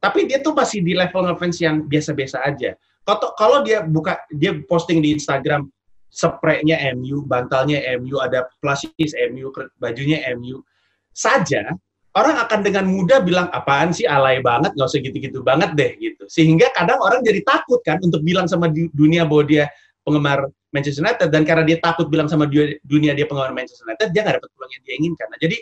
tapi 0.03 0.27
dia 0.27 0.43
tuh 0.43 0.51
masih 0.51 0.83
di 0.83 0.99
level 0.99 1.31
ngefans 1.31 1.63
yang 1.63 1.87
biasa-biasa 1.87 2.43
aja. 2.43 2.75
Kalau 3.07 3.31
kalau 3.39 3.59
dia 3.63 3.87
buka 3.87 4.19
dia 4.35 4.59
posting 4.67 4.99
di 4.99 5.15
Instagram 5.15 5.71
spraynya 6.11 6.83
MU, 6.99 7.23
bantalnya 7.23 7.79
MU, 8.03 8.19
ada 8.19 8.51
plastis 8.59 9.15
MU, 9.31 9.55
bajunya 9.79 10.27
MU 10.35 10.67
saja, 11.15 11.73
orang 12.13 12.37
akan 12.45 12.61
dengan 12.61 12.85
mudah 12.85 13.25
bilang 13.25 13.49
apaan 13.55 13.95
sih 13.95 14.05
alay 14.05 14.45
banget, 14.45 14.77
nggak 14.77 14.89
usah 14.91 15.01
gitu-gitu 15.01 15.41
banget 15.41 15.73
deh 15.73 15.93
gitu. 15.97 16.25
Sehingga 16.29 16.69
kadang 16.77 17.01
orang 17.01 17.25
jadi 17.25 17.41
takut 17.47 17.81
kan 17.87 18.03
untuk 18.05 18.21
bilang 18.21 18.45
sama 18.45 18.69
dunia 18.71 19.25
bahwa 19.25 19.45
dia 19.49 19.65
penggemar 20.05 20.51
Manchester 20.73 21.05
United 21.05 21.29
dan 21.29 21.45
karena 21.45 21.65
dia 21.69 21.79
takut 21.79 22.09
bilang 22.09 22.27
sama 22.27 22.49
dunia 22.83 23.13
dia 23.13 23.29
penggemar 23.29 23.53
Manchester 23.53 23.85
United 23.85 24.09
dia 24.11 24.21
nggak 24.25 24.37
dapat 24.41 24.51
peluang 24.57 24.73
yang 24.73 24.83
dia 24.89 24.95
inginkan. 24.97 25.27
Nah, 25.29 25.39
jadi 25.39 25.57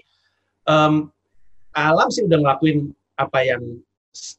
um, 0.70 0.94
alam 1.74 2.08
sih 2.14 2.22
udah 2.26 2.38
ngelakuin 2.38 2.94
apa 3.18 3.38
yang 3.42 3.62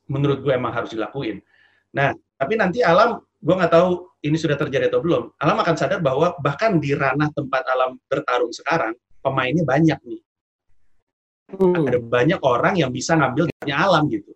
menurut 0.08 0.40
gue 0.44 0.52
emang 0.56 0.72
harus 0.72 0.96
dilakuin. 0.96 1.44
Nah, 1.92 2.16
tapi 2.40 2.56
nanti 2.56 2.80
alam 2.82 3.20
gue 3.20 3.56
nggak 3.56 3.72
tahu 3.72 4.08
ini 4.24 4.38
sudah 4.40 4.56
terjadi 4.56 4.88
atau 4.88 5.04
belum. 5.04 5.36
Alam 5.44 5.60
akan 5.60 5.76
sadar 5.76 6.00
bahwa 6.00 6.40
bahkan 6.40 6.80
di 6.80 6.96
ranah 6.96 7.28
tempat 7.36 7.68
alam 7.68 8.00
bertarung 8.08 8.56
sekarang 8.56 8.96
pemainnya 9.20 9.68
banyak 9.68 10.00
nih. 10.08 10.22
Hmm. 11.52 11.84
Ada 11.84 12.00
banyak 12.00 12.40
orang 12.48 12.80
yang 12.80 12.96
bisa 12.96 13.20
ngambil 13.20 13.52
alam 13.68 14.08
gitu 14.08 14.32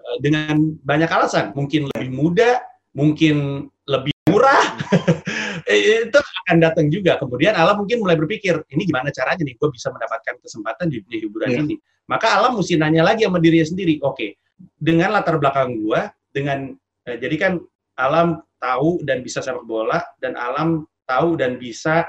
eh, 0.00 0.18
dengan 0.24 0.80
banyak 0.80 1.10
alasan. 1.12 1.52
Mungkin 1.52 1.92
lebih 1.92 2.10
muda, 2.14 2.64
mungkin 2.96 3.68
lebih 3.84 4.14
murah 4.30 4.64
itu 5.74 6.18
akan 6.18 6.56
datang 6.62 6.86
juga. 6.88 7.18
Kemudian 7.18 7.54
alam 7.56 7.82
mungkin 7.82 8.00
mulai 8.00 8.14
berpikir 8.14 8.64
ini 8.70 8.82
gimana 8.86 9.10
caranya 9.10 9.42
nih? 9.42 9.54
Gue 9.58 9.70
bisa 9.74 9.90
mendapatkan 9.90 10.38
kesempatan 10.40 10.86
di 10.88 11.02
dunia 11.02 11.18
hiburan 11.24 11.48
yeah. 11.50 11.62
ini. 11.64 11.76
Maka 12.04 12.36
alam 12.36 12.60
mesti 12.60 12.76
nanya 12.76 13.02
lagi 13.02 13.24
sama 13.24 13.40
dirinya 13.40 13.64
sendiri 13.64 13.96
oke 14.04 14.14
okay, 14.16 14.30
dengan 14.76 15.16
latar 15.16 15.40
belakang 15.40 15.80
gue 15.80 16.00
dengan 16.30 16.76
eh, 17.08 17.16
jadi 17.16 17.36
kan 17.40 17.52
alam 17.96 18.44
tahu 18.60 19.00
dan 19.06 19.24
bisa 19.24 19.40
sepak 19.40 19.64
bola 19.64 20.04
dan 20.20 20.36
alam 20.36 20.84
tahu 21.08 21.36
dan 21.40 21.56
bisa 21.56 22.04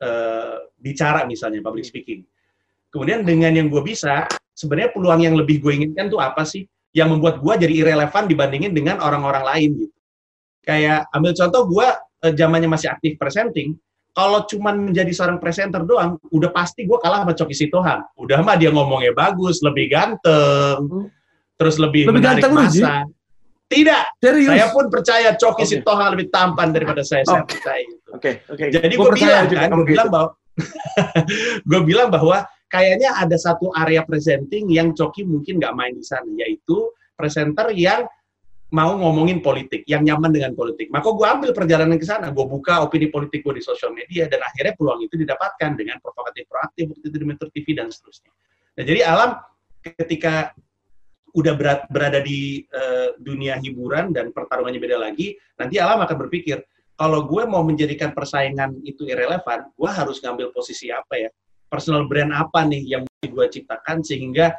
eh, 0.00 0.56
bicara 0.80 1.28
misalnya 1.28 1.60
public 1.60 1.84
speaking. 1.84 2.24
Kemudian 2.88 3.26
dengan 3.26 3.52
yang 3.52 3.68
gue 3.68 3.82
bisa 3.82 4.24
sebenarnya 4.54 4.94
peluang 4.94 5.20
yang 5.20 5.34
lebih 5.34 5.60
gue 5.60 5.72
inginkan 5.74 6.06
tuh 6.08 6.22
apa 6.22 6.46
sih? 6.46 6.64
Yang 6.94 7.18
membuat 7.18 7.42
gue 7.42 7.54
jadi 7.66 7.74
irrelevan 7.74 8.30
dibandingin 8.30 8.70
dengan 8.70 9.02
orang-orang 9.02 9.42
lain 9.42 9.70
gitu. 9.82 9.98
Kayak 10.64 11.10
ambil 11.12 11.34
contoh 11.34 11.62
gue 11.68 11.88
zamannya 12.32 12.70
masih 12.72 12.88
aktif 12.88 13.20
presenting 13.20 13.76
kalau 14.14 14.46
cuman 14.46 14.78
menjadi 14.90 15.10
seorang 15.10 15.42
presenter 15.42 15.82
doang, 15.82 16.14
udah 16.30 16.54
pasti 16.54 16.86
gue 16.86 16.98
kalah 17.02 17.26
sama 17.26 17.34
Coki 17.34 17.50
Sitohang. 17.50 18.06
Udah 18.14 18.46
mah 18.46 18.54
dia 18.54 18.70
ngomongnya 18.70 19.10
bagus, 19.10 19.58
lebih 19.58 19.90
ganteng, 19.90 20.86
hmm. 20.86 21.10
terus 21.58 21.82
lebih, 21.82 22.06
lebih 22.06 22.22
menarik 22.22 22.46
ganteng 22.46 22.54
masa. 22.54 23.10
Tidak, 23.66 24.22
Serius? 24.22 24.54
saya 24.54 24.66
pun 24.70 24.86
percaya 24.86 25.34
Coki 25.34 25.66
okay. 25.66 25.66
Sitohang 25.66 26.14
lebih 26.14 26.30
tampan 26.30 26.70
daripada 26.70 27.02
saya. 27.02 27.26
Oh. 27.26 27.42
Saya 27.42 27.44
percaya 27.50 27.80
itu. 27.82 28.08
Oke, 28.14 28.14
okay, 28.14 28.34
oke. 28.46 28.54
Okay. 28.54 28.68
Jadi 28.70 28.94
gue 28.94 29.10
bilang 29.18 29.44
kan, 29.50 29.70
gue 29.74 29.86
bilang 29.90 30.08
bahwa 30.14 30.28
gue 31.74 31.80
bilang 31.82 32.08
bahwa 32.14 32.36
kayaknya 32.70 33.10
ada 33.18 33.34
satu 33.34 33.74
area 33.74 34.06
presenting 34.06 34.70
yang 34.70 34.94
Coki 34.94 35.26
mungkin 35.26 35.58
nggak 35.58 35.74
main 35.74 35.98
di 35.98 36.06
sana, 36.06 36.30
yaitu 36.38 36.86
presenter 37.18 37.74
yang 37.74 38.06
mau 38.74 38.98
ngomongin 38.98 39.38
politik, 39.38 39.86
yang 39.86 40.02
nyaman 40.02 40.34
dengan 40.34 40.50
politik. 40.58 40.90
Maka 40.90 41.14
gue 41.14 41.22
ambil 41.22 41.50
perjalanan 41.54 41.94
ke 41.94 42.02
sana, 42.02 42.34
gue 42.34 42.42
buka 42.42 42.82
opini 42.82 43.06
politik 43.06 43.46
gue 43.46 43.54
di 43.54 43.62
sosial 43.62 43.94
media, 43.94 44.26
dan 44.26 44.42
akhirnya 44.42 44.74
peluang 44.74 44.98
itu 45.06 45.14
didapatkan 45.14 45.78
dengan 45.78 46.02
provokatif 46.02 46.50
proaktif, 46.50 46.90
waktu 46.90 47.06
itu 47.06 47.16
di 47.22 47.26
Metro 47.30 47.46
TV, 47.54 47.66
dan 47.78 47.94
seterusnya. 47.94 48.34
Nah, 48.74 48.82
jadi 48.82 49.00
alam 49.06 49.30
ketika 49.78 50.50
udah 51.38 51.54
berat, 51.54 51.80
berada 51.86 52.18
di 52.18 52.66
uh, 52.74 53.14
dunia 53.22 53.62
hiburan 53.62 54.10
dan 54.10 54.34
pertarungannya 54.34 54.82
beda 54.82 54.98
lagi, 54.98 55.38
nanti 55.54 55.78
alam 55.78 56.02
akan 56.02 56.16
berpikir, 56.26 56.58
kalau 56.98 57.30
gue 57.30 57.46
mau 57.46 57.62
menjadikan 57.62 58.10
persaingan 58.10 58.82
itu 58.82 59.06
irrelevan, 59.06 59.70
gue 59.70 59.90
harus 59.90 60.18
ngambil 60.18 60.50
posisi 60.50 60.90
apa 60.90 61.14
ya? 61.14 61.30
Personal 61.70 62.10
brand 62.10 62.34
apa 62.34 62.66
nih 62.66 62.82
yang 62.98 63.02
gue 63.22 63.46
ciptakan 63.50 64.02
sehingga 64.02 64.54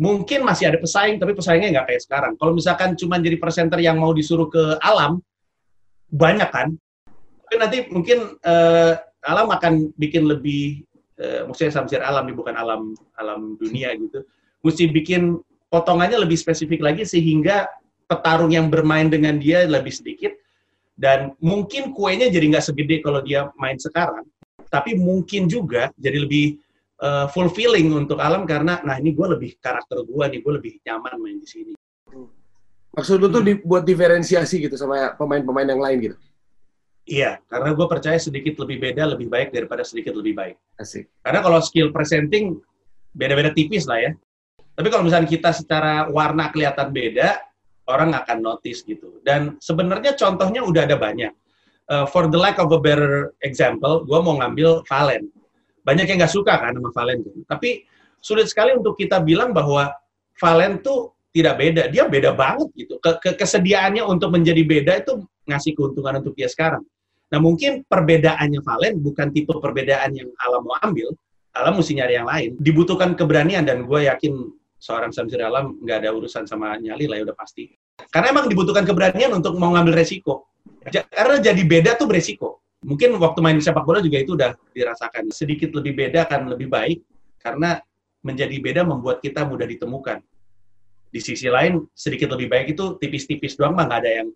mungkin 0.00 0.44
masih 0.46 0.72
ada 0.72 0.78
pesaing, 0.80 1.20
tapi 1.20 1.36
pesaingnya 1.36 1.80
nggak 1.80 1.86
kayak 1.92 2.02
sekarang. 2.04 2.32
Kalau 2.40 2.52
misalkan 2.56 2.96
cuma 2.96 3.20
jadi 3.20 3.36
presenter 3.36 3.80
yang 3.80 4.00
mau 4.00 4.16
disuruh 4.16 4.48
ke 4.48 4.80
alam, 4.80 5.20
banyak 6.12 6.48
kan. 6.48 6.68
Tapi 7.48 7.54
nanti 7.60 7.78
mungkin 7.92 8.36
uh, 8.40 8.92
alam 9.24 9.52
akan 9.52 9.92
bikin 10.00 10.24
lebih, 10.24 10.84
uh, 11.20 11.44
maksudnya 11.48 11.72
samsir 11.72 12.00
alam, 12.00 12.24
bukan 12.32 12.56
alam 12.56 12.96
alam 13.20 13.60
dunia 13.60 13.92
gitu. 13.96 14.24
Mesti 14.64 14.88
bikin 14.88 15.42
potongannya 15.68 16.20
lebih 16.20 16.38
spesifik 16.38 16.80
lagi 16.80 17.04
sehingga 17.04 17.68
petarung 18.08 18.52
yang 18.52 18.68
bermain 18.68 19.08
dengan 19.08 19.40
dia 19.40 19.64
lebih 19.64 19.92
sedikit 19.92 20.36
dan 20.96 21.34
mungkin 21.40 21.90
kuenya 21.96 22.30
jadi 22.30 22.52
nggak 22.52 22.66
segede 22.70 23.00
kalau 23.02 23.24
dia 23.24 23.50
main 23.58 23.74
sekarang, 23.80 24.22
tapi 24.70 24.94
mungkin 24.94 25.50
juga 25.50 25.90
jadi 25.98 26.22
lebih 26.22 26.61
uh, 27.02 27.26
fulfilling 27.28 27.90
untuk 27.92 28.22
alam 28.22 28.46
karena 28.46 28.78
nah 28.86 28.96
ini 28.96 29.12
gue 29.12 29.26
lebih 29.34 29.58
karakter 29.58 30.06
gue 30.06 30.24
nih 30.30 30.40
gue 30.40 30.52
lebih 30.54 30.72
nyaman 30.86 31.18
main 31.18 31.38
di 31.42 31.48
sini. 31.48 31.72
Maksud 32.92 33.24
lu 33.24 33.28
tuh 33.32 33.40
dibuat 33.40 33.88
diferensiasi 33.88 34.68
gitu 34.68 34.76
sama 34.76 35.16
pemain-pemain 35.16 35.64
yang 35.64 35.80
lain 35.80 35.98
gitu? 36.12 36.16
Iya, 37.02 37.40
karena 37.50 37.74
gue 37.74 37.86
percaya 37.88 38.20
sedikit 38.20 38.62
lebih 38.62 38.78
beda 38.78 39.16
lebih 39.16 39.26
baik 39.26 39.50
daripada 39.50 39.82
sedikit 39.82 40.14
lebih 40.14 40.38
baik. 40.38 40.56
Asik. 40.78 41.08
Karena 41.24 41.40
kalau 41.42 41.58
skill 41.58 41.90
presenting 41.90 42.60
beda-beda 43.16 43.50
tipis 43.50 43.88
lah 43.88 43.98
ya. 43.98 44.10
Tapi 44.76 44.88
kalau 44.92 45.08
misalnya 45.08 45.26
kita 45.26 45.50
secara 45.56 46.06
warna 46.12 46.52
kelihatan 46.52 46.94
beda, 46.94 47.42
orang 47.90 48.14
akan 48.14 48.38
notice 48.44 48.86
gitu. 48.86 49.18
Dan 49.24 49.58
sebenarnya 49.58 50.14
contohnya 50.14 50.62
udah 50.62 50.86
ada 50.86 50.94
banyak. 51.00 51.32
Uh, 51.90 52.06
for 52.06 52.30
the 52.30 52.38
lack 52.38 52.60
of 52.62 52.70
a 52.70 52.78
better 52.78 53.34
example, 53.42 54.06
gue 54.06 54.18
mau 54.22 54.38
ngambil 54.38 54.86
Valen 54.86 55.32
banyak 55.82 56.06
yang 56.06 56.18
nggak 56.22 56.32
suka 56.32 56.54
kan 56.62 56.72
sama 56.74 56.90
Valen 56.94 57.26
Tapi 57.46 57.82
sulit 58.22 58.46
sekali 58.46 58.70
untuk 58.74 58.94
kita 58.94 59.18
bilang 59.18 59.50
bahwa 59.50 59.90
Valen 60.38 60.80
tuh 60.80 61.14
tidak 61.34 61.58
beda. 61.58 61.82
Dia 61.90 62.06
beda 62.06 62.30
banget 62.32 62.70
gitu. 62.78 63.02
Ke, 63.02 63.18
ke 63.18 63.30
kesediaannya 63.34 64.06
untuk 64.06 64.30
menjadi 64.30 64.62
beda 64.62 64.92
itu 65.02 65.26
ngasih 65.50 65.74
keuntungan 65.74 66.22
untuk 66.22 66.38
dia 66.38 66.46
sekarang. 66.46 66.86
Nah 67.34 67.38
mungkin 67.42 67.82
perbedaannya 67.84 68.62
Valen 68.62 69.02
bukan 69.02 69.34
tipe 69.34 69.52
perbedaan 69.52 70.14
yang 70.14 70.30
Alam 70.46 70.62
mau 70.70 70.78
ambil. 70.86 71.10
Alam 71.52 71.82
mesti 71.82 71.98
nyari 71.98 72.14
yang 72.16 72.28
lain. 72.30 72.50
Dibutuhkan 72.56 73.12
keberanian 73.12 73.66
dan 73.68 73.84
gue 73.84 74.08
yakin 74.08 74.32
seorang 74.80 75.12
Samsir 75.12 75.42
Alam 75.44 75.76
nggak 75.84 76.06
ada 76.06 76.10
urusan 76.16 76.48
sama 76.48 76.78
nyali 76.80 77.10
lah 77.10 77.20
ya 77.20 77.28
udah 77.28 77.36
pasti. 77.36 77.68
Karena 78.08 78.32
emang 78.32 78.48
dibutuhkan 78.48 78.86
keberanian 78.86 79.34
untuk 79.36 79.58
mau 79.58 79.74
ngambil 79.74 79.98
resiko. 79.98 80.48
Karena 80.88 81.42
jadi 81.42 81.62
beda 81.62 81.98
tuh 81.98 82.08
beresiko 82.08 82.61
mungkin 82.82 83.14
waktu 83.16 83.38
main 83.40 83.56
di 83.56 83.64
sepak 83.64 83.86
bola 83.86 84.02
juga 84.02 84.18
itu 84.18 84.34
udah 84.34 84.54
dirasakan. 84.74 85.30
Sedikit 85.30 85.70
lebih 85.72 85.94
beda 85.94 86.26
kan 86.26 86.44
lebih 86.46 86.68
baik 86.68 87.02
karena 87.38 87.78
menjadi 88.22 88.56
beda 88.58 88.82
membuat 88.86 89.22
kita 89.22 89.46
mudah 89.46 89.66
ditemukan. 89.66 90.22
Di 91.12 91.20
sisi 91.20 91.46
lain 91.50 91.86
sedikit 91.92 92.32
lebih 92.34 92.48
baik 92.50 92.66
itu 92.74 92.96
tipis-tipis 92.98 93.58
doang 93.58 93.76
mah 93.76 93.86
nggak 93.86 94.00
ada 94.02 94.10
yang 94.22 94.28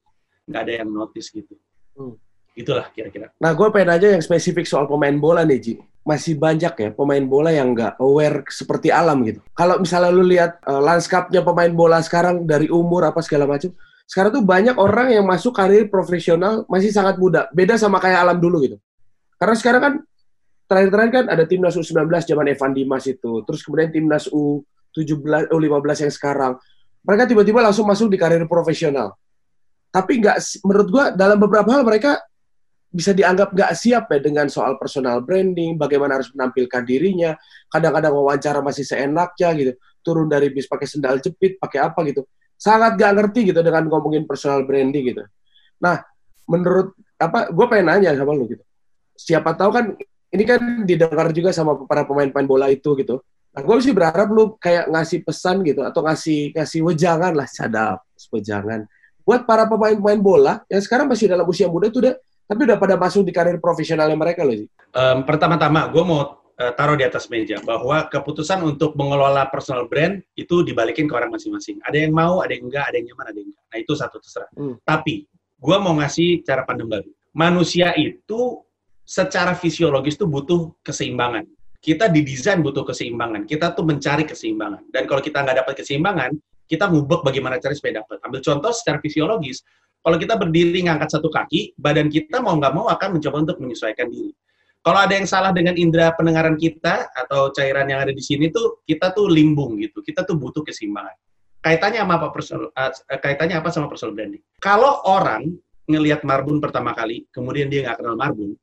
nggak 0.46 0.62
ada 0.62 0.72
yang 0.82 0.88
notice 0.90 1.30
gitu. 1.34 1.54
Hmm. 1.96 2.14
itulah 2.56 2.88
kira-kira. 2.88 3.28
Nah 3.36 3.52
gue 3.52 3.68
pengen 3.68 4.00
aja 4.00 4.16
yang 4.16 4.24
spesifik 4.24 4.64
soal 4.64 4.88
pemain 4.88 5.12
bola 5.12 5.44
nih 5.44 5.60
Ji. 5.60 5.74
Masih 6.08 6.40
banyak 6.40 6.72
ya 6.72 6.88
pemain 6.88 7.20
bola 7.20 7.52
yang 7.52 7.76
nggak 7.76 8.00
aware 8.00 8.48
seperti 8.48 8.88
alam 8.88 9.20
gitu. 9.28 9.44
Kalau 9.52 9.76
misalnya 9.76 10.08
lu 10.08 10.24
lihat 10.24 10.64
uh, 10.64 10.80
lanskapnya 10.80 11.44
pemain 11.44 11.68
bola 11.68 12.00
sekarang 12.00 12.48
dari 12.48 12.72
umur 12.72 13.04
apa 13.04 13.20
segala 13.20 13.44
macam 13.44 13.76
sekarang 14.06 14.30
tuh 14.38 14.44
banyak 14.46 14.78
orang 14.78 15.10
yang 15.10 15.26
masuk 15.26 15.50
karir 15.50 15.90
profesional 15.90 16.62
masih 16.70 16.94
sangat 16.94 17.18
muda. 17.18 17.50
Beda 17.50 17.74
sama 17.74 17.98
kayak 17.98 18.22
alam 18.22 18.38
dulu 18.38 18.62
gitu. 18.62 18.78
Karena 19.34 19.54
sekarang 19.58 19.82
kan 19.82 19.94
terakhir-terakhir 20.70 21.12
kan 21.12 21.24
ada 21.26 21.44
timnas 21.44 21.74
U19 21.74 22.06
zaman 22.22 22.46
Evan 22.46 22.70
Dimas 22.70 23.04
itu. 23.10 23.42
Terus 23.42 23.60
kemudian 23.66 23.90
timnas 23.90 24.30
U17 24.30 25.50
U15 25.50 26.06
yang 26.06 26.14
sekarang. 26.14 26.52
Mereka 27.02 27.22
tiba-tiba 27.34 27.58
langsung 27.66 27.82
masuk 27.82 28.06
di 28.06 28.18
karir 28.18 28.46
profesional. 28.46 29.18
Tapi 29.90 30.22
nggak 30.22 30.38
menurut 30.62 30.88
gua 30.90 31.04
dalam 31.10 31.42
beberapa 31.42 31.66
hal 31.74 31.82
mereka 31.82 32.22
bisa 32.86 33.10
dianggap 33.10 33.58
nggak 33.58 33.74
siap 33.74 34.06
ya 34.06 34.18
dengan 34.22 34.46
soal 34.46 34.78
personal 34.78 35.18
branding, 35.18 35.74
bagaimana 35.74 36.22
harus 36.22 36.30
menampilkan 36.30 36.86
dirinya. 36.86 37.34
Kadang-kadang 37.66 38.14
wawancara 38.14 38.62
masih 38.62 38.86
seenaknya 38.86 39.50
gitu. 39.58 39.72
Turun 40.06 40.30
dari 40.30 40.54
bis 40.54 40.70
pakai 40.70 40.86
sendal 40.86 41.18
jepit, 41.18 41.58
pakai 41.58 41.90
apa 41.90 42.06
gitu 42.06 42.22
sangat 42.56 42.96
gak 42.96 43.12
ngerti 43.16 43.52
gitu 43.52 43.60
dengan 43.60 43.86
ngomongin 43.86 44.24
personal 44.24 44.64
branding 44.64 45.14
gitu. 45.14 45.22
Nah, 45.80 46.02
menurut 46.48 46.96
apa? 47.20 47.52
Gue 47.52 47.66
pengen 47.68 47.92
nanya 47.92 48.16
sama 48.16 48.32
lu 48.32 48.48
gitu. 48.48 48.64
Siapa 49.16 49.56
tahu 49.56 49.70
kan 49.72 49.84
ini 50.32 50.44
kan 50.44 50.60
didengar 50.84 51.32
juga 51.32 51.52
sama 51.52 51.86
para 51.88 52.04
pemain-pemain 52.04 52.48
bola 52.48 52.66
itu 52.68 52.96
gitu. 52.98 53.20
Nah, 53.56 53.60
gue 53.64 53.76
sih 53.80 53.92
berharap 53.96 54.28
lu 54.28 54.56
kayak 54.60 54.92
ngasih 54.92 55.24
pesan 55.24 55.64
gitu 55.64 55.80
atau 55.80 56.04
ngasih 56.04 56.52
ngasih 56.52 56.80
wejangan 56.84 57.32
lah, 57.32 57.48
cadap, 57.48 58.04
wejangan 58.28 58.84
buat 59.26 59.42
para 59.42 59.66
pemain-pemain 59.66 60.22
bola 60.22 60.54
yang 60.70 60.78
sekarang 60.78 61.10
masih 61.10 61.26
dalam 61.26 61.42
usia 61.50 61.66
muda 61.66 61.90
itu 61.90 61.98
udah 61.98 62.14
tapi 62.46 62.62
udah 62.62 62.78
pada 62.78 62.94
masuk 62.94 63.26
di 63.26 63.34
karir 63.34 63.58
profesionalnya 63.58 64.14
mereka 64.14 64.46
loh 64.46 64.54
sih. 64.54 64.70
Um, 64.94 65.26
pertama-tama 65.26 65.90
gue 65.90 66.04
mau 66.06 66.45
uh, 66.60 66.72
taruh 66.74 66.96
di 66.96 67.04
atas 67.04 67.28
meja 67.28 67.60
bahwa 67.62 68.08
keputusan 68.08 68.64
untuk 68.64 68.96
mengelola 68.96 69.48
personal 69.48 69.88
brand 69.88 70.20
itu 70.34 70.64
dibalikin 70.64 71.06
ke 71.08 71.14
orang 71.14 71.32
masing-masing. 71.32 71.80
Ada 71.84 72.08
yang 72.08 72.12
mau, 72.12 72.40
ada 72.40 72.52
yang 72.56 72.68
enggak, 72.68 72.84
ada 72.88 72.96
yang 73.00 73.06
nyaman, 73.12 73.26
ada 73.32 73.38
yang 73.38 73.48
enggak. 73.52 73.64
Nah 73.68 73.78
itu 73.80 73.92
satu 73.92 74.16
terserah. 74.20 74.50
Hmm. 74.56 74.76
Tapi 74.82 75.14
gue 75.56 75.76
mau 75.80 75.94
ngasih 76.00 76.44
cara 76.44 76.64
pandang 76.64 76.88
baru. 76.88 77.10
Manusia 77.36 77.92
itu 77.96 78.64
secara 79.04 79.52
fisiologis 79.52 80.16
tuh 80.16 80.26
butuh 80.26 80.72
keseimbangan. 80.80 81.44
Kita 81.78 82.10
didesain 82.10 82.64
butuh 82.64 82.82
keseimbangan. 82.82 83.46
Kita 83.46 83.76
tuh 83.76 83.86
mencari 83.86 84.26
keseimbangan. 84.26 84.90
Dan 84.90 85.06
kalau 85.06 85.22
kita 85.22 85.44
nggak 85.44 85.62
dapat 85.62 85.74
keseimbangan, 85.78 86.34
kita 86.66 86.90
ngubek 86.90 87.22
bagaimana 87.22 87.62
cari 87.62 87.78
supaya 87.78 88.02
dapat. 88.02 88.18
Ambil 88.26 88.42
contoh 88.42 88.74
secara 88.74 88.98
fisiologis, 88.98 89.62
kalau 90.02 90.18
kita 90.18 90.34
berdiri 90.34 90.82
ngangkat 90.86 91.14
satu 91.14 91.30
kaki, 91.30 91.78
badan 91.78 92.10
kita 92.10 92.42
mau 92.42 92.58
nggak 92.58 92.74
mau 92.74 92.90
akan 92.90 93.18
mencoba 93.18 93.36
untuk 93.46 93.58
menyesuaikan 93.62 94.10
diri. 94.10 94.34
Kalau 94.86 95.02
ada 95.02 95.18
yang 95.18 95.26
salah 95.26 95.50
dengan 95.50 95.74
indera 95.74 96.14
pendengaran 96.14 96.54
kita 96.54 97.10
atau 97.10 97.50
cairan 97.50 97.90
yang 97.90 98.06
ada 98.06 98.14
di 98.14 98.22
sini 98.22 98.54
tuh 98.54 98.86
kita 98.86 99.10
tuh 99.10 99.26
limbung 99.26 99.82
gitu. 99.82 99.98
Kita 99.98 100.22
tuh 100.22 100.38
butuh 100.38 100.62
keseimbangan. 100.62 101.18
Kaitannya 101.58 102.06
apa 102.06 102.30
personal, 102.30 102.70
uh, 102.70 102.92
kaitannya 103.18 103.58
apa 103.58 103.74
sama 103.74 103.90
personal 103.90 104.14
branding? 104.14 104.38
Kalau 104.62 105.02
orang 105.10 105.58
ngelihat 105.90 106.22
Marbun 106.22 106.62
pertama 106.62 106.94
kali, 106.94 107.26
kemudian 107.34 107.66
dia 107.66 107.82
nggak 107.82 107.98
kenal 107.98 108.14
Marbun, 108.14 108.54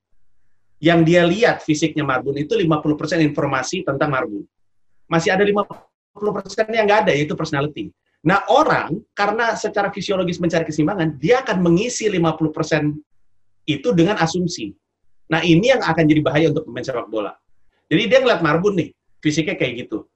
yang 0.80 1.04
dia 1.04 1.28
lihat 1.28 1.60
fisiknya 1.60 2.08
Marbun 2.08 2.40
itu 2.40 2.56
50% 2.56 3.20
informasi 3.20 3.84
tentang 3.84 4.08
Marbun. 4.08 4.48
Masih 5.12 5.36
ada 5.36 5.44
50% 5.44 5.76
yang 6.72 6.88
nggak 6.88 7.00
ada, 7.04 7.12
yaitu 7.12 7.36
personality. 7.36 7.92
Nah, 8.24 8.48
orang 8.48 8.96
karena 9.12 9.60
secara 9.60 9.92
fisiologis 9.92 10.40
mencari 10.40 10.64
keseimbangan, 10.64 11.20
dia 11.20 11.44
akan 11.44 11.60
mengisi 11.60 12.08
50% 12.08 12.96
itu 13.68 13.92
dengan 13.92 14.16
asumsi. 14.24 14.72
Nah 15.32 15.42
ini 15.44 15.72
yang 15.72 15.82
akan 15.84 16.04
jadi 16.04 16.22
bahaya 16.24 16.46
untuk 16.52 16.68
pemain 16.68 16.84
sepak 16.84 17.08
bola. 17.08 17.34
Jadi 17.88 18.04
dia 18.10 18.20
ngeliat 18.24 18.42
Marbun 18.42 18.74
nih, 18.80 18.90
fisiknya 19.22 19.56
kayak 19.56 19.88
gitu. 19.88 20.08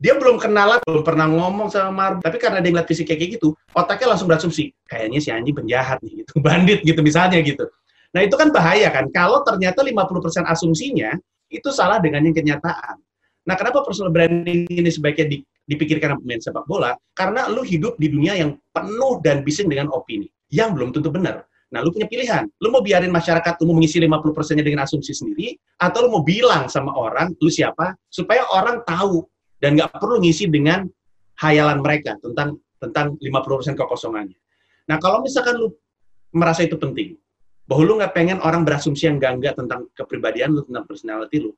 Dia 0.00 0.18
belum 0.18 0.42
kenal, 0.42 0.82
belum 0.82 1.06
pernah 1.06 1.30
ngomong 1.30 1.70
sama 1.70 1.90
Marbun, 1.94 2.22
tapi 2.24 2.36
karena 2.42 2.58
dia 2.58 2.74
ngeliat 2.74 2.88
fisiknya 2.88 3.14
kayak 3.14 3.38
gitu, 3.38 3.54
otaknya 3.76 4.14
langsung 4.14 4.26
berasumsi, 4.26 4.74
kayaknya 4.90 5.18
si 5.22 5.30
anjing 5.30 5.54
penjahat 5.54 6.02
nih, 6.02 6.24
gitu, 6.24 6.32
bandit 6.46 6.80
gitu 6.82 7.00
misalnya 7.00 7.38
gitu. 7.40 7.70
Nah 8.14 8.22
itu 8.22 8.34
kan 8.34 8.50
bahaya 8.50 8.90
kan, 8.90 9.10
kalau 9.10 9.42
ternyata 9.46 9.82
50% 9.82 10.46
asumsinya, 10.46 11.14
itu 11.50 11.68
salah 11.70 12.02
dengan 12.02 12.26
yang 12.26 12.34
kenyataan. 12.34 12.98
Nah 13.44 13.54
kenapa 13.54 13.84
personal 13.84 14.10
branding 14.10 14.66
ini 14.66 14.90
sebaiknya 14.90 15.44
dipikirkan 15.68 16.18
pemain 16.18 16.40
sepak 16.40 16.64
bola? 16.64 16.96
Karena 17.12 17.46
lu 17.52 17.60
hidup 17.60 18.00
di 18.00 18.08
dunia 18.10 18.34
yang 18.34 18.56
penuh 18.72 19.20
dan 19.20 19.44
bising 19.44 19.68
dengan 19.68 19.92
opini, 19.92 20.26
yang 20.48 20.72
belum 20.72 20.90
tentu 20.90 21.12
benar. 21.12 21.44
Nah, 21.74 21.82
lu 21.82 21.90
punya 21.90 22.06
pilihan. 22.06 22.46
Lu 22.62 22.70
mau 22.70 22.78
biarin 22.78 23.10
masyarakat 23.10 23.58
mau 23.66 23.74
mengisi 23.74 23.98
50%-nya 23.98 24.62
dengan 24.62 24.86
asumsi 24.86 25.10
sendiri, 25.10 25.58
atau 25.82 26.06
lu 26.06 26.08
mau 26.14 26.22
bilang 26.22 26.70
sama 26.70 26.94
orang, 26.94 27.34
lu 27.42 27.50
siapa, 27.50 27.98
supaya 28.06 28.46
orang 28.54 28.86
tahu 28.86 29.26
dan 29.58 29.74
nggak 29.74 29.90
perlu 29.98 30.22
ngisi 30.22 30.46
dengan 30.46 30.86
hayalan 31.42 31.82
mereka 31.82 32.14
tentang 32.22 32.62
tentang 32.78 33.18
50% 33.18 33.74
kekosongannya. 33.74 34.38
Nah, 34.86 35.02
kalau 35.02 35.18
misalkan 35.24 35.58
lu 35.58 35.74
merasa 36.30 36.62
itu 36.62 36.78
penting, 36.78 37.18
bahwa 37.66 37.82
lu 37.82 37.92
nggak 37.98 38.12
pengen 38.14 38.38
orang 38.44 38.62
berasumsi 38.62 39.08
yang 39.08 39.18
gangga 39.18 39.56
tentang 39.56 39.88
kepribadian 39.96 40.54
lu, 40.54 40.62
tentang 40.68 40.84
personality 40.86 41.42
lu, 41.42 41.50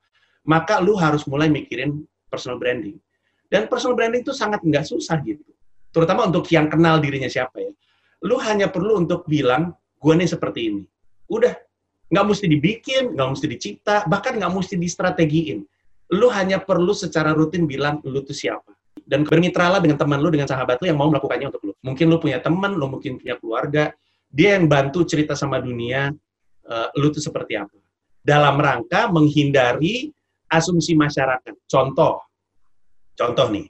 maka 0.46 0.78
lu 0.78 0.94
harus 0.96 1.26
mulai 1.28 1.50
mikirin 1.50 2.06
personal 2.30 2.56
branding. 2.56 2.96
Dan 3.50 3.68
personal 3.68 3.98
branding 3.98 4.22
itu 4.24 4.32
sangat 4.32 4.62
nggak 4.62 4.86
susah 4.86 5.18
gitu. 5.26 5.42
Terutama 5.90 6.30
untuk 6.30 6.46
yang 6.50 6.70
kenal 6.70 7.02
dirinya 7.02 7.28
siapa 7.28 7.58
ya. 7.60 7.72
Lu 8.24 8.38
hanya 8.40 8.70
perlu 8.70 9.02
untuk 9.02 9.26
bilang, 9.26 9.74
gue 9.96 10.12
nih 10.14 10.28
seperti 10.28 10.60
ini. 10.72 10.82
Udah, 11.26 11.54
nggak 12.12 12.24
mesti 12.26 12.46
dibikin, 12.46 13.16
nggak 13.18 13.28
mesti 13.34 13.46
dicipta, 13.50 14.06
bahkan 14.06 14.38
nggak 14.38 14.52
mesti 14.52 14.74
distrategiin. 14.78 15.66
Lu 16.14 16.30
hanya 16.30 16.62
perlu 16.62 16.94
secara 16.94 17.34
rutin 17.34 17.66
bilang 17.66 17.98
lu 18.06 18.22
tuh 18.22 18.36
siapa. 18.36 18.70
Dan 19.06 19.22
bermitralah 19.22 19.78
dengan 19.78 19.98
teman 19.98 20.18
lu, 20.18 20.30
dengan 20.30 20.50
sahabat 20.50 20.82
lu 20.82 20.90
yang 20.90 20.98
mau 20.98 21.10
melakukannya 21.10 21.50
untuk 21.50 21.62
lu. 21.70 21.72
Mungkin 21.82 22.06
lu 22.10 22.18
punya 22.18 22.38
teman, 22.42 22.74
lu 22.74 22.86
mungkin 22.90 23.18
punya 23.18 23.38
keluarga, 23.38 23.94
dia 24.30 24.58
yang 24.58 24.66
bantu 24.66 25.06
cerita 25.06 25.38
sama 25.38 25.62
dunia, 25.62 26.10
uh, 26.66 26.88
lu 26.98 27.10
tuh 27.14 27.22
seperti 27.22 27.58
apa. 27.58 27.74
Dalam 28.22 28.58
rangka 28.58 29.06
menghindari 29.10 30.10
asumsi 30.50 30.98
masyarakat. 30.98 31.54
Contoh, 31.66 32.22
contoh 33.14 33.46
nih, 33.50 33.66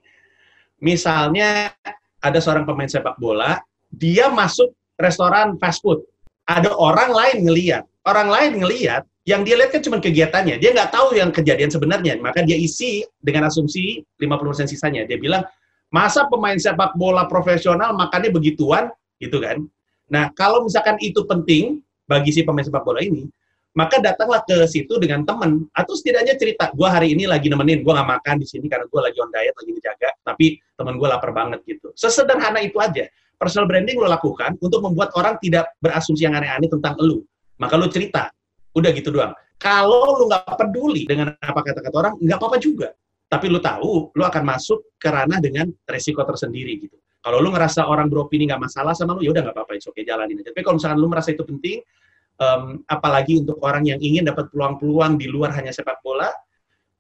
misalnya 0.81 1.73
ada 2.21 2.39
seorang 2.41 2.65
pemain 2.65 2.89
sepak 2.89 3.17
bola, 3.21 3.61
dia 3.93 4.33
masuk 4.33 4.73
restoran 4.97 5.61
fast 5.61 5.85
food 5.85 6.05
ada 6.47 6.71
orang 6.75 7.11
lain 7.11 7.37
ngeliat. 7.47 7.85
Orang 8.07 8.31
lain 8.31 8.63
ngeliat, 8.63 9.03
yang 9.27 9.43
dia 9.43 9.59
lihat 9.59 9.75
kan 9.75 9.83
cuma 9.83 9.99
kegiatannya. 9.99 10.63
Dia 10.63 10.71
nggak 10.71 10.95
tahu 10.95 11.19
yang 11.19 11.35
kejadian 11.35 11.71
sebenarnya. 11.75 12.15
Maka 12.23 12.47
dia 12.47 12.55
isi 12.55 13.03
dengan 13.19 13.51
asumsi 13.51 14.07
50% 14.23 14.71
sisanya. 14.71 15.03
Dia 15.11 15.19
bilang, 15.19 15.43
masa 15.91 16.31
pemain 16.31 16.55
sepak 16.55 16.95
bola 16.95 17.27
profesional 17.27 17.91
makannya 17.99 18.31
begituan? 18.31 18.95
Gitu 19.19 19.43
kan. 19.43 19.67
Nah, 20.07 20.31
kalau 20.39 20.63
misalkan 20.63 20.95
itu 21.03 21.27
penting 21.27 21.83
bagi 22.07 22.31
si 22.31 22.47
pemain 22.47 22.63
sepak 22.63 22.87
bola 22.87 23.03
ini, 23.03 23.27
maka 23.77 24.01
datanglah 24.01 24.41
ke 24.47 24.65
situ 24.65 24.97
dengan 24.97 25.27
teman 25.29 25.69
atau 25.77 25.93
setidaknya 25.93 26.41
cerita 26.41 26.73
gue 26.73 26.89
hari 26.89 27.13
ini 27.13 27.29
lagi 27.29 27.53
nemenin 27.53 27.85
gue 27.85 27.93
nggak 27.93 28.09
makan 28.09 28.41
di 28.41 28.49
sini 28.49 28.73
karena 28.73 28.89
gue 28.89 29.01
lagi 29.05 29.21
on 29.21 29.29
diet 29.29 29.53
lagi 29.53 29.71
dijaga 29.77 30.11
tapi 30.25 30.47
teman 30.81 30.97
gue 30.97 31.05
lapar 31.05 31.31
banget 31.37 31.61
gitu 31.69 31.93
sesederhana 31.93 32.65
itu 32.65 32.81
aja 32.81 33.05
personal 33.37 33.69
branding 33.69 34.01
lo 34.01 34.09
lakukan 34.09 34.57
untuk 34.61 34.81
membuat 34.83 35.13
orang 35.17 35.37
tidak 35.41 35.73
berasumsi 35.81 36.25
yang 36.25 36.37
aneh-aneh 36.37 36.69
tentang 36.69 36.97
lo. 37.01 37.25
Maka 37.61 37.77
lo 37.77 37.89
cerita. 37.89 38.33
Udah 38.77 38.91
gitu 38.93 39.13
doang. 39.13 39.33
Kalau 39.57 40.21
lo 40.21 40.29
nggak 40.29 40.57
peduli 40.57 41.09
dengan 41.09 41.33
apa 41.41 41.61
kata-kata 41.65 41.97
orang, 41.97 42.15
nggak 42.21 42.37
apa-apa 42.37 42.59
juga. 42.61 42.89
Tapi 43.27 43.49
lo 43.49 43.59
tahu, 43.59 44.13
lo 44.13 44.25
akan 44.29 44.43
masuk 44.45 44.97
ke 45.01 45.09
ranah 45.09 45.41
dengan 45.41 45.67
resiko 45.89 46.23
tersendiri 46.23 46.79
gitu. 46.79 46.97
Kalau 47.25 47.43
lo 47.43 47.51
ngerasa 47.51 47.89
orang 47.91 48.07
beropini 48.07 48.47
nggak 48.47 48.63
masalah 48.63 48.95
sama 48.95 49.19
lo, 49.19 49.21
ya 49.25 49.35
udah 49.35 49.43
nggak 49.51 49.57
apa-apa, 49.57 49.81
oke 49.81 50.01
jalanin 50.05 50.39
aja. 50.45 50.55
Tapi 50.55 50.63
kalau 50.63 50.77
misalkan 50.79 50.99
lo 51.03 51.09
merasa 51.11 51.35
itu 51.35 51.43
penting, 51.43 51.83
um, 52.39 52.87
apalagi 52.87 53.43
untuk 53.43 53.59
orang 53.67 53.83
yang 53.89 53.99
ingin 53.99 54.29
dapat 54.29 54.47
peluang-peluang 54.55 55.19
di 55.19 55.27
luar 55.27 55.51
hanya 55.59 55.75
sepak 55.75 55.99
bola, 56.07 56.31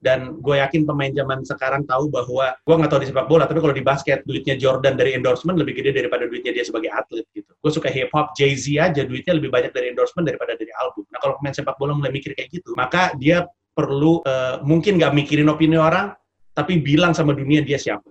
dan 0.07 0.38
gue 0.38 0.54
yakin 0.62 0.86
pemain 0.86 1.11
zaman 1.11 1.42
sekarang 1.42 1.82
tahu 1.82 2.07
bahwa 2.07 2.54
gue 2.54 2.74
nggak 2.78 2.90
tahu 2.94 3.02
di 3.02 3.09
sepak 3.11 3.26
bola 3.26 3.50
tapi 3.50 3.59
kalau 3.59 3.74
di 3.74 3.82
basket 3.82 4.22
duitnya 4.22 4.54
Jordan 4.54 4.94
dari 4.94 5.18
endorsement 5.18 5.59
lebih 5.59 5.82
gede 5.82 5.98
daripada 5.98 6.30
duitnya 6.30 6.54
dia 6.54 6.62
sebagai 6.62 6.94
atlet 6.94 7.26
gitu. 7.34 7.50
Gue 7.59 7.72
suka 7.74 7.90
hip 7.90 8.14
hop 8.14 8.38
Jay 8.38 8.54
Z 8.54 8.70
aja 8.78 9.02
duitnya 9.02 9.34
lebih 9.34 9.50
banyak 9.50 9.74
dari 9.74 9.90
endorsement 9.90 10.22
daripada 10.22 10.54
dari 10.54 10.70
album. 10.78 11.02
Nah 11.11 11.18
kalau 11.18 11.34
pemain 11.42 11.50
sepak 11.50 11.74
bola 11.74 11.98
mulai 11.98 12.14
mikir 12.14 12.38
kayak 12.38 12.54
gitu 12.54 12.78
maka 12.78 13.11
dia 13.18 13.50
perlu 13.74 14.22
uh, 14.22 14.62
mungkin 14.62 15.02
nggak 15.02 15.11
mikirin 15.11 15.50
opini 15.50 15.74
orang 15.74 16.14
tapi 16.54 16.78
bilang 16.78 17.11
sama 17.11 17.34
dunia 17.34 17.66
dia 17.66 17.76
siapa. 17.76 18.07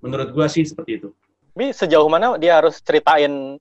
Menurut 0.00 0.32
gue 0.32 0.46
sih 0.48 0.64
seperti 0.64 1.04
itu. 1.04 1.12
Tapi 1.52 1.76
sejauh 1.76 2.08
mana 2.08 2.40
dia 2.40 2.56
harus 2.56 2.80
ceritain 2.80 3.60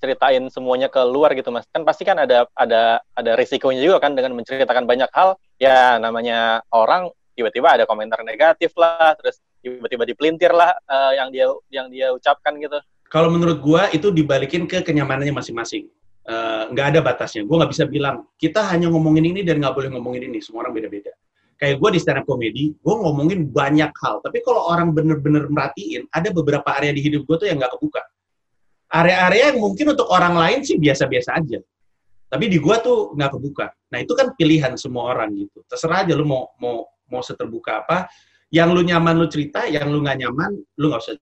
ceritain 0.00 0.48
semuanya 0.48 0.88
ke 0.88 1.04
luar 1.04 1.36
gitu 1.36 1.52
mas? 1.52 1.68
Kan 1.68 1.84
pasti 1.84 2.08
kan 2.08 2.16
ada 2.16 2.48
ada 2.56 3.04
ada 3.12 3.30
risikonya 3.36 3.84
juga 3.84 4.00
kan 4.00 4.16
dengan 4.16 4.32
menceritakan 4.40 4.88
banyak 4.88 5.12
hal 5.12 5.36
ya 5.58 5.96
namanya 6.02 6.60
orang 6.74 7.10
tiba-tiba 7.34 7.80
ada 7.80 7.84
komentar 7.84 8.22
negatif 8.22 8.74
lah 8.78 9.14
terus 9.18 9.42
tiba-tiba 9.62 10.04
dipelintir 10.06 10.52
lah 10.54 10.76
uh, 10.86 11.12
yang 11.16 11.28
dia 11.34 11.46
yang 11.70 11.86
dia 11.90 12.12
ucapkan 12.14 12.54
gitu 12.58 12.78
kalau 13.10 13.30
menurut 13.30 13.58
gua 13.62 13.88
itu 13.94 14.10
dibalikin 14.10 14.66
ke 14.66 14.82
kenyamanannya 14.82 15.30
masing-masing 15.30 15.86
eh, 16.26 16.62
nggak 16.74 16.86
uh, 16.86 16.90
ada 16.90 17.00
batasnya 17.00 17.46
gua 17.46 17.62
nggak 17.62 17.72
bisa 17.72 17.84
bilang 17.86 18.26
kita 18.34 18.58
hanya 18.66 18.90
ngomongin 18.90 19.30
ini 19.30 19.46
dan 19.46 19.62
nggak 19.62 19.74
boleh 19.74 19.88
ngomongin 19.94 20.26
ini 20.30 20.42
semua 20.42 20.66
orang 20.66 20.74
beda-beda 20.74 21.14
kayak 21.58 21.80
gue 21.80 21.90
di 21.94 22.00
stand 22.02 22.20
up 22.22 22.26
comedy, 22.26 22.74
gue 22.74 22.94
ngomongin 22.94 23.48
banyak 23.48 23.90
hal. 24.02 24.20
Tapi 24.20 24.42
kalau 24.42 24.68
orang 24.68 24.90
bener-bener 24.90 25.46
merhatiin, 25.46 26.06
ada 26.10 26.28
beberapa 26.34 26.66
area 26.76 26.92
di 26.92 27.02
hidup 27.02 27.24
gue 27.24 27.36
tuh 27.40 27.48
yang 27.48 27.56
nggak 27.62 27.72
kebuka. 27.78 28.02
Area-area 28.94 29.54
yang 29.54 29.58
mungkin 29.58 29.96
untuk 29.96 30.06
orang 30.10 30.38
lain 30.38 30.60
sih 30.62 30.78
biasa-biasa 30.78 31.40
aja. 31.40 31.58
Tapi 32.28 32.50
di 32.50 32.58
gua 32.58 32.82
tuh 32.82 33.14
nggak 33.14 33.30
kebuka. 33.38 33.66
Nah 33.94 33.98
itu 34.02 34.12
kan 34.16 34.34
pilihan 34.34 34.74
semua 34.74 35.14
orang 35.14 35.32
gitu. 35.38 35.62
Terserah 35.66 36.02
aja 36.02 36.12
lu 36.18 36.26
mau 36.26 36.50
mau 36.58 36.88
mau 37.08 37.22
seterbuka 37.22 37.86
apa. 37.86 38.10
Yang 38.50 38.68
lu 38.70 38.82
nyaman 38.86 39.14
lu 39.18 39.26
cerita, 39.26 39.66
yang 39.66 39.90
lu 39.90 40.02
nggak 40.02 40.26
nyaman 40.26 40.50
lu 40.78 40.84
nggak 40.90 41.02
usah 41.02 41.16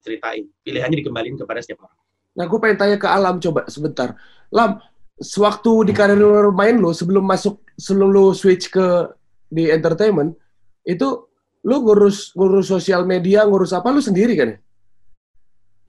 ceritain. 0.00 0.48
Pilihannya 0.64 0.96
dikembalikan 1.00 1.36
kepada 1.40 1.60
setiap 1.60 1.84
orang. 1.84 2.00
Nah 2.38 2.44
gue 2.46 2.58
pengen 2.62 2.78
tanya 2.78 2.96
ke 2.96 3.08
Alam 3.08 3.42
coba 3.42 3.66
sebentar. 3.66 4.14
Lam, 4.54 4.78
sewaktu 5.18 5.90
di 5.90 5.92
karir 5.92 6.18
main 6.54 6.78
lu 6.78 6.94
sebelum 6.94 7.26
masuk 7.26 7.58
sebelum 7.74 8.08
lu 8.14 8.24
switch 8.30 8.70
ke 8.70 9.10
di 9.50 9.68
entertainment 9.68 10.38
itu 10.86 11.26
lu 11.66 11.76
ngurus 11.82 12.32
ngurus 12.38 12.70
sosial 12.70 13.02
media 13.02 13.42
ngurus 13.44 13.74
apa 13.74 13.90
lu 13.90 13.98
sendiri 13.98 14.38
kan 14.38 14.48
ya? 14.54 14.58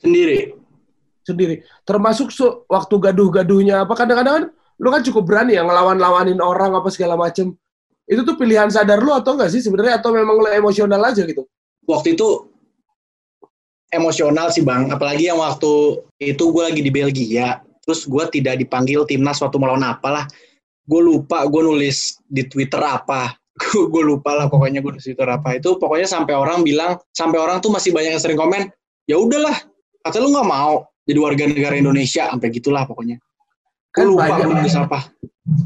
Sendiri. 0.01 0.37
Sendiri. 1.21 1.55
Termasuk 1.85 2.33
so, 2.33 2.65
waktu 2.65 2.95
gaduh-gaduhnya 2.97 3.85
apa 3.85 3.93
kadang-kadang 3.93 4.33
kan 4.33 4.45
lu 4.79 4.87
kan 4.89 5.03
cukup 5.03 5.23
berani 5.27 5.59
ya 5.59 5.63
ngelawan-lawanin 5.67 6.39
orang 6.39 6.75
apa 6.75 6.87
segala 6.91 7.19
macem. 7.19 7.53
Itu 8.09 8.25
tuh 8.25 8.39
pilihan 8.39 8.71
sadar 8.73 9.03
lu 9.03 9.13
atau 9.13 9.37
enggak 9.37 9.53
sih 9.53 9.61
sebenarnya? 9.61 10.01
Atau 10.01 10.15
memang 10.15 10.39
lu 10.39 10.49
emosional 10.49 10.97
aja 11.03 11.21
gitu? 11.27 11.45
Waktu 11.85 12.17
itu 12.17 12.49
emosional 13.93 14.49
sih 14.49 14.65
bang, 14.65 14.89
apalagi 14.89 15.29
yang 15.29 15.41
waktu 15.41 16.01
itu 16.21 16.43
gue 16.49 16.63
lagi 16.63 16.81
di 16.81 16.89
Belgia, 16.93 17.61
terus 17.85 18.05
gue 18.05 18.23
tidak 18.33 18.61
dipanggil 18.61 19.05
timnas 19.05 19.41
waktu 19.41 19.57
melawan 19.57 19.81
apalah, 19.81 20.29
gue 20.85 21.01
lupa 21.01 21.45
gue 21.49 21.61
nulis 21.61 22.21
di 22.29 22.45
Twitter 22.45 22.81
apa, 22.81 23.33
gue 23.93 24.03
lupa 24.05 24.37
lah 24.37 24.45
pokoknya 24.45 24.81
gue 24.81 24.97
di 24.97 25.01
Twitter 25.09 25.25
apa. 25.25 25.57
Itu 25.57 25.77
pokoknya 25.77 26.05
sampai 26.05 26.33
orang 26.37 26.61
bilang 26.61 26.97
sampai 27.13 27.37
orang 27.41 27.61
tuh 27.61 27.73
masih 27.73 27.93
banyak 27.93 28.17
yang 28.17 28.21
sering 28.21 28.37
komen 28.37 28.69
ya 29.09 29.17
udahlah 29.17 29.57
kata 30.05 30.21
lu 30.21 30.29
nggak 30.29 30.45
mau 30.45 30.85
jadi 31.09 31.17
warga 31.17 31.43
negara 31.49 31.73
Indonesia 31.81 32.29
sampai 32.29 32.53
gitulah 32.53 32.85
pokoknya 32.85 33.17
Kan 33.89 34.05
gue 34.05 34.13
lupa 34.13 34.25
banyak. 34.29 34.47
gue 34.47 34.81
apa 34.85 34.99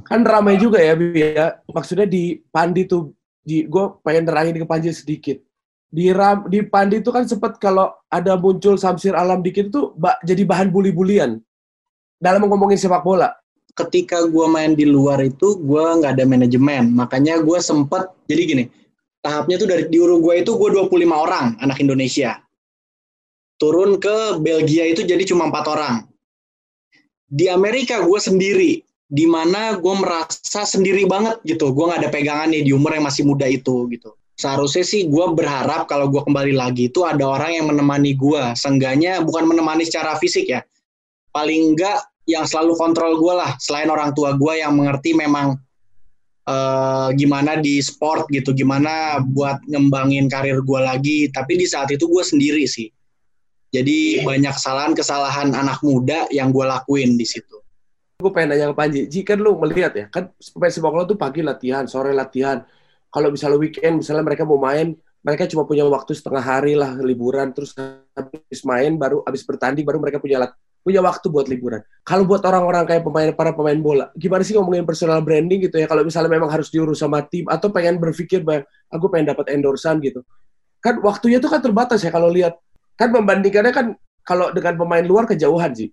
kan 0.07 0.23
ramai 0.23 0.55
juga 0.55 0.79
ya 0.79 0.95
Bi 0.95 1.11
ya. 1.19 1.59
Maksudnya 1.67 2.07
di 2.07 2.39
Pandi 2.51 2.87
tuh 2.87 3.11
di 3.43 3.67
gue 3.67 3.83
pengen 3.99 4.31
nerangin 4.31 4.55
ke 4.55 4.67
Panji 4.67 4.95
sedikit. 4.95 5.39
Di 5.93 6.09
ram 6.09 6.47
di 6.47 6.63
Pandi 6.65 7.03
itu 7.03 7.11
kan 7.11 7.27
sempat 7.27 7.59
kalau 7.59 7.91
ada 8.07 8.33
muncul 8.39 8.79
Samsir 8.79 9.13
Alam 9.13 9.43
dikit 9.43 9.69
itu 9.69 9.91
ba- 9.99 10.17
jadi 10.23 10.41
bahan 10.47 10.71
bully-bulian 10.73 11.37
dalam 12.17 12.47
ngomongin 12.47 12.79
sepak 12.79 13.03
bola. 13.03 13.35
Ketika 13.73 14.23
gue 14.29 14.45
main 14.47 14.77
di 14.77 14.85
luar 14.85 15.19
itu 15.21 15.59
gue 15.59 15.83
nggak 15.83 16.17
ada 16.17 16.25
manajemen. 16.25 16.93
Makanya 16.95 17.43
gue 17.43 17.59
sempet 17.59 18.07
jadi 18.25 18.41
gini 18.47 18.63
tahapnya 19.23 19.55
tuh 19.59 19.67
dari 19.67 19.83
di 19.87 19.97
Uruguay 19.99 20.43
itu 20.43 20.55
gue 20.55 20.69
25 20.71 20.89
orang 21.11 21.59
anak 21.59 21.77
Indonesia. 21.83 22.39
Turun 23.59 23.99
ke 24.01 24.39
Belgia 24.41 24.87
itu 24.89 25.05
jadi 25.05 25.23
cuma 25.27 25.47
empat 25.47 25.65
orang 25.69 26.12
di 27.33 27.49
Amerika 27.49 28.05
gue 28.05 28.19
sendiri 28.21 28.71
di 29.09 29.25
mana 29.25 29.73
gue 29.81 29.95
merasa 29.97 30.61
sendiri 30.69 31.09
banget 31.09 31.41
gitu. 31.49 31.73
Gue 31.73 31.89
nggak 31.89 32.05
ada 32.05 32.11
pegangan 32.13 32.53
nih 32.53 32.61
di 32.61 32.71
umur 32.77 32.93
yang 32.93 33.09
masih 33.09 33.25
muda 33.25 33.49
itu 33.49 33.89
gitu. 33.89 34.13
Seharusnya 34.37 34.85
sih 34.85 35.09
gue 35.09 35.25
berharap 35.33 35.89
kalau 35.89 36.09
gue 36.13 36.21
kembali 36.21 36.53
lagi 36.53 36.93
itu 36.93 37.01
ada 37.05 37.25
orang 37.25 37.57
yang 37.57 37.65
menemani 37.73 38.13
gue 38.13 38.53
seenggaknya 38.53 39.25
bukan 39.25 39.49
menemani 39.49 39.81
secara 39.85 40.13
fisik 40.21 40.45
ya. 40.45 40.61
Paling 41.33 41.73
enggak 41.73 42.05
yang 42.29 42.45
selalu 42.45 42.77
kontrol 42.77 43.17
gue 43.17 43.33
lah 43.33 43.57
selain 43.57 43.89
orang 43.89 44.13
tua 44.13 44.37
gue 44.37 44.53
yang 44.61 44.77
mengerti 44.77 45.17
memang 45.17 45.57
eh, 46.45 47.09
gimana 47.17 47.57
di 47.57 47.81
sport 47.81 48.29
gitu 48.29 48.53
gimana 48.53 49.21
buat 49.25 49.57
ngembangin 49.65 50.29
karir 50.29 50.61
gue 50.61 50.79
lagi. 50.81 51.33
Tapi 51.33 51.57
di 51.57 51.65
saat 51.65 51.89
itu 51.89 52.05
gue 52.05 52.21
sendiri 52.21 52.69
sih 52.69 52.93
jadi 53.73 54.21
banyak 54.21 54.53
kesalahan-kesalahan 54.53 55.49
anak 55.49 55.81
muda 55.81 56.29
yang 56.29 56.53
gue 56.53 56.63
lakuin 56.63 57.17
di 57.17 57.25
situ 57.25 57.63
gue 58.23 58.31
pengen 58.31 58.55
nanya 58.55 58.71
ke 58.71 58.75
Panji, 58.79 59.01
Ji 59.11 59.21
kan 59.27 59.35
lu 59.35 59.59
melihat 59.59 59.91
ya, 59.91 60.05
kan 60.07 60.31
pemain 60.31 60.71
sepak 60.71 60.91
bola 60.95 61.03
tuh 61.03 61.19
pagi 61.19 61.43
latihan, 61.43 61.83
sore 61.83 62.15
latihan. 62.15 62.63
Kalau 63.11 63.29
misalnya 63.29 63.59
weekend, 63.59 63.99
misalnya 63.99 64.23
mereka 64.23 64.47
mau 64.47 64.55
main, 64.55 64.95
mereka 65.21 65.43
cuma 65.51 65.67
punya 65.67 65.83
waktu 65.85 66.15
setengah 66.15 66.39
hari 66.39 66.73
lah 66.73 66.95
liburan, 66.97 67.51
terus 67.51 67.75
habis 68.15 68.61
main 68.63 68.95
baru 68.95 69.21
habis 69.27 69.43
bertanding 69.43 69.83
baru 69.83 69.99
mereka 69.99 70.23
punya 70.23 70.39
lat- 70.39 70.57
punya 70.83 70.99
waktu 71.03 71.31
buat 71.31 71.47
liburan. 71.47 71.79
Kalau 72.03 72.27
buat 72.27 72.43
orang-orang 72.43 72.83
kayak 72.83 73.03
pemain 73.07 73.29
para 73.35 73.51
pemain 73.55 73.79
bola, 73.79 74.05
gimana 74.19 74.43
sih 74.43 74.55
ngomongin 74.55 74.83
personal 74.83 75.23
branding 75.23 75.67
gitu 75.67 75.79
ya? 75.79 75.87
Kalau 75.87 76.03
misalnya 76.03 76.31
memang 76.31 76.51
harus 76.51 76.67
diurus 76.67 76.99
sama 76.99 77.23
tim 77.23 77.47
atau 77.47 77.71
pengen 77.71 77.99
berpikir 77.99 78.43
aku 78.91 79.05
pengen 79.11 79.31
dapat 79.35 79.51
endorsan 79.55 79.99
gitu, 80.03 80.23
kan 80.83 80.99
waktunya 80.99 81.39
tuh 81.39 81.51
kan 81.51 81.63
terbatas 81.63 82.03
ya 82.03 82.11
kalau 82.11 82.27
lihat 82.27 82.59
kan 82.93 83.09
membandingkannya 83.09 83.73
kan 83.73 83.87
kalau 84.23 84.49
dengan 84.55 84.79
pemain 84.79 85.03
luar 85.03 85.27
kejauhan 85.27 85.71
sih, 85.75 85.89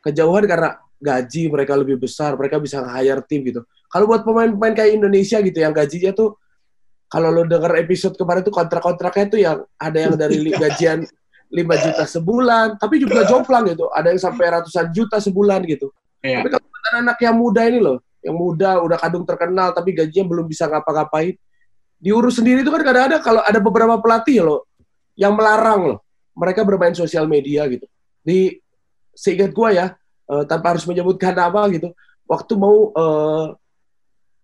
kejauhan 0.00 0.48
karena 0.48 0.80
gaji 1.00 1.48
mereka 1.48 1.76
lebih 1.76 2.00
besar, 2.00 2.36
mereka 2.36 2.60
bisa 2.60 2.80
hire 2.84 3.20
tim 3.24 3.44
gitu. 3.44 3.60
Kalau 3.90 4.06
buat 4.06 4.22
pemain-pemain 4.22 4.72
kayak 4.76 4.96
Indonesia 4.96 5.42
gitu 5.42 5.58
yang 5.58 5.74
gajinya 5.74 6.12
tuh 6.14 6.38
kalau 7.10 7.28
lo 7.34 7.42
denger 7.42 7.74
episode 7.82 8.14
kemarin 8.14 8.46
tuh 8.46 8.54
kontrak-kontraknya 8.54 9.26
tuh 9.26 9.40
yang 9.42 9.58
ada 9.74 9.98
yang 9.98 10.14
dari 10.14 10.38
li- 10.38 10.54
gajian 10.62 11.02
5 11.50 11.58
juta 11.58 12.04
sebulan, 12.06 12.78
tapi 12.78 13.02
juga 13.02 13.26
jomplang 13.26 13.74
gitu. 13.74 13.90
Ada 13.90 14.14
yang 14.14 14.22
sampai 14.22 14.46
ratusan 14.54 14.94
juta 14.94 15.18
sebulan 15.18 15.66
gitu. 15.66 15.90
Iya. 16.22 16.46
Tapi 16.46 16.48
kalau 16.54 16.68
anak 17.02 17.18
yang 17.18 17.34
muda 17.34 17.66
ini 17.66 17.82
loh, 17.82 17.98
yang 18.22 18.38
muda 18.38 18.78
udah 18.78 18.98
kadung 19.00 19.26
terkenal 19.26 19.74
tapi 19.74 19.90
gajinya 19.96 20.30
belum 20.30 20.46
bisa 20.46 20.70
ngapa-ngapain, 20.70 21.34
diurus 22.00 22.38
sendiri 22.38 22.62
itu 22.62 22.70
kan 22.72 22.80
kadang-kadang 22.86 23.22
kalau 23.24 23.42
ada 23.42 23.58
beberapa 23.58 23.98
pelatih 23.98 24.40
loh 24.46 24.64
yang 25.18 25.36
melarang 25.36 25.96
loh 25.96 25.98
mereka 26.34 26.64
bermain 26.64 26.94
sosial 26.94 27.26
media 27.26 27.66
gitu. 27.66 27.86
Di 28.22 28.58
seingat 29.14 29.50
gua 29.52 29.70
ya, 29.74 29.86
eh, 30.30 30.44
tanpa 30.46 30.76
harus 30.76 30.84
menyebutkan 30.86 31.34
nama 31.34 31.66
gitu, 31.70 31.90
waktu 32.28 32.52
mau 32.54 32.94
eh 32.94 33.46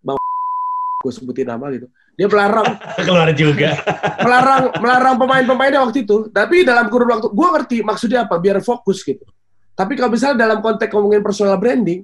mau 0.03 0.19
gue 1.07 1.13
sebutin 1.13 1.47
nama 1.47 1.71
gitu, 1.71 1.87
dia 2.19 2.27
melarang 2.27 2.67
Keluar 3.07 3.31
juga. 3.37 3.79
melarang 4.27 4.63
melarang 4.81 5.15
pemain-pemainnya 5.21 5.81
waktu 5.85 6.03
itu. 6.03 6.33
Tapi 6.33 6.67
dalam 6.67 6.91
kurun 6.91 7.13
waktu, 7.13 7.29
gue 7.31 7.49
ngerti 7.55 7.77
maksudnya 7.85 8.27
apa, 8.27 8.41
biar 8.41 8.59
fokus 8.65 9.05
gitu. 9.07 9.23
Tapi 9.77 9.93
kalau 9.95 10.09
misalnya 10.09 10.49
dalam 10.49 10.65
konteks 10.65 10.89
ngomongin 10.89 11.21
personal 11.21 11.61
branding, 11.61 12.01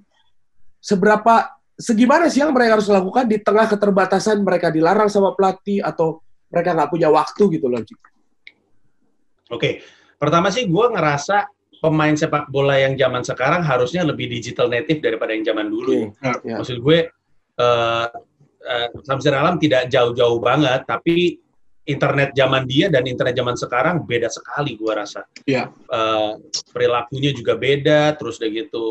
seberapa 0.77 1.49
segimana 1.73 2.29
sih 2.29 2.45
yang 2.45 2.53
mereka 2.53 2.79
harus 2.79 2.89
lakukan 2.93 3.25
di 3.25 3.41
tengah 3.41 3.67
keterbatasan 3.67 4.45
mereka 4.45 4.69
dilarang 4.69 5.09
sama 5.09 5.33
pelatih 5.33 5.81
atau 5.81 6.21
mereka 6.53 6.77
nggak 6.77 6.91
punya 6.93 7.09
waktu 7.09 7.43
gitu 7.57 7.67
loh. 7.73 7.81
Oke, 9.53 9.85
pertama 10.17 10.49
sih 10.49 10.65
gue 10.65 10.87
ngerasa 10.89 11.45
pemain 11.83 12.15
sepak 12.17 12.49
bola 12.49 12.79
yang 12.81 12.97
zaman 12.97 13.21
sekarang 13.27 13.61
harusnya 13.61 14.07
lebih 14.07 14.31
digital 14.31 14.73
native 14.73 15.05
daripada 15.05 15.37
yang 15.37 15.45
zaman 15.45 15.67
dulu. 15.69 16.15
Ya. 16.23 16.57
Maksud 16.57 16.81
gue, 16.81 16.99
eh 17.61 18.09
eh, 18.63 18.89
Samsir 19.03 19.35
Alam 19.35 19.59
tidak 19.59 19.91
jauh-jauh 19.91 20.39
banget, 20.39 20.87
tapi 20.87 21.37
internet 21.83 22.31
zaman 22.39 22.63
dia 22.63 22.87
dan 22.87 23.03
internet 23.11 23.35
zaman 23.35 23.59
sekarang 23.59 24.07
beda 24.07 24.31
sekali 24.31 24.79
gue 24.79 24.93
rasa. 24.95 25.27
Iya. 25.45 25.69
Eh, 25.69 26.33
perilakunya 26.71 27.35
juga 27.35 27.59
beda, 27.59 28.15
terus 28.15 28.39
udah 28.39 28.51
gitu 28.51 28.87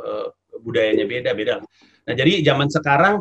eh, 0.00 0.26
budayanya 0.64 1.04
beda, 1.04 1.30
beda. 1.36 1.54
Nah 2.08 2.14
jadi 2.16 2.40
zaman 2.40 2.72
sekarang 2.72 3.20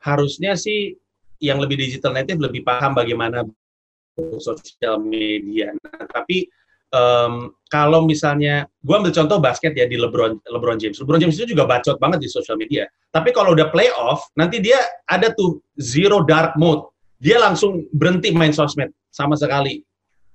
harusnya 0.00 0.54
sih 0.56 0.94
yang 1.42 1.58
lebih 1.58 1.76
digital 1.76 2.14
native 2.14 2.40
lebih 2.40 2.62
paham 2.62 2.94
bagaimana 2.94 3.44
sosial 4.38 5.02
media. 5.02 5.70
Nah, 5.74 6.06
tapi 6.10 6.48
em, 6.90 7.54
kalau 7.70 8.06
misalnya, 8.06 8.66
gue 8.82 8.94
ambil 8.94 9.14
contoh 9.14 9.38
basket 9.38 9.76
ya 9.76 9.86
di 9.86 9.94
LeBron 9.98 10.42
LeBron 10.46 10.78
James. 10.78 10.98
LeBron 10.98 11.20
James 11.22 11.36
itu 11.38 11.54
juga 11.54 11.66
bacot 11.66 11.96
banget 12.02 12.24
di 12.24 12.28
sosial 12.30 12.58
media. 12.58 12.86
Tapi 13.10 13.30
kalau 13.30 13.54
udah 13.54 13.70
playoff, 13.70 14.26
nanti 14.34 14.58
dia 14.58 14.78
ada 15.06 15.30
tuh 15.34 15.62
zero 15.78 16.22
dark 16.26 16.54
mode. 16.58 16.90
Dia 17.20 17.36
langsung 17.36 17.84
berhenti 17.92 18.32
main 18.32 18.54
sosmed 18.54 18.90
sama 19.12 19.36
sekali 19.36 19.84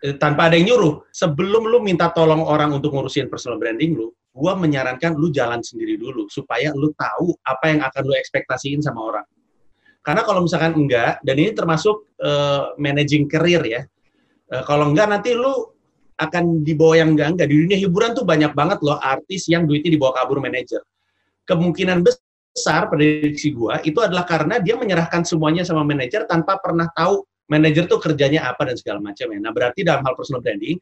Eh, 0.05 0.13
tanpa 0.21 0.51
ada 0.51 0.59
yang 0.59 0.75
nyuruh. 0.75 1.09
Sebelum 1.09 1.65
lu 1.65 1.81
minta 1.81 2.13
tolong 2.13 2.45
orang 2.45 2.77
untuk 2.77 2.93
ngurusin 2.93 3.25
personal 3.25 3.57
branding 3.57 3.97
lu, 3.97 4.13
gue 4.13 4.53
menyarankan 4.53 5.17
lu 5.17 5.33
jalan 5.33 5.65
sendiri 5.65 5.97
dulu 5.97 6.29
supaya 6.29 6.69
lu 6.77 6.93
tahu 6.93 7.33
apa 7.41 7.73
yang 7.73 7.81
akan 7.81 8.01
lu 8.05 8.13
ekspektasiin 8.13 8.85
sama 8.85 9.01
orang. 9.01 9.25
Karena 10.05 10.21
kalau 10.21 10.45
misalkan 10.45 10.77
enggak, 10.77 11.17
dan 11.25 11.35
ini 11.41 11.51
termasuk 11.57 12.13
eh, 12.21 12.77
managing 12.77 13.25
career 13.25 13.63
ya, 13.65 13.81
Eh, 14.45 14.63
kalau 14.63 14.93
enggak 14.93 15.09
nanti 15.09 15.33
lu 15.33 15.73
akan 16.15 16.61
dibawa 16.61 17.01
yang 17.01 17.17
enggak-enggak. 17.17 17.47
Di 17.49 17.55
dunia 17.57 17.77
hiburan 17.81 18.13
tuh 18.13 18.23
banyak 18.23 18.53
banget 18.53 18.79
loh 18.85 19.01
artis 19.01 19.49
yang 19.49 19.65
duitnya 19.65 19.97
dibawa 19.97 20.13
kabur 20.21 20.37
manajer. 20.37 20.79
Kemungkinan 21.49 22.05
besar 22.05 22.87
prediksi 22.89 23.53
gua 23.53 23.81
itu 23.81 23.97
adalah 23.99 24.23
karena 24.25 24.61
dia 24.61 24.77
menyerahkan 24.77 25.25
semuanya 25.25 25.65
sama 25.65 25.81
manajer 25.81 26.29
tanpa 26.29 26.61
pernah 26.61 26.87
tahu 26.93 27.25
manajer 27.49 27.85
tuh 27.85 28.01
kerjanya 28.01 28.49
apa 28.49 28.69
dan 28.69 28.77
segala 28.77 29.01
macam 29.01 29.27
ya. 29.33 29.37
Nah 29.41 29.51
berarti 29.53 29.81
dalam 29.85 30.01
hal 30.05 30.13
personal 30.17 30.41
branding, 30.41 30.77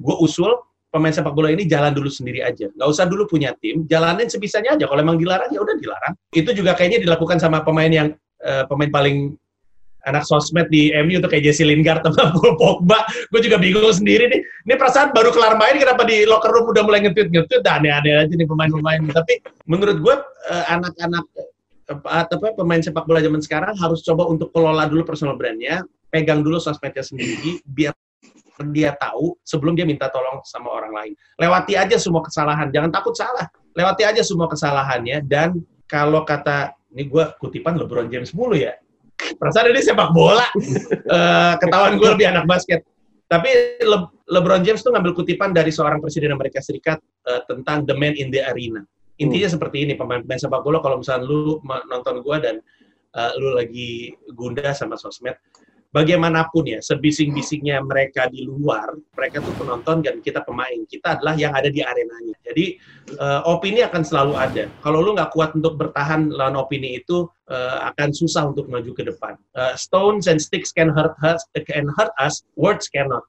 gue 0.00 0.16
usul 0.24 0.48
pemain 0.88 1.12
sepak 1.12 1.36
bola 1.36 1.52
ini 1.52 1.68
jalan 1.68 1.92
dulu 1.92 2.08
sendiri 2.08 2.40
aja. 2.40 2.72
Nggak 2.72 2.88
usah 2.88 3.04
dulu 3.04 3.28
punya 3.28 3.52
tim, 3.60 3.84
jalanin 3.84 4.28
sebisanya 4.32 4.80
aja. 4.80 4.88
Kalau 4.88 5.00
emang 5.02 5.20
dilarang 5.20 5.52
ya 5.52 5.60
udah 5.60 5.76
dilarang. 5.76 6.14
Itu 6.32 6.56
juga 6.56 6.72
kayaknya 6.72 7.04
dilakukan 7.04 7.36
sama 7.36 7.60
pemain 7.60 7.92
yang 7.92 8.08
eh, 8.44 8.64
pemain 8.68 8.90
paling 8.90 9.36
anak 10.06 10.22
sosmed 10.22 10.70
di 10.70 10.94
MU 11.02 11.18
tuh 11.18 11.26
kayak 11.26 11.50
Jesse 11.50 11.66
Lingard 11.66 12.00
sama 12.06 12.30
Paul 12.38 12.54
Pogba. 12.56 13.02
Gue 13.34 13.42
juga 13.42 13.58
bingung 13.58 13.90
sendiri 13.90 14.30
nih. 14.30 14.40
Ini 14.40 14.74
perasaan 14.78 15.10
baru 15.10 15.34
kelar 15.34 15.58
main 15.58 15.76
kenapa 15.76 16.06
di 16.06 16.22
locker 16.22 16.54
room 16.54 16.70
udah 16.70 16.86
mulai 16.86 17.02
nge-tweet 17.04 17.34
nge-tweet 17.34 17.62
Dah, 17.66 17.82
aneh-aneh 17.82 18.22
aja 18.22 18.32
nih 18.32 18.46
pemain-pemain. 18.46 19.02
Tapi 19.10 19.42
menurut 19.66 19.98
gue 19.98 20.14
eh, 20.54 20.64
anak-anak 20.70 21.24
eh, 21.42 21.46
apa, 21.90 22.46
pemain 22.54 22.82
sepak 22.82 23.04
bola 23.04 23.18
zaman 23.18 23.42
sekarang 23.42 23.74
harus 23.78 24.00
coba 24.06 24.30
untuk 24.30 24.54
kelola 24.54 24.86
dulu 24.86 25.02
personal 25.02 25.34
brandnya, 25.34 25.82
pegang 26.10 26.40
dulu 26.46 26.62
sosmednya 26.62 27.02
sendiri 27.02 27.58
biar 27.66 27.94
dia 28.72 28.96
tahu 28.96 29.36
sebelum 29.44 29.76
dia 29.76 29.84
minta 29.84 30.08
tolong 30.08 30.40
sama 30.46 30.72
orang 30.72 30.92
lain. 30.94 31.12
Lewati 31.36 31.76
aja 31.76 32.00
semua 32.00 32.24
kesalahan, 32.24 32.72
jangan 32.72 32.88
takut 32.88 33.12
salah. 33.12 33.44
Lewati 33.76 34.08
aja 34.08 34.24
semua 34.24 34.48
kesalahannya 34.48 35.20
dan 35.28 35.60
kalau 35.84 36.24
kata 36.24 36.72
ini 36.96 37.04
gue 37.12 37.24
kutipan 37.36 37.76
LeBron 37.76 38.08
James 38.08 38.32
mulu 38.32 38.56
ya. 38.56 38.72
Perasaan 39.36 39.68
ini 39.68 39.84
sepak 39.84 40.16
bola. 40.16 40.48
Eh, 40.56 41.54
ketahuan 41.60 42.00
gue 42.00 42.08
lebih 42.16 42.32
anak 42.32 42.48
basket. 42.48 42.80
Tapi 43.28 43.80
Le- 43.84 44.12
LeBron 44.32 44.64
James 44.64 44.80
tuh 44.80 44.96
ngambil 44.96 45.12
kutipan 45.12 45.52
dari 45.52 45.68
seorang 45.68 46.00
presiden 46.00 46.32
Amerika 46.32 46.64
Serikat 46.64 46.96
eh, 47.28 47.44
tentang 47.44 47.84
the 47.84 47.92
man 47.92 48.16
in 48.16 48.32
the 48.32 48.40
arena. 48.40 48.80
Intinya 49.20 49.48
seperti 49.48 49.84
ini, 49.84 49.92
pemain-pemain 49.92 50.40
sepak 50.40 50.64
bola 50.64 50.80
kalau 50.80 51.04
misalnya 51.04 51.28
lu 51.28 51.60
nonton 51.64 52.24
gue 52.24 52.36
dan 52.40 52.56
eh, 53.12 53.32
lu 53.36 53.52
lagi 53.52 54.16
gundah 54.32 54.72
sama 54.72 54.96
sosmed, 54.96 55.36
bagaimanapun 55.96 56.76
ya, 56.76 56.80
sebising-bisingnya 56.84 57.80
mereka 57.80 58.28
di 58.28 58.44
luar, 58.44 58.92
mereka 59.16 59.40
tuh 59.40 59.56
penonton 59.56 60.04
dan 60.04 60.20
kita 60.20 60.44
pemain. 60.44 60.76
Kita 60.84 61.16
adalah 61.16 61.32
yang 61.40 61.56
ada 61.56 61.72
di 61.72 61.80
arenanya. 61.80 62.36
Jadi 62.44 62.76
uh, 63.16 63.40
opini 63.48 63.80
akan 63.80 64.04
selalu 64.04 64.36
ada. 64.36 64.68
Kalau 64.84 65.00
lu 65.00 65.16
nggak 65.16 65.32
kuat 65.32 65.56
untuk 65.56 65.80
bertahan 65.80 66.28
lawan 66.28 66.60
opini 66.60 67.00
itu 67.00 67.24
uh, 67.48 67.88
akan 67.88 68.12
susah 68.12 68.44
untuk 68.52 68.68
maju 68.68 68.92
ke 68.92 69.08
depan. 69.08 69.40
Uh, 69.56 69.72
stones 69.72 70.28
and 70.28 70.36
sticks 70.36 70.68
can 70.68 70.92
hurt 70.92 71.16
us, 71.24 71.40
can 71.64 71.88
hurt 71.96 72.12
us, 72.20 72.44
words 72.60 72.92
cannot. 72.92 73.24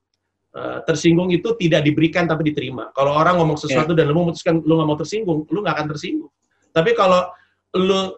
Uh, 0.52 0.84
tersinggung 0.84 1.32
itu 1.32 1.56
tidak 1.56 1.88
diberikan 1.88 2.28
tapi 2.28 2.52
diterima. 2.52 2.92
Kalau 2.92 3.16
orang 3.16 3.40
ngomong 3.40 3.56
sesuatu 3.56 3.96
yeah. 3.96 4.04
dan 4.04 4.12
lu 4.12 4.28
memutuskan 4.28 4.60
lu 4.60 4.76
nggak 4.76 4.90
mau 4.92 5.00
tersinggung, 5.00 5.40
lu 5.48 5.64
nggak 5.64 5.76
akan 5.80 5.88
tersinggung. 5.88 6.32
Tapi 6.76 6.92
kalau 7.00 7.32
lu 7.80 8.12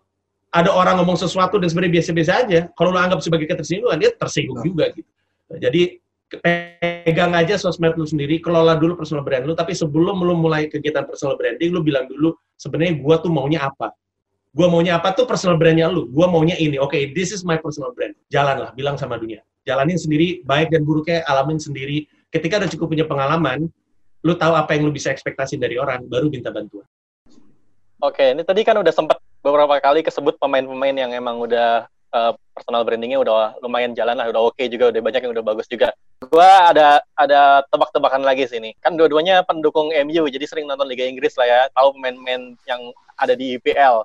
ada 0.50 0.74
orang 0.74 0.98
ngomong 1.02 1.18
sesuatu 1.18 1.62
dan 1.62 1.70
sebenarnya 1.70 2.02
biasa-biasa 2.02 2.32
aja, 2.46 2.60
kalau 2.74 2.90
lo 2.90 2.98
anggap 2.98 3.22
sebagai 3.22 3.46
ketersinggungan, 3.46 3.98
dia 4.02 4.10
tersinggung 4.18 4.60
juga 4.66 4.90
gitu. 4.94 5.10
Jadi 5.62 6.02
pegang 6.30 7.34
aja 7.34 7.58
sosmed 7.58 7.98
lu 7.98 8.06
sendiri, 8.06 8.38
kelola 8.38 8.78
dulu 8.78 8.98
personal 8.98 9.26
brand 9.26 9.46
lu, 9.46 9.58
tapi 9.58 9.74
sebelum 9.74 10.22
lu 10.22 10.38
mulai 10.38 10.70
kegiatan 10.70 11.06
personal 11.06 11.38
branding, 11.38 11.74
lu 11.74 11.82
bilang 11.82 12.06
dulu, 12.06 12.38
sebenarnya 12.58 13.02
gua 13.02 13.18
tuh 13.18 13.34
maunya 13.34 13.66
apa? 13.66 13.94
Gua 14.54 14.70
maunya 14.70 14.98
apa 14.98 15.14
tuh 15.14 15.30
personal 15.30 15.58
brandnya 15.58 15.90
lu, 15.90 16.10
gua 16.10 16.30
maunya 16.30 16.58
ini, 16.58 16.78
oke, 16.82 16.94
okay, 16.94 17.14
this 17.14 17.30
is 17.34 17.42
my 17.46 17.58
personal 17.58 17.94
brand. 17.94 18.14
Jalanlah, 18.30 18.74
bilang 18.74 18.98
sama 18.98 19.18
dunia. 19.18 19.42
Jalanin 19.66 19.98
sendiri, 19.98 20.42
baik 20.46 20.74
dan 20.74 20.82
buruknya 20.82 21.22
alamin 21.30 21.62
sendiri. 21.62 22.10
Ketika 22.30 22.62
udah 22.62 22.70
cukup 22.70 22.94
punya 22.94 23.06
pengalaman, 23.06 23.70
lu 24.26 24.34
tahu 24.34 24.54
apa 24.54 24.74
yang 24.78 24.90
lu 24.90 24.94
bisa 24.94 25.14
ekspektasi 25.14 25.62
dari 25.62 25.78
orang, 25.78 26.06
baru 26.10 26.30
minta 26.30 26.50
bantuan. 26.50 26.86
Oke, 28.02 28.34
ini 28.34 28.42
tadi 28.46 28.62
kan 28.64 28.78
udah 28.80 28.94
sempat 28.94 29.18
beberapa 29.40 29.80
kali 29.80 30.04
kesebut 30.04 30.36
pemain-pemain 30.38 30.96
yang 30.96 31.12
emang 31.16 31.40
udah 31.40 31.88
uh, 32.12 32.32
personal 32.52 32.84
brandingnya 32.84 33.20
udah 33.22 33.56
lumayan 33.64 33.96
jalan 33.96 34.18
lah, 34.18 34.28
udah 34.28 34.52
oke 34.52 34.56
okay 34.58 34.68
juga, 34.68 34.92
udah 34.92 35.02
banyak 35.02 35.22
yang 35.24 35.34
udah 35.34 35.46
bagus 35.46 35.68
juga. 35.70 35.96
Gua 36.28 36.70
ada 36.70 37.00
ada 37.16 37.64
tebak-tebakan 37.72 38.28
lagi 38.28 38.46
sini. 38.46 38.76
Kan 38.84 39.00
dua-duanya 39.00 39.42
pendukung 39.48 39.90
MU, 40.06 40.28
jadi 40.28 40.46
sering 40.46 40.68
nonton 40.68 40.90
Liga 40.90 41.08
Inggris 41.08 41.34
lah 41.40 41.48
ya, 41.48 41.60
tahu 41.72 41.96
pemain-pemain 41.96 42.60
yang 42.68 42.82
ada 43.16 43.34
di 43.34 43.56
IPL. 43.56 44.04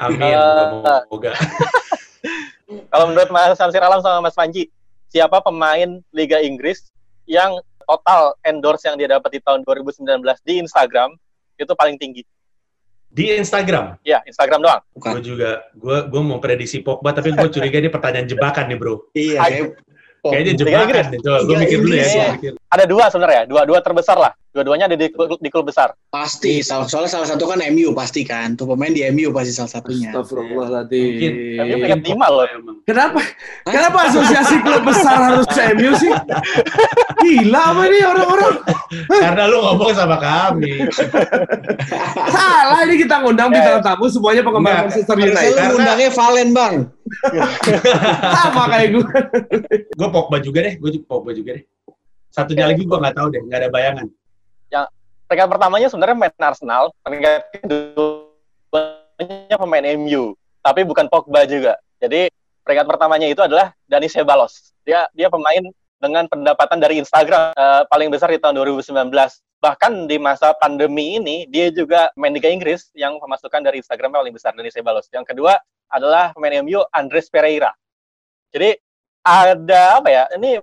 Amin, 0.00 0.32
uh, 0.32 1.04
semoga. 1.04 1.36
Kalau 2.94 3.04
menurut 3.10 3.28
Mas 3.34 3.58
Samsir 3.58 3.82
Alam 3.82 4.00
sama 4.00 4.22
Mas 4.22 4.38
Panji, 4.38 4.70
siapa 5.10 5.42
pemain 5.42 5.98
Liga 6.14 6.38
Inggris 6.38 6.88
yang 7.26 7.58
total 7.84 8.38
endorse 8.46 8.86
yang 8.86 8.94
dia 8.94 9.10
dapat 9.10 9.34
di 9.36 9.40
tahun 9.42 9.66
2019 9.66 10.06
di 10.46 10.62
Instagram 10.62 11.18
itu 11.58 11.72
paling 11.74 11.98
tinggi? 11.98 12.22
Di 13.10 13.34
Instagram? 13.34 13.98
Iya, 14.06 14.22
Instagram 14.22 14.62
doang. 14.62 14.80
Gue 14.94 15.22
juga, 15.22 15.66
gue 15.74 15.98
gue 16.06 16.22
mau 16.22 16.38
prediksi 16.38 16.78
Pogba, 16.78 17.10
tapi 17.10 17.34
gue 17.34 17.50
curiga 17.50 17.82
ini 17.82 17.90
pertanyaan 17.90 18.30
jebakan 18.30 18.70
nih 18.70 18.78
bro. 18.78 18.94
Iya, 19.18 19.66
Kayaknya 20.20 20.52
jebakan 20.52 21.04
nih, 21.10 21.20
coba 21.24 21.38
gue 21.48 21.56
mikir 21.64 21.78
dulu 21.80 21.94
ya. 21.96 22.06
Mikir. 22.36 22.52
Ada 22.70 22.84
dua 22.86 23.04
sebenarnya, 23.08 23.42
dua-dua 23.48 23.78
terbesar 23.80 24.16
lah. 24.20 24.32
Dua-duanya 24.50 24.90
ada 24.90 24.98
di, 24.98 25.06
di 25.14 25.50
klub 25.50 25.70
besar. 25.70 25.94
Pasti, 26.10 26.58
soalnya 26.58 27.06
salah 27.06 27.28
satu 27.30 27.46
kan 27.46 27.62
MU 27.70 27.94
pasti 27.94 28.26
kan. 28.26 28.58
Tuh 28.58 28.66
pemain 28.66 28.90
di 28.90 29.06
MU 29.14 29.30
pasti 29.30 29.54
salah 29.54 29.70
satunya. 29.70 30.10
Astagfirullahaladzim. 30.10 31.34
MU 31.54 31.74
peringkat 31.78 32.02
lima 32.02 32.26
loh. 32.26 32.50
Kenapa? 32.82 33.22
Kenapa 33.62 34.10
asosiasi 34.10 34.58
klub 34.66 34.82
besar 34.82 35.22
harus 35.22 35.46
MU 35.78 35.94
sih? 35.94 36.10
Gila 37.22 37.62
apa 37.62 37.82
ini 37.86 37.98
orang-orang? 38.02 38.54
Karena 39.06 39.42
lu 39.46 39.58
ngomong 39.62 39.94
sama 39.94 40.18
kami. 40.18 40.82
Salah 42.34 42.80
ini 42.90 43.06
kita 43.06 43.22
ngundang 43.22 43.54
bintang 43.54 43.78
tamu 43.86 44.10
semuanya 44.10 44.42
penggemar 44.42 44.90
Manchester 44.90 45.14
United. 45.14 45.54
Lu 45.54 45.78
ngundangnya 45.78 46.10
Valen 46.10 46.48
bang. 46.50 46.74
Sama 48.42 48.66
kayak 48.66 48.88
gue. 48.98 49.06
gue 49.94 50.08
Pogba 50.10 50.42
juga 50.42 50.58
deh, 50.66 50.74
gue 50.74 50.90
Pogba 51.06 51.30
juga 51.30 51.54
deh. 51.54 51.64
Satunya 52.34 52.66
lagi 52.66 52.82
gue 52.82 52.98
nggak 52.98 53.14
tahu 53.14 53.26
deh, 53.30 53.42
nggak 53.46 53.58
ada 53.62 53.70
bayangan. 53.70 54.06
Yang 54.70 54.86
peringkat 55.26 55.48
pertamanya 55.50 55.86
sebenarnya 55.90 56.16
main 56.16 56.34
Arsenal, 56.38 56.94
peringkat 57.06 57.42
keduanya 57.62 59.56
pemain 59.58 59.86
MU, 59.98 60.34
tapi 60.62 60.80
bukan 60.86 61.06
Pogba 61.06 61.46
juga. 61.46 61.78
Jadi 62.00 62.30
peringkat 62.64 62.86
pertamanya 62.86 63.26
itu 63.28 63.42
adalah 63.44 63.74
Dani 63.90 64.08
Ceballos. 64.08 64.72
Dia 64.86 65.06
dia 65.12 65.28
pemain 65.28 65.60
dengan 66.00 66.24
pendapatan 66.26 66.80
dari 66.80 66.96
Instagram 66.98 67.52
uh, 67.54 67.84
paling 67.92 68.08
besar 68.08 68.32
di 68.32 68.40
tahun 68.40 68.56
2019. 68.56 69.12
Bahkan 69.60 70.08
di 70.08 70.16
masa 70.16 70.56
pandemi 70.56 71.20
ini 71.20 71.44
dia 71.52 71.68
juga 71.68 72.08
main 72.16 72.32
Liga 72.32 72.48
Inggris 72.48 72.88
yang 72.96 73.20
pemasukan 73.20 73.60
dari 73.60 73.84
Instagram 73.84 74.16
paling 74.16 74.32
besar 74.32 74.56
Dani 74.56 74.72
Ceballos. 74.72 75.12
Yang 75.12 75.36
kedua 75.36 75.60
adalah 75.92 76.32
pemain 76.32 76.64
MU 76.64 76.80
Andres 76.96 77.28
Pereira. 77.28 77.74
Jadi 78.50 78.72
ada 79.20 80.00
apa 80.00 80.08
ya? 80.08 80.24
Ini 80.32 80.62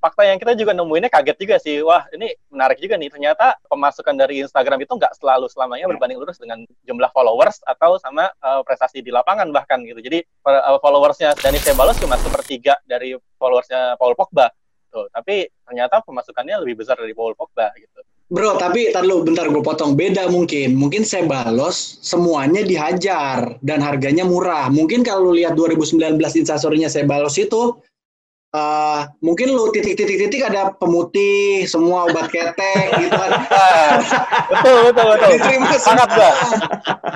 fakta 0.00 0.24
yang 0.24 0.40
kita 0.40 0.56
juga 0.56 0.72
nemuinnya 0.72 1.12
kaget 1.12 1.36
juga 1.36 1.56
sih. 1.60 1.84
Wah, 1.84 2.08
ini 2.16 2.32
menarik 2.48 2.80
juga 2.80 2.96
nih. 2.96 3.12
Ternyata 3.12 3.60
pemasukan 3.68 4.16
dari 4.16 4.40
Instagram 4.40 4.80
itu 4.80 4.96
nggak 4.96 5.12
selalu 5.20 5.46
selamanya 5.52 5.86
berbanding 5.92 6.18
lurus 6.18 6.40
dengan 6.40 6.64
jumlah 6.88 7.12
followers 7.12 7.60
atau 7.68 8.00
sama 8.00 8.32
uh, 8.40 8.64
prestasi 8.64 9.04
di 9.04 9.12
lapangan 9.12 9.52
bahkan 9.52 9.84
gitu. 9.84 10.00
Jadi 10.00 10.24
uh, 10.48 10.80
followersnya 10.80 11.36
Dani 11.36 11.60
Ceballos 11.60 12.00
cuma 12.00 12.16
sepertiga 12.16 12.80
dari 12.88 13.14
followersnya 13.36 14.00
Paul 14.00 14.16
Pogba. 14.16 14.48
Tuh, 14.90 15.06
tapi 15.14 15.46
ternyata 15.62 16.02
pemasukannya 16.02 16.66
lebih 16.66 16.82
besar 16.82 16.98
dari 16.98 17.14
Paul 17.14 17.38
Pogba 17.38 17.70
gitu. 17.78 18.02
Bro, 18.30 18.62
tapi 18.62 18.94
tar 18.94 19.02
lu 19.02 19.26
bentar 19.26 19.50
gue 19.50 19.58
potong. 19.58 19.98
Beda 19.98 20.30
mungkin. 20.30 20.78
Mungkin 20.78 21.02
Sebalos 21.02 21.98
semuanya 21.98 22.62
dihajar 22.62 23.58
dan 23.58 23.82
harganya 23.82 24.22
murah. 24.22 24.70
Mungkin 24.70 25.02
kalau 25.02 25.34
lu 25.34 25.42
lihat 25.42 25.58
2019 25.58 26.14
instastorynya 26.38 26.86
Sebalos 26.86 27.34
itu 27.42 27.74
uh, 28.54 29.06
mungkin 29.22 29.54
lu 29.54 29.70
titik-titik-titik 29.70 30.42
ada 30.42 30.74
pemutih, 30.76 31.66
semua 31.66 32.10
obat 32.10 32.30
ketek 32.30 32.94
gitu 33.02 33.14
kan. 33.14 33.30
betul, 34.50 34.78
betul, 34.90 35.06
betul. 35.16 35.30
Diterima 35.38 35.68
sangat 35.78 36.08
gak. 36.10 36.34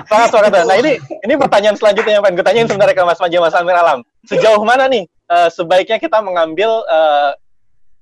Sangat 0.07 0.27
sangat 0.31 0.51
Nah 0.65 0.77
ini 0.79 0.91
ini 0.99 1.33
pertanyaan 1.35 1.75
selanjutnya 1.75 2.19
yang 2.19 2.23
pengen 2.23 2.37
gue 2.39 2.45
tanyain 2.45 2.67
sebenarnya 2.67 2.95
ke 2.95 3.03
Mas 3.03 3.19
Panji 3.19 3.37
Mas 3.39 3.55
Amir 3.55 3.75
Alam. 3.75 3.99
Sejauh 4.25 4.63
mana 4.63 4.87
nih 4.87 5.03
uh, 5.29 5.49
sebaiknya 5.51 6.01
kita 6.01 6.17
mengambil 6.23 6.81
eh, 6.89 7.31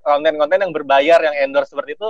konten-konten 0.04 0.60
yang 0.64 0.72
berbayar 0.72 1.20
yang 1.20 1.36
endorse 1.48 1.72
seperti 1.74 1.96
itu? 2.00 2.10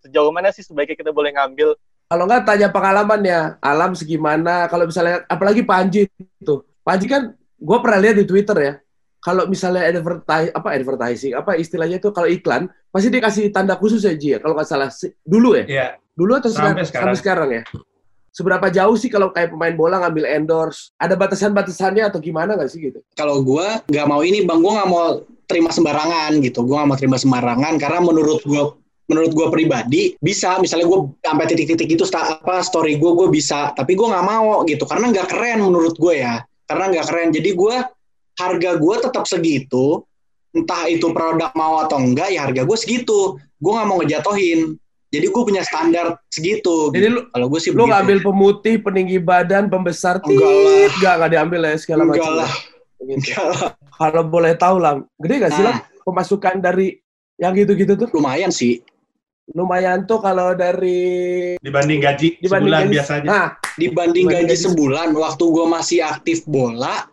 Sejauh 0.00 0.32
mana 0.32 0.48
sih 0.52 0.64
sebaiknya 0.64 0.96
kita 0.96 1.12
boleh 1.12 1.32
ngambil? 1.36 1.76
Kalau 2.10 2.24
nggak 2.26 2.42
tanya 2.42 2.68
pengalamannya 2.74 3.62
alam 3.62 3.94
segimana. 3.94 4.66
Kalau 4.66 4.88
misalnya 4.88 5.22
apalagi 5.30 5.62
Panji 5.62 6.10
itu 6.10 6.54
Panji 6.82 7.06
kan 7.06 7.36
gue 7.38 7.78
pernah 7.84 8.00
lihat 8.00 8.16
di 8.18 8.26
Twitter 8.26 8.56
ya 8.56 8.74
kalau 9.20 9.44
misalnya 9.46 9.84
advertising 9.84 10.52
apa 10.56 10.68
advertising 10.72 11.32
apa 11.36 11.52
istilahnya 11.60 12.00
itu 12.00 12.08
kalau 12.10 12.28
iklan 12.28 12.72
pasti 12.88 13.12
dikasih 13.12 13.52
tanda 13.52 13.76
khusus 13.76 14.02
ya 14.02 14.16
Ji 14.16 14.36
ya? 14.36 14.38
Kalau 14.40 14.56
nggak 14.56 14.68
salah 14.68 14.88
dulu 15.22 15.56
ya? 15.60 15.64
Yeah. 15.68 15.90
dulu 16.16 16.36
atau 16.36 16.52
sampai 16.52 16.84
sekarang. 16.84 16.92
sampai 16.92 17.16
sekarang 17.16 17.50
ya? 17.52 17.62
Seberapa 18.30 18.66
jauh 18.70 18.94
sih 18.94 19.10
kalau 19.10 19.32
kayak 19.32 19.50
pemain 19.50 19.74
bola 19.74 20.00
ngambil 20.04 20.24
endorse? 20.28 20.92
Ada 21.00 21.16
batasan-batasannya 21.16 22.06
atau 22.12 22.20
gimana 22.22 22.54
nggak 22.56 22.70
sih 22.70 22.92
gitu? 22.92 23.00
Kalau 23.16 23.40
gue 23.40 23.66
nggak 23.88 24.06
mau 24.06 24.20
ini 24.20 24.44
bang 24.44 24.60
gue 24.60 24.72
nggak 24.72 24.90
mau 24.90 25.24
terima 25.50 25.70
sembarangan 25.74 26.38
gitu. 26.44 26.62
Gue 26.62 26.76
nggak 26.76 26.88
mau 26.88 26.98
terima 26.98 27.18
sembarangan 27.18 27.74
karena 27.80 28.00
menurut 28.00 28.40
gue 28.46 28.62
menurut 29.10 29.32
gue 29.34 29.46
pribadi 29.50 30.02
bisa. 30.22 30.62
Misalnya 30.62 30.86
gue 30.86 31.00
sampai 31.24 31.44
titik-titik 31.50 31.88
itu 31.90 32.04
apa 32.14 32.62
story 32.62 33.02
gue 33.02 33.12
gue 33.18 33.28
bisa. 33.34 33.74
Tapi 33.74 33.98
gue 33.98 34.06
nggak 34.06 34.26
mau 34.26 34.62
gitu. 34.62 34.86
Karena 34.86 35.10
nggak 35.10 35.26
keren 35.26 35.58
menurut 35.66 35.98
gue 35.98 36.22
ya. 36.22 36.38
Karena 36.70 36.84
nggak 36.94 37.06
keren. 37.10 37.28
Jadi 37.34 37.50
gue 37.50 37.76
harga 38.40 38.80
gue 38.80 38.94
tetap 39.04 39.28
segitu 39.28 40.00
entah 40.50 40.90
itu 40.90 41.06
produk 41.14 41.50
mau 41.54 41.82
atau 41.82 42.02
enggak 42.02 42.34
ya 42.34 42.50
harga 42.50 42.62
gue 42.66 42.78
segitu. 42.78 43.38
Gue 43.60 43.72
nggak 43.76 43.88
mau 43.88 43.98
ngejatohin. 44.02 44.74
Jadi 45.10 45.26
gue 45.26 45.42
punya 45.42 45.62
standar 45.66 46.18
segitu. 46.30 46.90
Jadi 46.94 47.06
lu 47.10 47.20
kalau 47.34 47.46
gue 47.50 47.60
sih 47.62 47.70
lu 47.74 47.86
ngambil 47.86 48.22
pemutih 48.22 48.78
peninggi 48.78 49.18
badan 49.18 49.66
pembesar 49.66 50.22
enggak 50.22 50.50
lah. 50.50 50.86
enggak 50.94 51.14
enggak 51.18 51.30
diambil 51.30 51.60
ya 51.66 51.74
segala 51.78 52.02
macam 52.06 52.18
enggak 52.18 52.32
lah. 52.34 52.52
Enggak 53.00 53.44
lah. 53.46 53.68
Kalau 54.00 54.22
boleh 54.26 54.52
tahu 54.56 54.76
lah 54.80 54.94
gede 55.20 55.34
gak 55.44 55.52
sih 55.54 55.64
nah. 55.66 55.76
lah 55.76 55.78
pemasukan 56.06 56.56
dari 56.62 56.98
yang 57.40 57.52
gitu-gitu 57.56 57.96
tuh? 57.96 58.08
Lumayan 58.16 58.52
sih. 58.52 58.80
Lumayan 59.50 60.06
tuh 60.06 60.22
kalau 60.22 60.54
dari 60.54 61.58
dibanding 61.58 61.98
gaji 61.98 62.38
dibanding 62.38 62.70
sebulan 62.70 62.82
gaji, 62.86 62.94
biasanya. 62.94 63.26
Nah, 63.26 63.46
dibanding, 63.74 64.24
dibanding 64.30 64.46
gaji, 64.46 64.54
gaji. 64.54 64.64
sebulan 64.70 65.08
waktu 65.10 65.44
gue 65.50 65.66
masih 65.66 65.98
aktif 66.06 66.38
bola, 66.46 67.10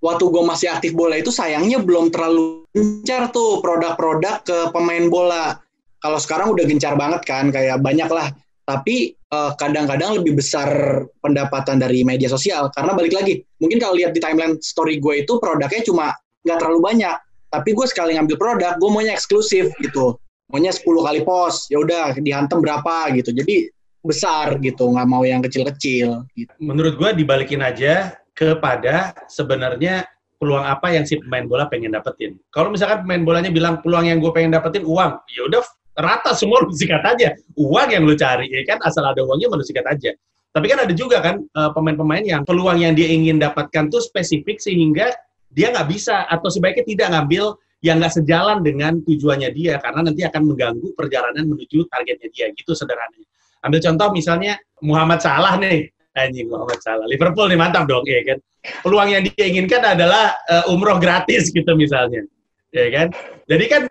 waktu 0.00 0.24
gue 0.32 0.42
masih 0.42 0.68
aktif 0.72 0.92
bola 0.96 1.20
itu 1.20 1.28
sayangnya 1.28 1.80
belum 1.80 2.08
terlalu 2.08 2.64
gencar 2.72 3.28
tuh 3.30 3.60
produk-produk 3.60 4.42
ke 4.42 4.58
pemain 4.72 5.06
bola. 5.12 5.60
Kalau 6.00 6.16
sekarang 6.16 6.56
udah 6.56 6.64
gencar 6.64 6.96
banget 6.96 7.22
kan, 7.28 7.52
kayak 7.52 7.84
banyak 7.84 8.08
lah. 8.08 8.32
Tapi 8.64 9.12
eh, 9.12 9.52
kadang-kadang 9.60 10.20
lebih 10.20 10.40
besar 10.40 11.04
pendapatan 11.20 11.76
dari 11.76 12.00
media 12.00 12.32
sosial. 12.32 12.72
Karena 12.72 12.96
balik 12.96 13.12
lagi, 13.12 13.44
mungkin 13.60 13.76
kalau 13.76 13.94
lihat 14.00 14.16
di 14.16 14.20
timeline 14.24 14.56
story 14.64 14.96
gue 14.96 15.28
itu 15.28 15.36
produknya 15.36 15.84
cuma 15.84 16.16
nggak 16.48 16.58
terlalu 16.58 16.80
banyak. 16.80 17.16
Tapi 17.50 17.70
gue 17.74 17.86
sekali 17.90 18.16
ngambil 18.16 18.36
produk, 18.40 18.72
gue 18.80 18.88
maunya 18.88 19.12
eksklusif 19.12 19.74
gitu. 19.82 20.16
Maunya 20.50 20.74
10 20.74 20.82
kali 20.82 21.20
post, 21.22 21.70
ya 21.70 21.78
udah 21.82 22.14
dihantem 22.18 22.58
berapa 22.62 23.10
gitu. 23.14 23.34
Jadi 23.34 23.70
besar 24.00 24.56
gitu, 24.62 24.88
nggak 24.88 25.08
mau 25.10 25.22
yang 25.26 25.44
kecil-kecil. 25.44 26.24
Gitu. 26.32 26.52
Menurut 26.62 26.96
gue 26.96 27.10
dibalikin 27.20 27.60
aja 27.60 28.19
kepada 28.40 29.12
sebenarnya 29.28 30.08
peluang 30.40 30.64
apa 30.64 30.88
yang 30.88 31.04
si 31.04 31.20
pemain 31.20 31.44
bola 31.44 31.68
pengen 31.68 31.92
dapetin. 31.92 32.40
Kalau 32.48 32.72
misalkan 32.72 33.04
pemain 33.04 33.20
bolanya 33.20 33.52
bilang 33.52 33.84
peluang 33.84 34.08
yang 34.08 34.24
gue 34.24 34.32
pengen 34.32 34.56
dapetin 34.56 34.88
uang, 34.88 35.12
ya 35.28 35.40
udah 35.44 35.60
rata 36.00 36.32
semua 36.32 36.64
lu 36.64 36.72
sikat 36.72 37.04
aja. 37.04 37.36
Uang 37.60 37.92
yang 37.92 38.08
lu 38.08 38.16
cari, 38.16 38.48
ya 38.48 38.64
kan 38.64 38.80
asal 38.80 39.04
ada 39.04 39.20
uangnya 39.20 39.52
lu 39.52 39.60
sikat 39.60 39.84
aja. 39.84 40.16
Tapi 40.50 40.66
kan 40.66 40.88
ada 40.88 40.94
juga 40.96 41.20
kan 41.20 41.44
eh, 41.44 41.70
pemain-pemain 41.76 42.24
yang 42.24 42.42
peluang 42.48 42.80
yang 42.80 42.96
dia 42.96 43.12
ingin 43.12 43.36
dapatkan 43.36 43.92
tuh 43.92 44.00
spesifik 44.00 44.56
sehingga 44.58 45.12
dia 45.52 45.68
nggak 45.76 45.92
bisa 45.92 46.24
atau 46.24 46.48
sebaiknya 46.48 46.88
tidak 46.88 47.08
ngambil 47.12 47.60
yang 47.84 48.00
nggak 48.00 48.12
sejalan 48.16 48.64
dengan 48.64 49.04
tujuannya 49.04 49.52
dia 49.52 49.76
karena 49.76 50.08
nanti 50.08 50.24
akan 50.24 50.42
mengganggu 50.48 50.88
perjalanan 50.96 51.44
menuju 51.44 51.84
targetnya 51.92 52.28
dia 52.32 52.46
gitu 52.56 52.72
sederhananya. 52.72 53.28
Ambil 53.60 53.80
contoh 53.84 54.08
misalnya 54.16 54.56
Muhammad 54.80 55.20
Salah 55.20 55.60
nih, 55.60 55.92
anjing 56.18 56.50
Muhammad 56.50 56.80
Salah, 56.82 57.06
Liverpool 57.06 57.46
nih 57.46 57.58
mantap 57.58 57.86
dong 57.86 58.02
ya 58.06 58.22
kan. 58.26 58.38
Peluang 58.84 59.08
yang 59.08 59.22
dia 59.24 59.44
inginkan 59.46 59.80
adalah 59.80 60.36
uh, 60.50 60.72
umroh 60.72 61.00
gratis 61.00 61.48
gitu 61.48 61.72
misalnya, 61.78 62.26
ya 62.74 62.88
kan. 62.92 63.06
Jadi 63.48 63.64
kan 63.70 63.82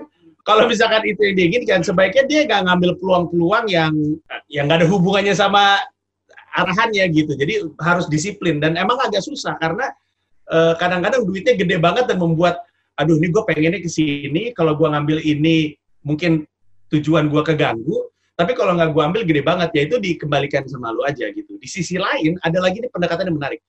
kalau 0.45 0.65
misalkan 0.65 1.05
itu 1.05 1.21
yang 1.29 1.35
diinginkan, 1.37 1.79
sebaiknya 1.85 2.23
dia 2.25 2.39
nggak 2.45 2.61
ngambil 2.69 2.91
peluang-peluang 2.97 3.65
yang 3.69 3.93
yang 4.49 4.65
nggak 4.69 4.85
ada 4.85 4.89
hubungannya 4.89 5.33
sama 5.33 5.77
arahannya 6.57 7.05
gitu. 7.13 7.37
Jadi 7.37 7.69
harus 7.77 8.09
disiplin 8.09 8.57
dan 8.57 8.73
emang 8.73 8.97
agak 8.97 9.21
susah 9.21 9.53
karena 9.61 9.93
eh, 10.49 10.73
kadang-kadang 10.81 11.21
uh, 11.21 11.27
duitnya 11.29 11.53
gede 11.53 11.77
banget 11.77 12.09
dan 12.09 12.17
membuat 12.17 12.65
aduh 12.99 13.15
ini 13.15 13.31
gue 13.31 13.43
pengennya 13.47 13.79
ke 13.79 13.87
sini, 13.87 14.51
kalau 14.51 14.75
gue 14.75 14.83
ngambil 14.83 15.23
ini 15.23 15.71
mungkin 16.03 16.43
tujuan 16.91 17.31
gue 17.31 17.41
keganggu, 17.47 18.11
tapi 18.39 18.55
kalau 18.55 18.71
nggak 18.71 18.95
gue 18.95 19.03
ambil 19.03 19.21
gede 19.27 19.43
banget, 19.43 19.69
ya 19.75 19.81
itu 19.83 19.99
dikembalikan 19.99 20.63
sama 20.63 20.95
lu 20.95 21.03
aja 21.03 21.27
gitu. 21.27 21.59
Di 21.59 21.67
sisi 21.67 21.99
lain, 21.99 22.39
ada 22.39 22.63
lagi 22.63 22.79
nih 22.79 22.87
pendekatan 22.87 23.27
yang 23.27 23.35
menarik. 23.35 23.59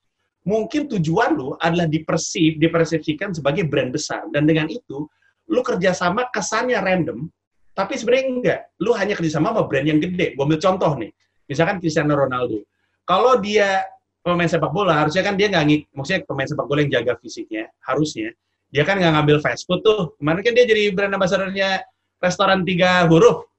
Mungkin 0.46 0.86
tujuan 0.94 1.34
lu 1.34 1.58
adalah 1.58 1.90
dipersip, 1.90 2.54
dipersepsikan 2.62 3.34
sebagai 3.34 3.66
brand 3.66 3.90
besar, 3.90 4.30
dan 4.30 4.46
dengan 4.46 4.70
itu, 4.70 5.10
lu 5.50 5.60
kerjasama 5.66 6.30
kesannya 6.30 6.78
random, 6.78 7.26
tapi 7.74 7.98
sebenarnya 7.98 8.24
enggak. 8.30 8.60
Lu 8.78 8.94
hanya 8.94 9.18
kerjasama 9.18 9.50
sama 9.50 9.66
brand 9.66 9.90
yang 9.90 9.98
gede. 9.98 10.38
Gue 10.38 10.44
ambil 10.46 10.62
contoh 10.62 10.94
nih, 11.02 11.10
misalkan 11.50 11.82
Cristiano 11.82 12.14
Ronaldo. 12.14 12.62
Kalau 13.02 13.42
dia 13.42 13.82
pemain 14.22 14.46
sepak 14.46 14.70
bola, 14.70 15.02
harusnya 15.02 15.26
kan 15.26 15.34
dia 15.34 15.50
nggak 15.50 15.90
maksudnya 15.90 16.22
pemain 16.22 16.46
sepak 16.46 16.70
bola 16.70 16.86
yang 16.86 17.02
jaga 17.02 17.18
fisiknya, 17.18 17.66
harusnya 17.82 18.30
dia 18.70 18.86
kan 18.86 19.02
nggak 19.02 19.18
ngambil 19.18 19.42
fast 19.42 19.66
food 19.66 19.82
tuh. 19.82 20.14
Kemarin 20.22 20.46
kan 20.46 20.54
dia 20.54 20.62
jadi 20.62 20.94
brand 20.94 21.10
ambassador-nya 21.10 21.82
restoran 22.22 22.62
tiga 22.62 23.02
huruf. 23.10 23.49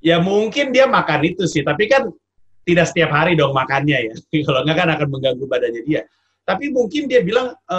Ya 0.00 0.16
mungkin 0.16 0.72
dia 0.72 0.88
makan 0.88 1.20
itu 1.28 1.44
sih, 1.44 1.60
tapi 1.60 1.84
kan 1.84 2.08
tidak 2.64 2.88
setiap 2.88 3.12
hari 3.12 3.36
dong 3.36 3.52
makannya 3.52 4.12
ya. 4.12 4.14
Kalau 4.46 4.64
nggak 4.64 4.76
kan 4.76 4.88
akan 4.96 5.08
mengganggu 5.08 5.44
badannya 5.44 5.82
dia. 5.84 6.02
Tapi 6.44 6.72
mungkin 6.72 7.06
dia 7.06 7.20
bilang, 7.20 7.52
e, 7.52 7.78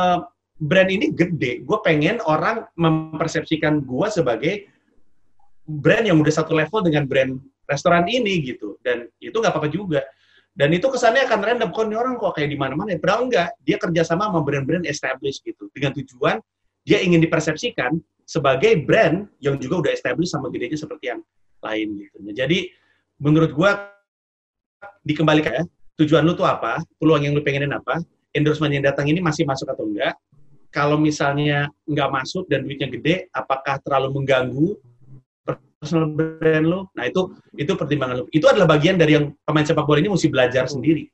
brand 0.62 0.90
ini 0.90 1.10
gede, 1.12 1.66
gue 1.66 1.78
pengen 1.82 2.22
orang 2.24 2.70
mempersepsikan 2.78 3.82
gue 3.82 4.08
sebagai 4.14 4.54
brand 5.66 6.06
yang 6.06 6.22
udah 6.22 6.34
satu 6.34 6.54
level 6.54 6.86
dengan 6.86 7.10
brand 7.10 7.42
restoran 7.66 8.06
ini 8.06 8.42
gitu. 8.46 8.78
Dan 8.86 9.10
itu 9.18 9.34
nggak 9.34 9.52
apa-apa 9.52 9.70
juga. 9.70 10.06
Dan 10.52 10.76
itu 10.76 10.84
kesannya 10.92 11.26
akan 11.26 11.40
random, 11.42 11.70
kok 11.72 11.88
orang 11.90 12.20
kok 12.20 12.36
kayak 12.36 12.52
di 12.52 12.60
mana-mana. 12.60 12.92
Padahal 13.00 13.32
enggak, 13.32 13.56
dia 13.64 13.80
kerjasama 13.80 14.28
sama 14.28 14.44
brand-brand 14.44 14.84
established 14.84 15.42
gitu. 15.48 15.72
Dengan 15.72 15.96
tujuan 15.96 16.38
dia 16.84 17.00
ingin 17.02 17.22
dipersepsikan 17.22 17.98
sebagai 18.32 18.80
brand 18.88 19.28
yang 19.44 19.60
juga 19.60 19.84
udah 19.84 19.92
established 19.92 20.32
sama 20.32 20.48
gedenya 20.48 20.80
seperti 20.80 21.12
yang 21.12 21.20
lain 21.60 21.88
gitu. 22.00 22.16
Nah, 22.24 22.32
jadi 22.32 22.72
menurut 23.20 23.52
gua 23.52 23.92
dikembalikan 25.04 25.52
ya, 25.52 25.64
tujuan 26.00 26.24
lu 26.24 26.32
tuh 26.32 26.48
apa, 26.48 26.80
peluang 26.96 27.28
yang 27.28 27.36
lu 27.36 27.44
pengenin 27.44 27.76
apa, 27.76 28.00
endorsement 28.32 28.72
yang 28.72 28.88
datang 28.88 29.12
ini 29.12 29.20
masih 29.20 29.44
masuk 29.44 29.68
atau 29.68 29.84
enggak. 29.84 30.16
Kalau 30.72 30.96
misalnya 30.96 31.68
nggak 31.84 32.10
masuk 32.10 32.48
dan 32.48 32.64
duitnya 32.64 32.88
gede, 32.88 33.28
apakah 33.36 33.76
terlalu 33.84 34.24
mengganggu 34.24 34.80
personal 35.44 36.08
brand 36.16 36.66
lo. 36.66 36.80
Nah 36.96 37.12
itu 37.12 37.36
itu 37.60 37.76
pertimbangan 37.76 38.24
lo. 38.24 38.26
Itu 38.32 38.48
adalah 38.48 38.72
bagian 38.72 38.96
dari 38.96 39.20
yang 39.20 39.36
pemain 39.44 39.68
sepak 39.68 39.84
bola 39.84 40.00
ini 40.00 40.08
mesti 40.08 40.32
belajar 40.32 40.72
sendiri. 40.72 41.12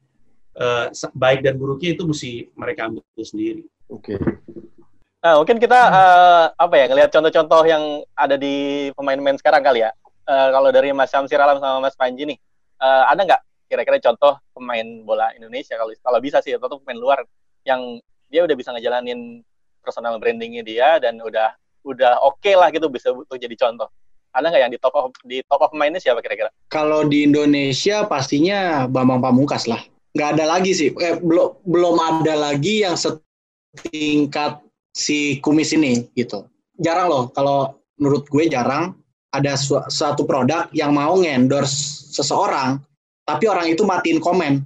Uh, 0.54 0.94
baik 1.18 1.42
dan 1.42 1.58
buruknya 1.58 1.98
itu 1.98 2.06
mesti 2.06 2.54
mereka 2.54 2.86
ambil 2.86 3.02
sendiri. 3.26 3.66
Oke. 3.90 4.14
Okay. 4.14 4.77
Nah, 5.18 5.42
mungkin 5.42 5.58
kita 5.58 5.80
uh, 5.90 6.46
apa 6.54 6.76
ya 6.78 6.86
ngelihat 6.94 7.10
contoh-contoh 7.10 7.66
yang 7.66 7.84
ada 8.14 8.38
di 8.38 8.88
pemain-pemain 8.94 9.38
sekarang 9.42 9.66
kali 9.66 9.82
ya. 9.82 9.92
Uh, 10.28 10.54
kalau 10.54 10.70
dari 10.70 10.94
Mas 10.94 11.10
Syamsir 11.10 11.40
Alam 11.42 11.58
sama 11.58 11.82
Mas 11.82 11.98
Panji 11.98 12.28
nih, 12.28 12.38
uh, 12.80 13.10
ada 13.10 13.26
nggak 13.26 13.42
kira-kira 13.68 13.98
contoh 14.00 14.40
pemain 14.56 14.86
bola 15.04 15.34
Indonesia 15.36 15.76
kalau 15.76 15.92
kalau 16.00 16.20
bisa 16.24 16.40
sih 16.40 16.56
atau 16.56 16.80
pemain 16.80 16.96
luar 16.96 17.20
yang 17.68 18.00
dia 18.32 18.48
udah 18.48 18.56
bisa 18.56 18.72
ngejalanin 18.72 19.44
personal 19.84 20.16
brandingnya 20.20 20.64
dia 20.64 21.00
dan 21.04 21.20
udah 21.20 21.52
udah 21.84 22.24
oke 22.24 22.40
okay 22.40 22.56
lah 22.56 22.72
gitu 22.72 22.88
bisa 22.88 23.12
untuk 23.12 23.36
jadi 23.36 23.56
contoh 23.60 23.92
ada 24.32 24.52
nggak 24.52 24.62
yang 24.68 24.72
di 24.72 24.80
top 24.80 24.96
of 24.96 25.12
di 25.26 25.42
top 25.48 25.62
of 25.66 25.72
mind 25.74 25.98
siapa 25.98 26.22
kira-kira? 26.22 26.54
Kalau 26.70 27.08
di 27.08 27.26
Indonesia 27.26 28.06
pastinya 28.06 28.86
Bambang 28.86 29.24
Pamungkas 29.24 29.66
lah. 29.66 29.82
Nggak 30.14 30.30
ada 30.38 30.46
lagi 30.46 30.72
sih. 30.78 30.94
Eh, 30.94 31.18
belum 31.18 31.66
belum 31.66 31.96
ada 31.98 32.34
lagi 32.38 32.86
yang 32.86 32.94
setingkat 32.94 34.67
si 34.98 35.38
kumis 35.46 35.78
ini 35.78 36.10
gitu. 36.18 36.50
Jarang 36.82 37.08
loh 37.14 37.24
kalau 37.30 37.78
menurut 38.02 38.26
gue 38.26 38.50
jarang 38.50 38.98
ada 39.30 39.54
su 39.54 39.78
suatu 39.94 40.26
produk 40.26 40.66
yang 40.74 40.98
mau 40.98 41.22
ngendorse 41.22 42.10
seseorang 42.18 42.82
tapi 43.30 43.46
orang 43.46 43.70
itu 43.70 43.86
matiin 43.86 44.18
komen. 44.18 44.66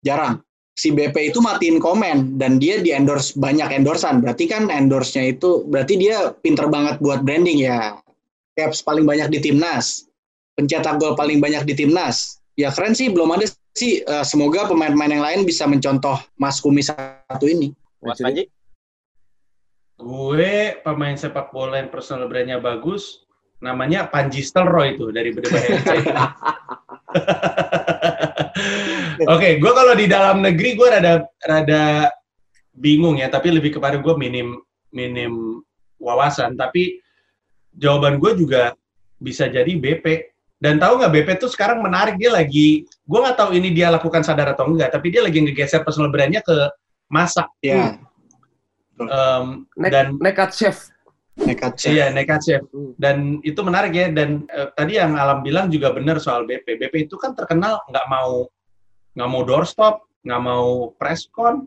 Jarang. 0.00 0.40
Si 0.78 0.94
BP 0.94 1.34
itu 1.34 1.42
matiin 1.42 1.82
komen 1.82 2.38
dan 2.38 2.62
dia 2.62 2.78
di 2.78 2.94
endorse 2.94 3.34
banyak 3.34 3.66
endorsan. 3.74 4.22
Berarti 4.22 4.46
kan 4.46 4.70
endorse-nya 4.70 5.34
itu 5.34 5.66
berarti 5.66 5.98
dia 5.98 6.30
pinter 6.38 6.70
banget 6.70 7.02
buat 7.02 7.26
branding 7.26 7.58
ya 7.58 7.98
caps 8.54 8.82
paling 8.86 9.02
banyak 9.02 9.26
di 9.30 9.38
timnas, 9.42 10.06
pencetak 10.54 11.02
gol 11.02 11.18
paling 11.18 11.42
banyak 11.42 11.66
di 11.66 11.74
timnas. 11.74 12.38
Ya 12.58 12.74
keren 12.74 12.94
sih, 12.94 13.10
belum 13.10 13.30
ada 13.34 13.46
sih. 13.78 14.02
Uh, 14.06 14.26
semoga 14.26 14.66
pemain-pemain 14.66 15.14
yang 15.14 15.22
lain 15.22 15.40
bisa 15.46 15.66
mencontoh 15.66 16.18
Mas 16.34 16.58
Kumi 16.58 16.82
satu 16.82 17.46
ini. 17.46 17.70
Mas? 18.02 18.18
Gue 19.98 20.78
pemain 20.86 21.18
sepak 21.18 21.50
bola 21.50 21.82
yang 21.82 21.90
personal 21.90 22.30
brandnya 22.30 22.62
bagus, 22.62 23.26
namanya 23.58 24.06
Panji 24.06 24.46
Stelroy 24.46 24.94
itu 24.94 25.10
dari 25.10 25.34
Bedebah 25.34 25.58
Oke, 29.18 29.34
okay, 29.34 29.52
gue 29.58 29.72
kalau 29.74 29.94
di 29.98 30.06
dalam 30.06 30.38
negeri 30.46 30.78
gue 30.78 30.86
rada 30.86 31.26
rada 31.42 32.14
bingung 32.78 33.18
ya, 33.18 33.26
tapi 33.26 33.50
lebih 33.50 33.74
kepada 33.74 33.98
gue 33.98 34.14
minim 34.14 34.62
minim 34.94 35.66
wawasan. 35.98 36.54
Tapi 36.54 37.02
jawaban 37.74 38.22
gue 38.22 38.38
juga 38.38 38.78
bisa 39.18 39.50
jadi 39.50 39.74
BP. 39.74 40.30
Dan 40.58 40.78
tahu 40.82 40.98
nggak 41.02 41.12
BP 41.14 41.28
tuh 41.42 41.50
sekarang 41.50 41.82
menarik 41.82 42.18
dia 42.18 42.34
lagi, 42.34 42.82
gue 42.86 43.18
nggak 43.18 43.38
tahu 43.38 43.50
ini 43.54 43.70
dia 43.74 43.94
lakukan 43.94 44.26
sadar 44.26 44.54
atau 44.54 44.66
enggak, 44.66 44.90
tapi 44.90 45.14
dia 45.14 45.22
lagi 45.22 45.38
ngegeser 45.38 45.86
personal 45.86 46.10
brandnya 46.10 46.42
ke 46.42 46.54
masak. 47.10 47.46
Iya. 47.62 47.74
Yeah. 47.74 48.07
Um, 49.06 49.70
ne 49.78 49.88
dan 49.88 50.18
nekat 50.18 50.50
chef. 50.50 50.90
Nekat 51.38 51.78
chef. 51.78 51.94
Iya, 51.94 52.10
nekat 52.10 52.42
chef. 52.42 52.62
Hmm. 52.74 52.92
Dan 52.98 53.16
itu 53.46 53.62
menarik 53.62 53.94
ya. 53.94 54.10
Dan 54.10 54.50
uh, 54.50 54.74
tadi 54.74 54.98
yang 54.98 55.14
Alam 55.14 55.46
bilang 55.46 55.70
juga 55.70 55.94
benar 55.94 56.18
soal 56.18 56.42
BP. 56.44 56.78
BP 56.82 57.06
itu 57.06 57.14
kan 57.14 57.38
terkenal 57.38 57.78
nggak 57.86 58.06
mau 58.10 58.50
nggak 59.14 59.30
mau 59.30 59.42
doorstop, 59.42 60.06
nggak 60.22 60.42
mau 60.42 60.94
presscon, 60.94 61.66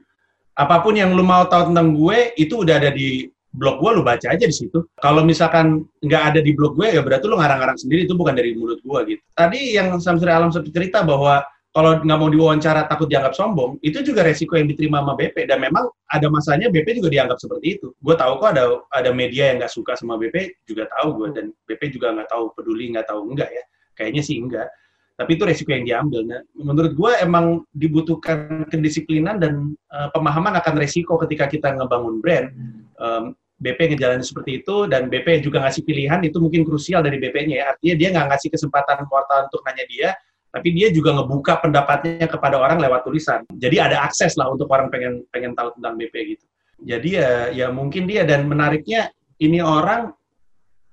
apa 0.56 0.84
pun 0.84 0.94
yang 0.96 1.16
lu 1.16 1.24
mau 1.24 1.48
tahu 1.48 1.72
tentang 1.72 1.96
gue 1.96 2.36
itu 2.36 2.64
udah 2.64 2.76
ada 2.80 2.92
di 2.92 3.28
blog 3.52 3.84
gue 3.84 3.92
lu 4.00 4.04
baca 4.04 4.28
aja 4.32 4.46
di 4.48 4.56
situ. 4.56 4.88
Kalau 5.00 5.24
misalkan 5.24 5.84
nggak 6.04 6.24
ada 6.34 6.40
di 6.40 6.52
blog 6.56 6.80
gue 6.80 6.96
ya 6.96 7.02
berarti 7.04 7.28
lu 7.28 7.36
ngarang-ngarang 7.36 7.80
sendiri 7.80 8.08
itu 8.08 8.16
bukan 8.16 8.36
dari 8.36 8.56
mulut 8.56 8.80
gue 8.84 9.00
gitu. 9.16 9.24
Tadi 9.36 9.76
yang 9.76 9.92
Samsuri 10.00 10.32
Alam 10.32 10.52
cerita 10.52 11.04
bahwa 11.04 11.44
kalau 11.72 12.04
nggak 12.04 12.20
mau 12.20 12.28
diwawancara 12.28 12.84
takut 12.92 13.08
dianggap 13.08 13.32
sombong, 13.32 13.80
itu 13.80 14.04
juga 14.04 14.28
resiko 14.28 14.60
yang 14.60 14.68
diterima 14.68 15.00
sama 15.00 15.16
BP 15.16 15.48
dan 15.48 15.64
memang 15.64 15.88
ada 16.12 16.28
masanya 16.28 16.68
BP 16.68 17.00
juga 17.00 17.08
dianggap 17.08 17.40
seperti 17.40 17.80
itu. 17.80 17.96
Gue 18.04 18.16
tahu 18.20 18.44
kok 18.44 18.52
ada 18.52 18.84
ada 18.92 19.10
media 19.16 19.56
yang 19.56 19.64
nggak 19.64 19.72
suka 19.72 19.96
sama 19.96 20.20
BP 20.20 20.68
juga 20.68 20.92
tahu 21.00 21.16
gue 21.16 21.28
dan 21.32 21.46
BP 21.72 21.96
juga 21.96 22.12
nggak 22.12 22.28
tahu 22.28 22.52
peduli 22.60 22.92
nggak 22.92 23.08
tahu 23.08 23.32
enggak 23.32 23.50
ya. 23.56 23.64
Kayaknya 23.96 24.22
sih 24.24 24.36
enggak. 24.44 24.68
Tapi 25.16 25.32
itu 25.38 25.44
resiko 25.48 25.70
yang 25.72 25.86
diambil. 25.88 26.22
Nah, 26.28 26.42
menurut 26.60 26.92
gue 26.92 27.12
emang 27.24 27.64
dibutuhkan 27.72 28.68
kedisiplinan 28.68 29.40
dan 29.40 29.72
uh, 29.96 30.12
pemahaman 30.12 30.60
akan 30.60 30.76
resiko 30.76 31.16
ketika 31.24 31.48
kita 31.48 31.72
ngebangun 31.72 32.20
brand. 32.20 32.52
Um, 33.00 33.40
BP 33.62 33.94
ngejalanin 33.94 34.26
seperti 34.26 34.66
itu 34.66 34.90
dan 34.90 35.06
BP 35.06 35.46
juga 35.46 35.62
ngasih 35.62 35.86
pilihan 35.86 36.18
itu 36.26 36.42
mungkin 36.42 36.66
krusial 36.66 37.06
dari 37.06 37.22
BP-nya 37.22 37.56
ya. 37.62 37.66
Artinya 37.78 37.96
dia 37.96 38.08
nggak 38.12 38.28
ngasih 38.34 38.50
kesempatan 38.58 39.06
wartawan 39.06 39.46
untuk 39.48 39.62
nanya 39.62 39.86
dia, 39.86 40.10
tapi 40.52 40.76
dia 40.76 40.92
juga 40.92 41.16
ngebuka 41.16 41.64
pendapatnya 41.64 42.28
kepada 42.28 42.60
orang 42.60 42.84
lewat 42.84 43.08
tulisan. 43.08 43.48
Jadi 43.56 43.80
ada 43.80 44.04
akses 44.04 44.36
lah 44.36 44.52
untuk 44.52 44.68
orang 44.68 44.92
pengen 44.92 45.24
pengen 45.32 45.56
tahu 45.56 45.72
tentang 45.80 45.96
BP 45.96 46.16
gitu. 46.36 46.46
Jadi 46.84 47.10
ya 47.16 47.32
ya 47.56 47.68
mungkin 47.72 48.04
dia 48.04 48.28
dan 48.28 48.52
menariknya 48.52 49.16
ini 49.40 49.64
orang 49.64 50.12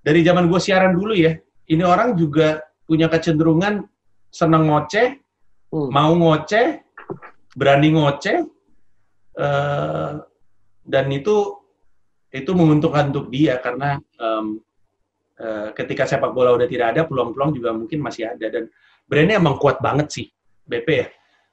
dari 0.01 0.23
zaman 0.23 0.47
gue 0.47 0.61
siaran 0.63 0.95
dulu 0.95 1.13
ya, 1.13 1.37
ini 1.69 1.83
orang 1.83 2.15
juga 2.15 2.63
punya 2.89 3.11
kecenderungan 3.11 3.85
seneng 4.33 4.71
ngoceh, 4.71 5.21
hmm. 5.75 5.89
mau 5.93 6.15
ngoceh, 6.17 6.81
berani 7.53 7.93
ngoceh, 7.93 8.39
uh, 9.37 10.13
dan 10.89 11.07
itu 11.13 11.61
itu 12.33 12.51
menguntungkan 12.53 13.13
untuk 13.13 13.29
dia 13.33 13.61
karena 13.61 14.01
um, 14.21 14.61
uh, 15.41 15.69
ketika 15.73 16.05
sepak 16.05 16.33
bola 16.33 16.57
udah 16.57 16.69
tidak 16.69 16.97
ada 16.97 17.03
peluang-peluang 17.09 17.53
juga 17.57 17.73
mungkin 17.73 18.05
masih 18.05 18.33
ada 18.33 18.47
dan 18.53 18.69
brandnya 19.09 19.41
emang 19.41 19.57
kuat 19.57 19.81
banget 19.81 20.13
sih 20.13 20.27
BP 20.69 20.89
ya. 20.89 21.09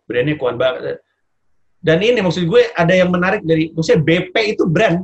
Brandnya 0.06 0.36
kuat 0.36 0.60
banget. 0.60 1.02
Dan 1.80 2.04
ini 2.04 2.20
maksud 2.20 2.46
gue 2.46 2.70
ada 2.76 2.94
yang 2.94 3.10
menarik 3.10 3.42
dari 3.42 3.72
maksudnya 3.72 4.04
BP 4.04 4.36
itu 4.60 4.64
brand. 4.68 5.02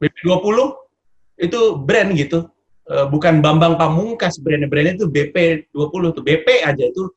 BP 0.00 0.16
20 0.24 1.44
itu 1.44 1.60
brand 1.76 2.10
gitu. 2.16 2.48
Uh, 2.90 3.06
bukan 3.06 3.42
Bambang 3.42 3.76
Pamungkas 3.76 4.38
brandnya. 4.40 4.70
Brandnya 4.70 4.94
itu 4.96 5.06
BP 5.10 5.68
20 5.74 6.16
tuh. 6.16 6.22
BP 6.24 6.64
aja 6.64 6.84
itu 6.86 7.10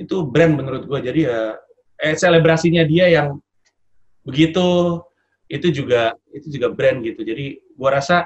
itu 0.00 0.16
brand 0.24 0.56
menurut 0.56 0.88
gue. 0.88 0.98
Jadi 1.04 1.20
ya 1.28 1.54
eh, 2.00 2.16
selebrasinya 2.16 2.82
dia 2.88 3.06
yang 3.12 3.36
begitu 4.24 4.98
itu 5.50 5.68
juga 5.74 6.14
itu 6.30 6.46
juga 6.48 6.72
brand 6.72 7.02
gitu. 7.02 7.20
Jadi 7.26 7.58
gua 7.74 7.98
rasa 7.98 8.24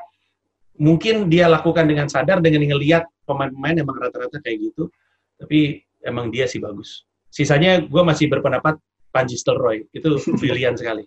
mungkin 0.76 1.32
dia 1.32 1.48
lakukan 1.48 1.88
dengan 1.88 2.06
sadar 2.06 2.44
dengan 2.44 2.68
ngelihat 2.68 3.08
pemain-pemain 3.24 3.80
emang 3.80 3.96
rata-rata 3.96 4.36
kayak 4.44 4.70
gitu 4.70 4.90
tapi 5.44 5.84
emang 6.00 6.32
dia 6.32 6.48
sih 6.48 6.56
bagus. 6.56 7.04
Sisanya 7.28 7.84
gua 7.84 8.00
masih 8.00 8.32
berpendapat 8.32 8.80
Panji 9.12 9.36
Stelroy 9.36 9.84
itu 9.92 10.16
brilian 10.40 10.72
sekali. 10.72 11.04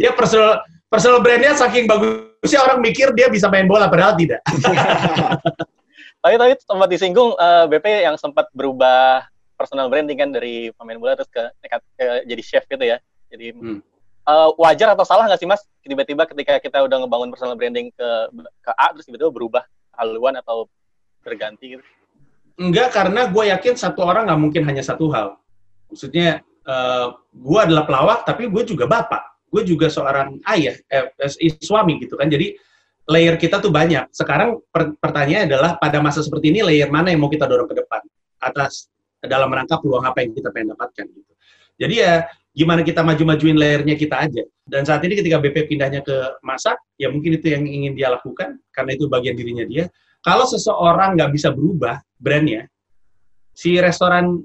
Dia 0.00 0.16
personal 0.16 0.64
personal 0.88 1.20
brandnya 1.20 1.52
saking 1.52 1.84
bagusnya 1.84 2.64
orang 2.64 2.80
mikir 2.80 3.12
dia 3.12 3.28
bisa 3.28 3.52
main 3.52 3.68
bola 3.68 3.92
padahal 3.92 4.16
tidak. 4.16 4.40
Tapi 6.24 6.34
tadi 6.34 6.52
sempat 6.58 6.88
disinggung 6.88 7.36
uh, 7.36 7.68
eh, 7.68 7.78
BP 7.78 7.86
yang 8.08 8.16
sempat 8.16 8.48
berubah 8.56 9.28
personal 9.54 9.86
branding 9.92 10.18
kan 10.18 10.30
dari 10.32 10.72
pemain 10.74 10.98
bola 10.98 11.14
terus 11.14 11.30
ke, 11.30 11.42
ke, 11.62 11.76
ke 12.00 12.06
jadi 12.26 12.42
chef 12.42 12.64
gitu 12.64 12.82
ya. 12.82 12.96
Jadi 13.28 13.54
hmm. 13.54 13.78
uh, 14.24 14.50
wajar 14.56 14.96
atau 14.96 15.04
salah 15.04 15.28
nggak 15.28 15.38
sih 15.38 15.46
mas? 15.46 15.62
Tiba-tiba 15.84 16.24
ketika 16.24 16.58
kita 16.58 16.80
udah 16.88 17.04
ngebangun 17.04 17.28
personal 17.30 17.54
branding 17.54 17.92
ke 17.92 18.08
ke 18.64 18.70
A 18.72 18.96
terus 18.96 19.04
tiba-tiba 19.04 19.30
berubah 19.30 19.62
haluan 19.94 20.34
atau 20.40 20.66
berganti 21.22 21.76
gitu? 21.76 21.84
Enggak, 22.58 22.90
karena 22.90 23.30
gue 23.30 23.44
yakin 23.54 23.78
satu 23.78 24.02
orang 24.02 24.26
nggak 24.26 24.40
mungkin 24.42 24.62
hanya 24.66 24.82
satu 24.82 25.06
hal. 25.14 25.38
Maksudnya, 25.94 26.42
uh, 26.66 26.74
eh, 26.74 27.06
gue 27.30 27.60
adalah 27.62 27.86
pelawak, 27.86 28.26
tapi 28.26 28.50
gue 28.50 28.62
juga 28.66 28.90
bapak. 28.90 29.46
Gue 29.46 29.62
juga 29.62 29.86
seorang 29.86 30.42
ayah, 30.50 30.74
eh, 30.90 31.06
eh, 31.14 31.54
suami 31.62 32.02
gitu 32.02 32.18
kan. 32.18 32.26
Jadi, 32.26 32.58
layer 33.08 33.38
kita 33.38 33.62
tuh 33.62 33.70
banyak. 33.70 34.10
Sekarang 34.10 34.58
per 34.68 34.92
pertanyaannya 34.98 35.48
adalah, 35.48 35.70
pada 35.78 36.02
masa 36.02 36.20
seperti 36.20 36.50
ini, 36.50 36.66
layer 36.66 36.90
mana 36.90 37.14
yang 37.14 37.22
mau 37.22 37.30
kita 37.30 37.46
dorong 37.46 37.70
ke 37.70 37.78
depan? 37.78 38.02
Atas, 38.42 38.90
dalam 39.22 39.48
rangka 39.54 39.78
peluang 39.78 40.04
apa 40.04 40.26
yang 40.26 40.34
kita 40.34 40.50
pengen 40.50 40.74
dapatkan 40.74 41.06
gitu. 41.14 41.32
Jadi 41.78 41.94
ya, 42.02 42.26
gimana 42.50 42.82
kita 42.82 43.06
maju-majuin 43.06 43.54
layernya 43.54 43.94
kita 43.94 44.18
aja. 44.18 44.42
Dan 44.66 44.82
saat 44.82 44.98
ini 45.06 45.14
ketika 45.14 45.38
BP 45.38 45.70
pindahnya 45.70 46.02
ke 46.02 46.42
masak, 46.42 46.74
ya 46.98 47.06
mungkin 47.06 47.38
itu 47.38 47.54
yang 47.54 47.62
ingin 47.62 47.94
dia 47.94 48.10
lakukan, 48.10 48.58
karena 48.74 48.90
itu 48.98 49.06
bagian 49.06 49.38
dirinya 49.38 49.62
dia. 49.62 49.86
Kalau 50.18 50.42
seseorang 50.44 51.14
nggak 51.14 51.30
bisa 51.30 51.54
berubah 51.54 52.02
brandnya, 52.18 52.66
si 53.54 53.78
restoran 53.78 54.42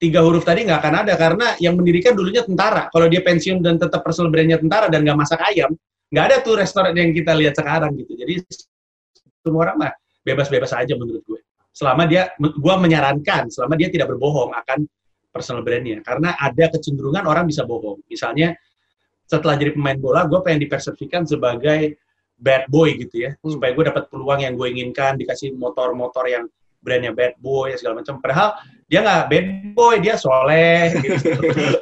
tiga 0.00 0.24
huruf 0.24 0.42
tadi 0.42 0.66
nggak 0.66 0.80
akan 0.82 0.94
ada, 1.06 1.14
karena 1.14 1.46
yang 1.62 1.78
mendirikan 1.78 2.16
dulunya 2.16 2.42
tentara. 2.42 2.90
Kalau 2.90 3.06
dia 3.06 3.22
pensiun 3.22 3.62
dan 3.62 3.78
tetap 3.78 4.02
personal 4.02 4.32
brandnya 4.34 4.58
tentara 4.58 4.90
dan 4.90 5.06
nggak 5.06 5.18
masak 5.18 5.40
ayam, 5.46 5.72
nggak 6.10 6.24
ada 6.26 6.36
tuh 6.42 6.58
restoran 6.58 6.92
yang 6.96 7.14
kita 7.14 7.32
lihat 7.36 7.54
sekarang 7.54 7.94
gitu. 8.00 8.18
Jadi 8.18 8.42
semua 9.44 9.70
orang 9.70 9.76
mah 9.78 9.92
bebas-bebas 10.26 10.74
aja 10.74 10.94
menurut 10.98 11.22
gue. 11.28 11.40
Selama 11.72 12.04
dia, 12.04 12.28
gue 12.36 12.74
menyarankan, 12.76 13.48
selama 13.48 13.80
dia 13.80 13.88
tidak 13.88 14.12
berbohong 14.12 14.52
akan 14.52 14.84
personal 15.32 15.64
brandnya 15.64 16.04
karena 16.04 16.36
ada 16.36 16.68
kecenderungan 16.68 17.24
orang 17.24 17.48
bisa 17.48 17.64
bohong 17.64 18.04
misalnya 18.06 18.52
setelah 19.24 19.56
jadi 19.56 19.72
pemain 19.72 19.96
bola 19.96 20.28
gue 20.28 20.38
pengen 20.44 20.68
dipersepsikan 20.68 21.24
sebagai 21.24 21.96
bad 22.36 22.68
boy 22.68 22.92
gitu 23.00 23.26
ya 23.26 23.30
hmm. 23.40 23.56
supaya 23.56 23.72
gue 23.72 23.84
dapat 23.88 24.04
peluang 24.12 24.44
yang 24.44 24.54
gue 24.54 24.68
inginkan 24.68 25.16
dikasih 25.16 25.56
motor-motor 25.56 26.28
yang 26.28 26.44
brandnya 26.82 27.14
bad 27.14 27.38
boy 27.38 27.70
segala 27.78 28.02
macam 28.02 28.18
padahal 28.18 28.58
dia 28.90 29.00
nggak 29.00 29.22
bad 29.30 29.46
boy 29.72 29.94
dia 30.02 30.14
soleh 30.18 30.92
gitu. 31.00 31.32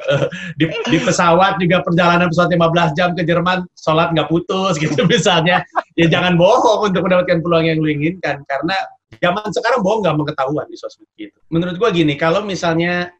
di, 0.61 0.65
di 0.87 0.97
pesawat 1.01 1.57
juga 1.59 1.83
perjalanan 1.83 2.29
pesawat 2.29 2.53
15 2.53 2.97
jam 2.97 3.09
ke 3.17 3.25
Jerman 3.25 3.65
sholat 3.75 4.13
nggak 4.13 4.29
putus 4.29 4.77
gitu 4.83 5.03
misalnya 5.09 5.65
ya 5.99 6.07
jangan 6.07 6.37
bohong 6.37 6.93
untuk 6.93 7.03
mendapatkan 7.03 7.41
peluang 7.41 7.65
yang 7.67 7.81
lu 7.81 7.89
inginkan 7.91 8.45
karena 8.45 8.77
zaman 9.19 9.49
sekarang 9.51 9.83
bohong 9.83 10.05
nggak 10.05 10.17
mengetahuan 10.17 10.65
di 10.69 10.77
sosmed 10.79 11.09
gitu 11.19 11.35
menurut 11.51 11.75
gue 11.75 11.89
gini 11.91 12.15
kalau 12.15 12.45
misalnya 12.45 13.11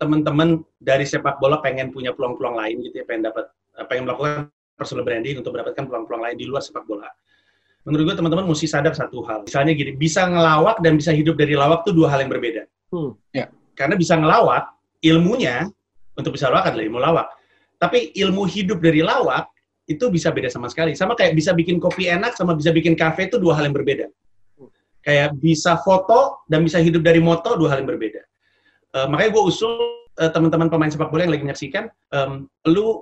teman-teman 0.00 0.64
dari 0.80 1.04
sepak 1.04 1.36
bola 1.36 1.60
pengen 1.60 1.92
punya 1.92 2.16
peluang-peluang 2.16 2.56
lain 2.56 2.76
gitu 2.88 3.04
ya, 3.04 3.04
pengen 3.04 3.28
dapat 3.28 3.52
pengen 3.84 4.08
melakukan 4.08 4.48
personal 4.72 5.04
branding 5.04 5.44
untuk 5.44 5.52
mendapatkan 5.52 5.84
peluang-peluang 5.84 6.24
lain 6.24 6.36
di 6.40 6.48
luar 6.48 6.64
sepak 6.64 6.88
bola. 6.88 7.04
Menurut 7.90 8.14
gue 8.14 8.16
teman-teman 8.22 8.46
mesti 8.46 8.70
sadar 8.70 8.94
satu 8.94 9.26
hal. 9.26 9.42
Misalnya 9.42 9.74
gini, 9.74 9.98
bisa 9.98 10.24
ngelawak 10.30 10.78
dan 10.78 10.94
bisa 10.94 11.10
hidup 11.10 11.34
dari 11.34 11.58
lawak 11.58 11.82
itu 11.82 11.90
dua 11.90 12.14
hal 12.14 12.22
yang 12.22 12.30
berbeda. 12.30 12.62
Hmm. 12.94 13.18
Ya. 13.34 13.50
Karena 13.74 13.98
bisa 13.98 14.14
ngelawak, 14.14 14.70
ilmunya 15.02 15.66
untuk 16.14 16.38
bisa 16.38 16.46
lawak 16.46 16.70
adalah 16.70 16.84
ilmu 16.86 16.98
lawak. 17.02 17.26
Tapi 17.82 18.14
ilmu 18.14 18.46
hidup 18.46 18.78
dari 18.78 19.02
lawak 19.02 19.50
itu 19.90 20.06
bisa 20.06 20.30
beda 20.30 20.46
sama 20.46 20.70
sekali. 20.70 20.94
Sama 20.94 21.18
kayak 21.18 21.34
bisa 21.34 21.50
bikin 21.50 21.82
kopi 21.82 22.06
enak 22.06 22.38
sama 22.38 22.54
bisa 22.54 22.70
bikin 22.70 22.94
kafe 22.94 23.26
itu 23.26 23.42
dua 23.42 23.58
hal 23.58 23.66
yang 23.66 23.74
berbeda. 23.74 24.06
Kayak 25.02 25.34
bisa 25.40 25.80
foto 25.82 26.44
dan 26.46 26.62
bisa 26.62 26.78
hidup 26.78 27.02
dari 27.02 27.18
moto 27.18 27.58
dua 27.58 27.74
hal 27.74 27.82
yang 27.82 27.90
berbeda. 27.90 28.22
Uh, 28.94 29.06
makanya 29.10 29.34
gue 29.34 29.42
usul 29.48 29.74
uh, 30.20 30.30
teman-teman 30.30 30.68
pemain 30.68 30.92
sepak 30.92 31.10
bola 31.10 31.26
yang 31.26 31.32
lagi 31.32 31.44
menyaksikan, 31.46 31.88
um, 32.12 32.46
lu 32.68 33.00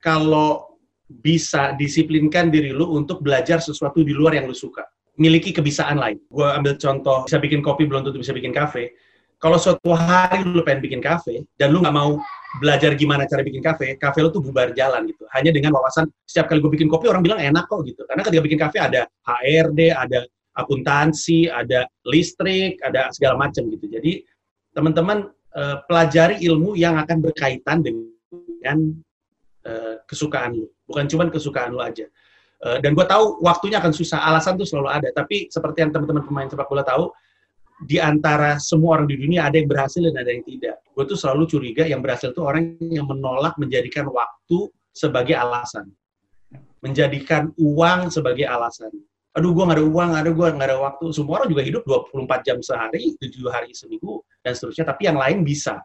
kalau 0.00 0.73
bisa 1.08 1.76
disiplinkan 1.76 2.48
diri 2.48 2.72
lu 2.72 2.96
untuk 2.96 3.20
belajar 3.20 3.60
sesuatu 3.60 4.00
di 4.00 4.16
luar 4.16 4.40
yang 4.40 4.48
lu 4.48 4.56
suka. 4.56 4.84
Miliki 5.20 5.54
kebiasaan 5.54 6.00
lain. 6.00 6.18
Gue 6.26 6.48
ambil 6.48 6.74
contoh, 6.80 7.28
bisa 7.28 7.38
bikin 7.38 7.60
kopi 7.62 7.86
belum 7.86 8.02
tentu 8.02 8.18
bisa 8.18 8.34
bikin 8.34 8.50
kafe. 8.50 8.96
Kalau 9.38 9.60
suatu 9.60 9.92
hari 9.92 10.40
lu 10.40 10.64
pengen 10.64 10.80
bikin 10.80 11.00
kafe, 11.04 11.44
dan 11.60 11.68
lu 11.68 11.84
nggak 11.84 11.92
mau 11.92 12.16
belajar 12.58 12.96
gimana 12.96 13.28
cara 13.28 13.44
bikin 13.44 13.60
kafe, 13.60 14.00
kafe 14.00 14.24
lu 14.24 14.32
tuh 14.32 14.40
bubar 14.40 14.72
jalan 14.72 15.04
gitu. 15.04 15.28
Hanya 15.36 15.52
dengan 15.52 15.76
wawasan, 15.76 16.08
setiap 16.24 16.48
kali 16.48 16.64
gue 16.64 16.72
bikin 16.72 16.88
kopi, 16.88 17.12
orang 17.12 17.20
bilang 17.20 17.38
enak 17.38 17.68
kok 17.68 17.84
gitu. 17.84 18.02
Karena 18.08 18.22
ketika 18.24 18.42
bikin 18.42 18.58
kafe 18.58 18.78
ada 18.80 19.04
HRD, 19.28 19.92
ada 19.92 20.24
akuntansi, 20.56 21.50
ada 21.50 21.84
listrik, 22.08 22.80
ada 22.80 23.12
segala 23.12 23.36
macam 23.36 23.68
gitu. 23.68 23.84
Jadi 23.90 24.24
teman-teman 24.72 25.28
uh, 25.54 25.76
pelajari 25.86 26.40
ilmu 26.42 26.78
yang 26.78 26.96
akan 26.98 27.20
berkaitan 27.20 27.82
dengan 27.84 28.94
uh, 29.66 29.94
kesukaan 30.08 30.54
lu, 30.56 30.66
bukan 30.88 31.04
cuma 31.10 31.28
kesukaan 31.28 31.74
lu 31.74 31.80
aja. 31.80 32.06
Uh, 32.64 32.80
dan 32.80 32.96
gue 32.96 33.04
tahu 33.04 33.44
waktunya 33.44 33.82
akan 33.82 33.92
susah, 33.92 34.24
alasan 34.24 34.56
tuh 34.56 34.64
selalu 34.64 34.88
ada. 34.88 35.08
Tapi 35.12 35.52
seperti 35.52 35.84
yang 35.84 35.92
teman-teman 35.92 36.24
pemain 36.24 36.48
sepak 36.48 36.68
bola 36.70 36.86
tahu, 36.86 37.12
di 37.84 37.98
antara 37.98 38.56
semua 38.62 39.00
orang 39.00 39.10
di 39.10 39.18
dunia 39.18 39.44
ada 39.44 39.58
yang 39.58 39.68
berhasil 39.68 40.00
dan 40.00 40.16
ada 40.16 40.30
yang 40.30 40.46
tidak. 40.46 40.80
Gue 40.94 41.04
tuh 41.04 41.18
selalu 41.18 41.44
curiga 41.50 41.84
yang 41.84 42.00
berhasil 42.00 42.32
tuh 42.32 42.46
orang 42.46 42.78
yang 42.80 43.04
menolak 43.04 43.58
menjadikan 43.60 44.08
waktu 44.08 44.70
sebagai 44.94 45.34
alasan, 45.34 45.90
menjadikan 46.80 47.50
uang 47.58 48.14
sebagai 48.14 48.46
alasan 48.46 48.94
aduh 49.34 49.50
gue 49.50 49.64
gak 49.66 49.78
ada 49.82 49.84
uang, 49.84 50.10
aduh 50.14 50.32
gue 50.32 50.46
gak 50.46 50.68
ada 50.70 50.78
waktu. 50.78 51.04
Semua 51.10 51.42
orang 51.42 51.48
juga 51.50 51.62
hidup 51.66 51.82
24 51.82 52.46
jam 52.46 52.58
sehari, 52.62 53.18
7 53.18 53.50
hari 53.50 53.74
seminggu, 53.74 54.22
dan 54.46 54.54
seterusnya. 54.54 54.86
Tapi 54.86 55.02
yang 55.10 55.18
lain 55.18 55.42
bisa. 55.42 55.82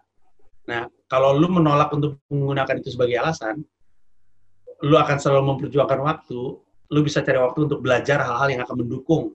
Nah, 0.70 0.86
kalau 1.10 1.34
lu 1.34 1.50
menolak 1.50 1.90
untuk 1.92 2.22
menggunakan 2.30 2.80
itu 2.80 2.94
sebagai 2.94 3.18
alasan, 3.18 3.66
lu 4.86 4.96
akan 4.96 5.18
selalu 5.18 5.58
memperjuangkan 5.58 6.00
waktu, 6.06 6.40
lu 6.94 7.00
bisa 7.02 7.26
cari 7.26 7.42
waktu 7.42 7.66
untuk 7.66 7.82
belajar 7.82 8.22
hal-hal 8.22 8.48
yang 8.54 8.62
akan 8.64 8.86
mendukung 8.86 9.34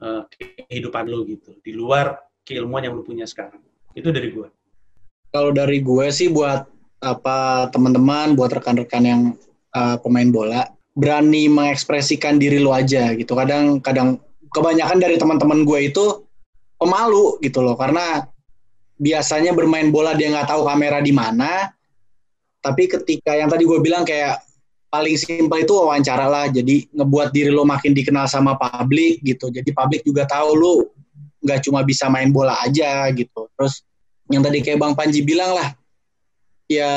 uh, 0.00 0.24
kehidupan 0.32 1.06
lu 1.06 1.28
gitu. 1.28 1.54
Di 1.60 1.76
luar 1.76 2.18
keilmuan 2.42 2.82
yang 2.88 2.96
lu 2.96 3.04
punya 3.04 3.28
sekarang. 3.28 3.60
Itu 3.92 4.10
dari 4.10 4.32
gue. 4.32 4.48
Kalau 5.30 5.54
dari 5.54 5.84
gue 5.84 6.06
sih 6.10 6.32
buat 6.32 6.66
apa 7.04 7.68
teman-teman, 7.70 8.34
buat 8.34 8.50
rekan-rekan 8.50 9.04
yang 9.04 9.22
uh, 9.76 10.00
pemain 10.00 10.32
bola, 10.32 10.66
berani 10.96 11.46
mengekspresikan 11.46 12.40
diri 12.40 12.58
lu 12.58 12.72
aja 12.72 13.12
gitu. 13.14 13.36
Kadang 13.36 13.78
kadang 13.84 14.18
kebanyakan 14.50 14.98
dari 14.98 15.20
teman-teman 15.20 15.62
gue 15.62 15.92
itu 15.92 16.26
pemalu 16.80 17.38
gitu 17.44 17.60
loh 17.60 17.76
karena 17.76 18.24
biasanya 19.00 19.56
bermain 19.56 19.88
bola 19.88 20.12
dia 20.12 20.28
nggak 20.28 20.52
tahu 20.52 20.68
kamera 20.68 21.00
di 21.00 21.10
mana. 21.10 21.72
Tapi 22.60 22.84
ketika 22.92 23.32
yang 23.32 23.48
tadi 23.48 23.64
gue 23.64 23.80
bilang 23.80 24.04
kayak 24.04 24.44
paling 24.92 25.16
simpel 25.16 25.64
itu 25.64 25.72
wawancara 25.72 26.28
lah. 26.28 26.46
Jadi 26.52 26.84
ngebuat 26.92 27.32
diri 27.32 27.48
lo 27.48 27.64
makin 27.64 27.96
dikenal 27.96 28.28
sama 28.28 28.60
publik 28.60 29.24
gitu. 29.24 29.48
Jadi 29.48 29.72
publik 29.72 30.04
juga 30.04 30.28
tahu 30.28 30.48
lu 30.52 30.74
nggak 31.40 31.64
cuma 31.64 31.80
bisa 31.80 32.12
main 32.12 32.28
bola 32.28 32.60
aja 32.60 33.08
gitu. 33.16 33.48
Terus 33.56 33.80
yang 34.28 34.44
tadi 34.44 34.60
kayak 34.60 34.78
Bang 34.78 34.92
Panji 34.92 35.24
bilang 35.24 35.56
lah, 35.56 35.72
ya 36.68 36.92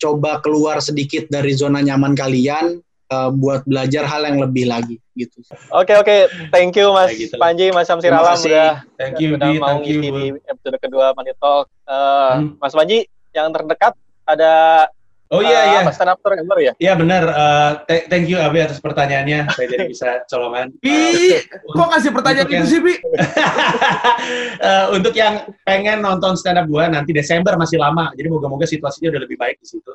coba 0.00 0.38
keluar 0.40 0.78
sedikit 0.80 1.26
dari 1.28 1.52
zona 1.52 1.82
nyaman 1.84 2.16
kalian 2.16 2.80
uh, 3.10 3.30
buat 3.34 3.66
belajar 3.66 4.06
hal 4.06 4.22
yang 4.24 4.38
lebih 4.40 4.70
lagi 4.70 4.96
gitu. 5.18 5.42
Oke 5.74 5.92
okay, 5.92 5.96
oke, 5.98 6.06
okay. 6.06 6.20
thank 6.54 6.72
you 6.78 6.94
Mas 6.94 7.12
gitu 7.12 7.36
Panji, 7.36 7.74
Mas 7.74 7.90
Samsir 7.90 8.14
Alam 8.14 8.38
udah 8.38 8.86
thank 8.96 9.18
you, 9.18 9.36
udah 9.36 9.50
di, 9.50 9.58
mau 9.58 9.76
ngisi 9.82 10.08
di 10.08 10.24
episode 10.46 10.78
kedua 10.80 11.12
Money 11.12 11.34
Talk. 11.36 11.66
Uh, 11.84 12.40
hmm. 12.40 12.50
Mas 12.62 12.72
Panji, 12.72 13.04
yang 13.34 13.50
terdekat 13.50 13.92
ada 14.24 14.86
Oh 15.30 15.38
iya 15.38 15.62
eh, 15.62 15.66
iya. 15.78 15.80
apa 15.86 15.94
stand 15.94 16.10
up 16.10 16.18
member 16.26 16.58
ya? 16.58 16.74
Iya 16.82 16.98
benar. 16.98 17.22
Eh, 17.22 17.70
th- 17.86 18.06
thank 18.10 18.26
you 18.26 18.34
Abi 18.34 18.66
atas 18.66 18.82
pertanyaannya. 18.82 19.46
Saya 19.54 19.66
jadi 19.70 19.86
bisa 19.86 20.26
colongan. 20.26 20.74
Bi, 20.82 21.38
kok 21.70 21.88
kasih 21.94 22.10
pertanyaan 22.10 22.50
itu 22.50 22.54
yang- 22.58 22.66
sih, 22.66 22.80
Bi? 22.82 22.94
Eh, 24.60 24.86
untuk 24.92 25.14
yang 25.16 25.48
pengen 25.64 26.02
nonton 26.04 26.34
stand 26.34 26.58
up 26.58 26.66
gua 26.66 26.90
nanti 26.90 27.14
Desember 27.14 27.54
masih 27.54 27.78
lama. 27.78 28.10
Jadi 28.18 28.26
moga-moga 28.26 28.66
situasinya 28.66 29.14
udah 29.14 29.22
lebih 29.22 29.38
baik 29.38 29.62
di 29.62 29.66
situ. 29.70 29.92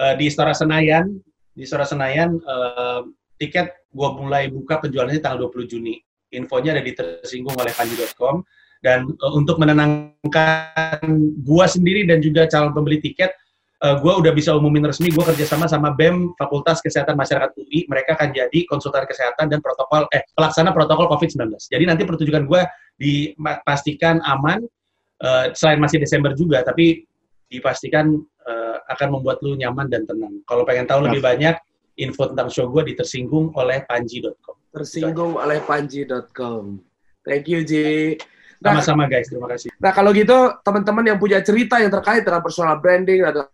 Eh, 0.00 0.16
di 0.16 0.32
Istora 0.32 0.56
Senayan, 0.56 1.12
di 1.54 1.66
Istora 1.66 1.86
Senayan 1.86 2.38
eh, 2.38 3.02
tiket 3.40 3.88
gua 3.90 4.14
mulai 4.14 4.52
buka 4.52 4.78
penjualannya 4.78 5.18
tanggal 5.18 5.50
20 5.50 5.70
Juni. 5.70 5.96
Infonya 6.30 6.78
ada 6.78 6.82
di 6.84 6.94
tersinggung 6.94 7.58
oleh 7.58 7.74
panji.com 7.74 8.44
dan 8.80 9.08
eh, 9.08 9.32
untuk 9.36 9.60
menenangkan 9.60 11.04
gua 11.44 11.66
sendiri 11.68 12.04
dan 12.08 12.20
juga 12.24 12.48
calon 12.48 12.72
pembeli 12.72 13.00
tiket 13.00 13.32
eh, 13.84 13.96
gua 14.00 14.20
udah 14.20 14.32
bisa 14.32 14.54
umumin 14.56 14.86
resmi 14.86 15.12
gua 15.12 15.28
kerjasama 15.28 15.66
sama 15.66 15.92
BEM 15.92 16.36
Fakultas 16.36 16.80
Kesehatan 16.80 17.16
Masyarakat 17.16 17.56
UI 17.60 17.88
mereka 17.88 18.16
akan 18.16 18.32
jadi 18.32 18.60
konsultan 18.68 19.04
kesehatan 19.08 19.52
dan 19.52 19.60
protokol 19.60 20.08
eh 20.12 20.24
pelaksana 20.32 20.72
protokol 20.72 21.08
COVID-19 21.12 21.56
jadi 21.68 21.84
nanti 21.84 22.04
pertunjukan 22.08 22.44
gua 22.48 22.68
dipastikan 22.96 24.20
aman 24.24 24.64
eh, 25.24 25.46
selain 25.56 25.80
masih 25.80 26.00
Desember 26.00 26.32
juga 26.32 26.64
tapi 26.64 27.04
dipastikan 27.50 28.14
eh, 28.50 28.76
akan 28.90 29.08
membuat 29.18 29.38
lu 29.46 29.54
nyaman 29.54 29.86
dan 29.86 30.02
tenang. 30.04 30.42
Kalau 30.42 30.66
pengen 30.66 30.90
tahu 30.90 31.06
lebih 31.06 31.22
banyak 31.22 31.54
info 32.02 32.34
tentang 32.34 32.50
show 32.50 32.66
gua 32.66 32.82
di 32.82 32.98
tersinggung 32.98 33.54
oleh 33.54 33.86
panji.com 33.86 34.58
Tersinggung 34.70 35.34
oleh 35.38 35.62
panji.com. 35.62 36.78
Thank 37.26 37.50
you, 37.50 37.66
Ji. 37.66 38.18
Nah, 38.60 38.76
sama-sama 38.76 39.08
guys. 39.08 39.32
Terima 39.32 39.48
kasih. 39.48 39.72
Nah, 39.80 39.96
kalau 39.96 40.12
gitu 40.12 40.52
teman-teman 40.60 41.00
yang 41.14 41.18
punya 41.18 41.40
cerita 41.40 41.80
yang 41.80 41.88
terkait 41.88 42.20
dengan 42.22 42.44
personal 42.44 42.76
branding 42.76 43.24
atau 43.24 43.48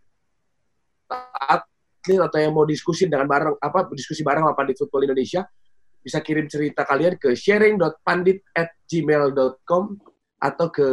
atlet 1.06 2.18
atau 2.18 2.38
yang 2.42 2.50
mau 2.50 2.66
diskusi 2.66 3.06
dengan 3.06 3.30
bareng 3.30 3.54
apa 3.62 3.86
diskusi 3.94 4.26
bareng 4.26 4.42
sama 4.42 4.58
Pandit 4.58 4.82
Football 4.82 5.06
Indonesia 5.10 5.46
bisa 6.02 6.18
kirim 6.22 6.46
cerita 6.46 6.86
kalian 6.86 7.18
ke 7.18 7.34
sharing.pandit@gmail.com 7.34 9.84
atau 10.36 10.68
ke 10.68 10.84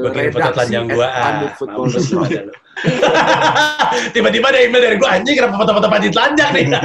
foto 1.60 1.92
redaksi 1.92 2.16
lu. 2.16 2.54
Tiba-tiba 4.16 4.48
ada 4.50 4.60
email 4.64 4.82
dari 4.82 4.96
gua 4.98 5.20
anjing 5.20 5.36
kenapa 5.36 5.62
foto-foto 5.62 5.88
panji 5.92 6.08
telanjang 6.10 6.52
nih. 6.56 6.66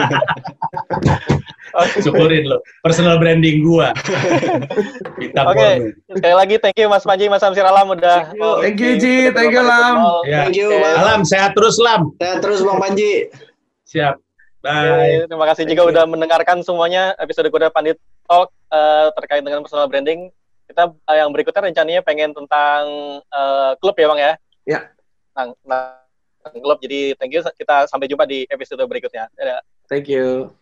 Syukurin 2.03 2.51
lo. 2.51 2.59
Personal 2.83 3.23
branding 3.23 3.63
gua. 3.63 3.95
Bintang 5.21 5.55
Oke. 5.55 5.57
porno. 5.57 6.19
Sekali 6.19 6.35
lagi 6.35 6.55
thank 6.59 6.77
you 6.77 6.91
Mas 6.91 7.07
Panji, 7.07 7.31
Mas 7.31 7.41
Samsir 7.41 7.63
Alam 7.63 7.95
udah. 7.95 8.35
Thank 8.65 8.83
you, 8.83 8.99
Ji. 8.99 9.31
Thank 9.31 9.55
you, 9.55 9.63
Lam. 9.63 10.27
Ya. 10.27 10.49
Thank 10.49 10.59
you. 10.59 10.75
Bang. 10.75 10.97
Alam 10.99 11.21
sehat 11.23 11.55
terus 11.55 11.79
Lam. 11.79 12.11
Sehat 12.19 12.43
terus 12.43 12.61
Bang 12.67 12.83
Panji. 12.83 13.31
Siap. 13.89 14.19
Bye. 14.59 15.31
terima 15.31 15.47
kasih 15.47 15.65
Thank 15.65 15.79
juga 15.79 15.83
you. 15.87 15.91
udah 15.95 16.05
mendengarkan 16.11 16.67
semuanya 16.67 17.15
episode 17.23 17.47
Kuda 17.47 17.71
Pandit 17.71 17.95
Talk 18.27 18.51
eh, 18.75 19.07
terkait 19.15 19.47
dengan 19.47 19.63
personal 19.63 19.87
branding. 19.87 20.35
Kita 20.69 20.93
eh, 20.93 21.17
yang 21.17 21.33
berikutnya 21.33 21.73
rencananya 21.73 22.03
pengen 22.05 22.37
tentang 22.37 22.83
eh, 23.25 23.73
klub 23.81 23.97
ya 23.97 24.07
Bang 24.07 24.21
ya? 24.21 24.33
Ya. 24.69 24.81
Tentang, 25.33 25.57
tentang 25.65 26.61
klub. 26.61 26.79
Jadi 26.85 27.17
thank 27.17 27.33
you. 27.33 27.41
Kita 27.41 27.89
sampai 27.89 28.07
jumpa 28.07 28.29
di 28.29 28.45
episode 28.53 28.85
berikutnya. 28.85 29.33
Dadah. 29.33 29.65
Thank 29.89 30.13
you. 30.13 30.53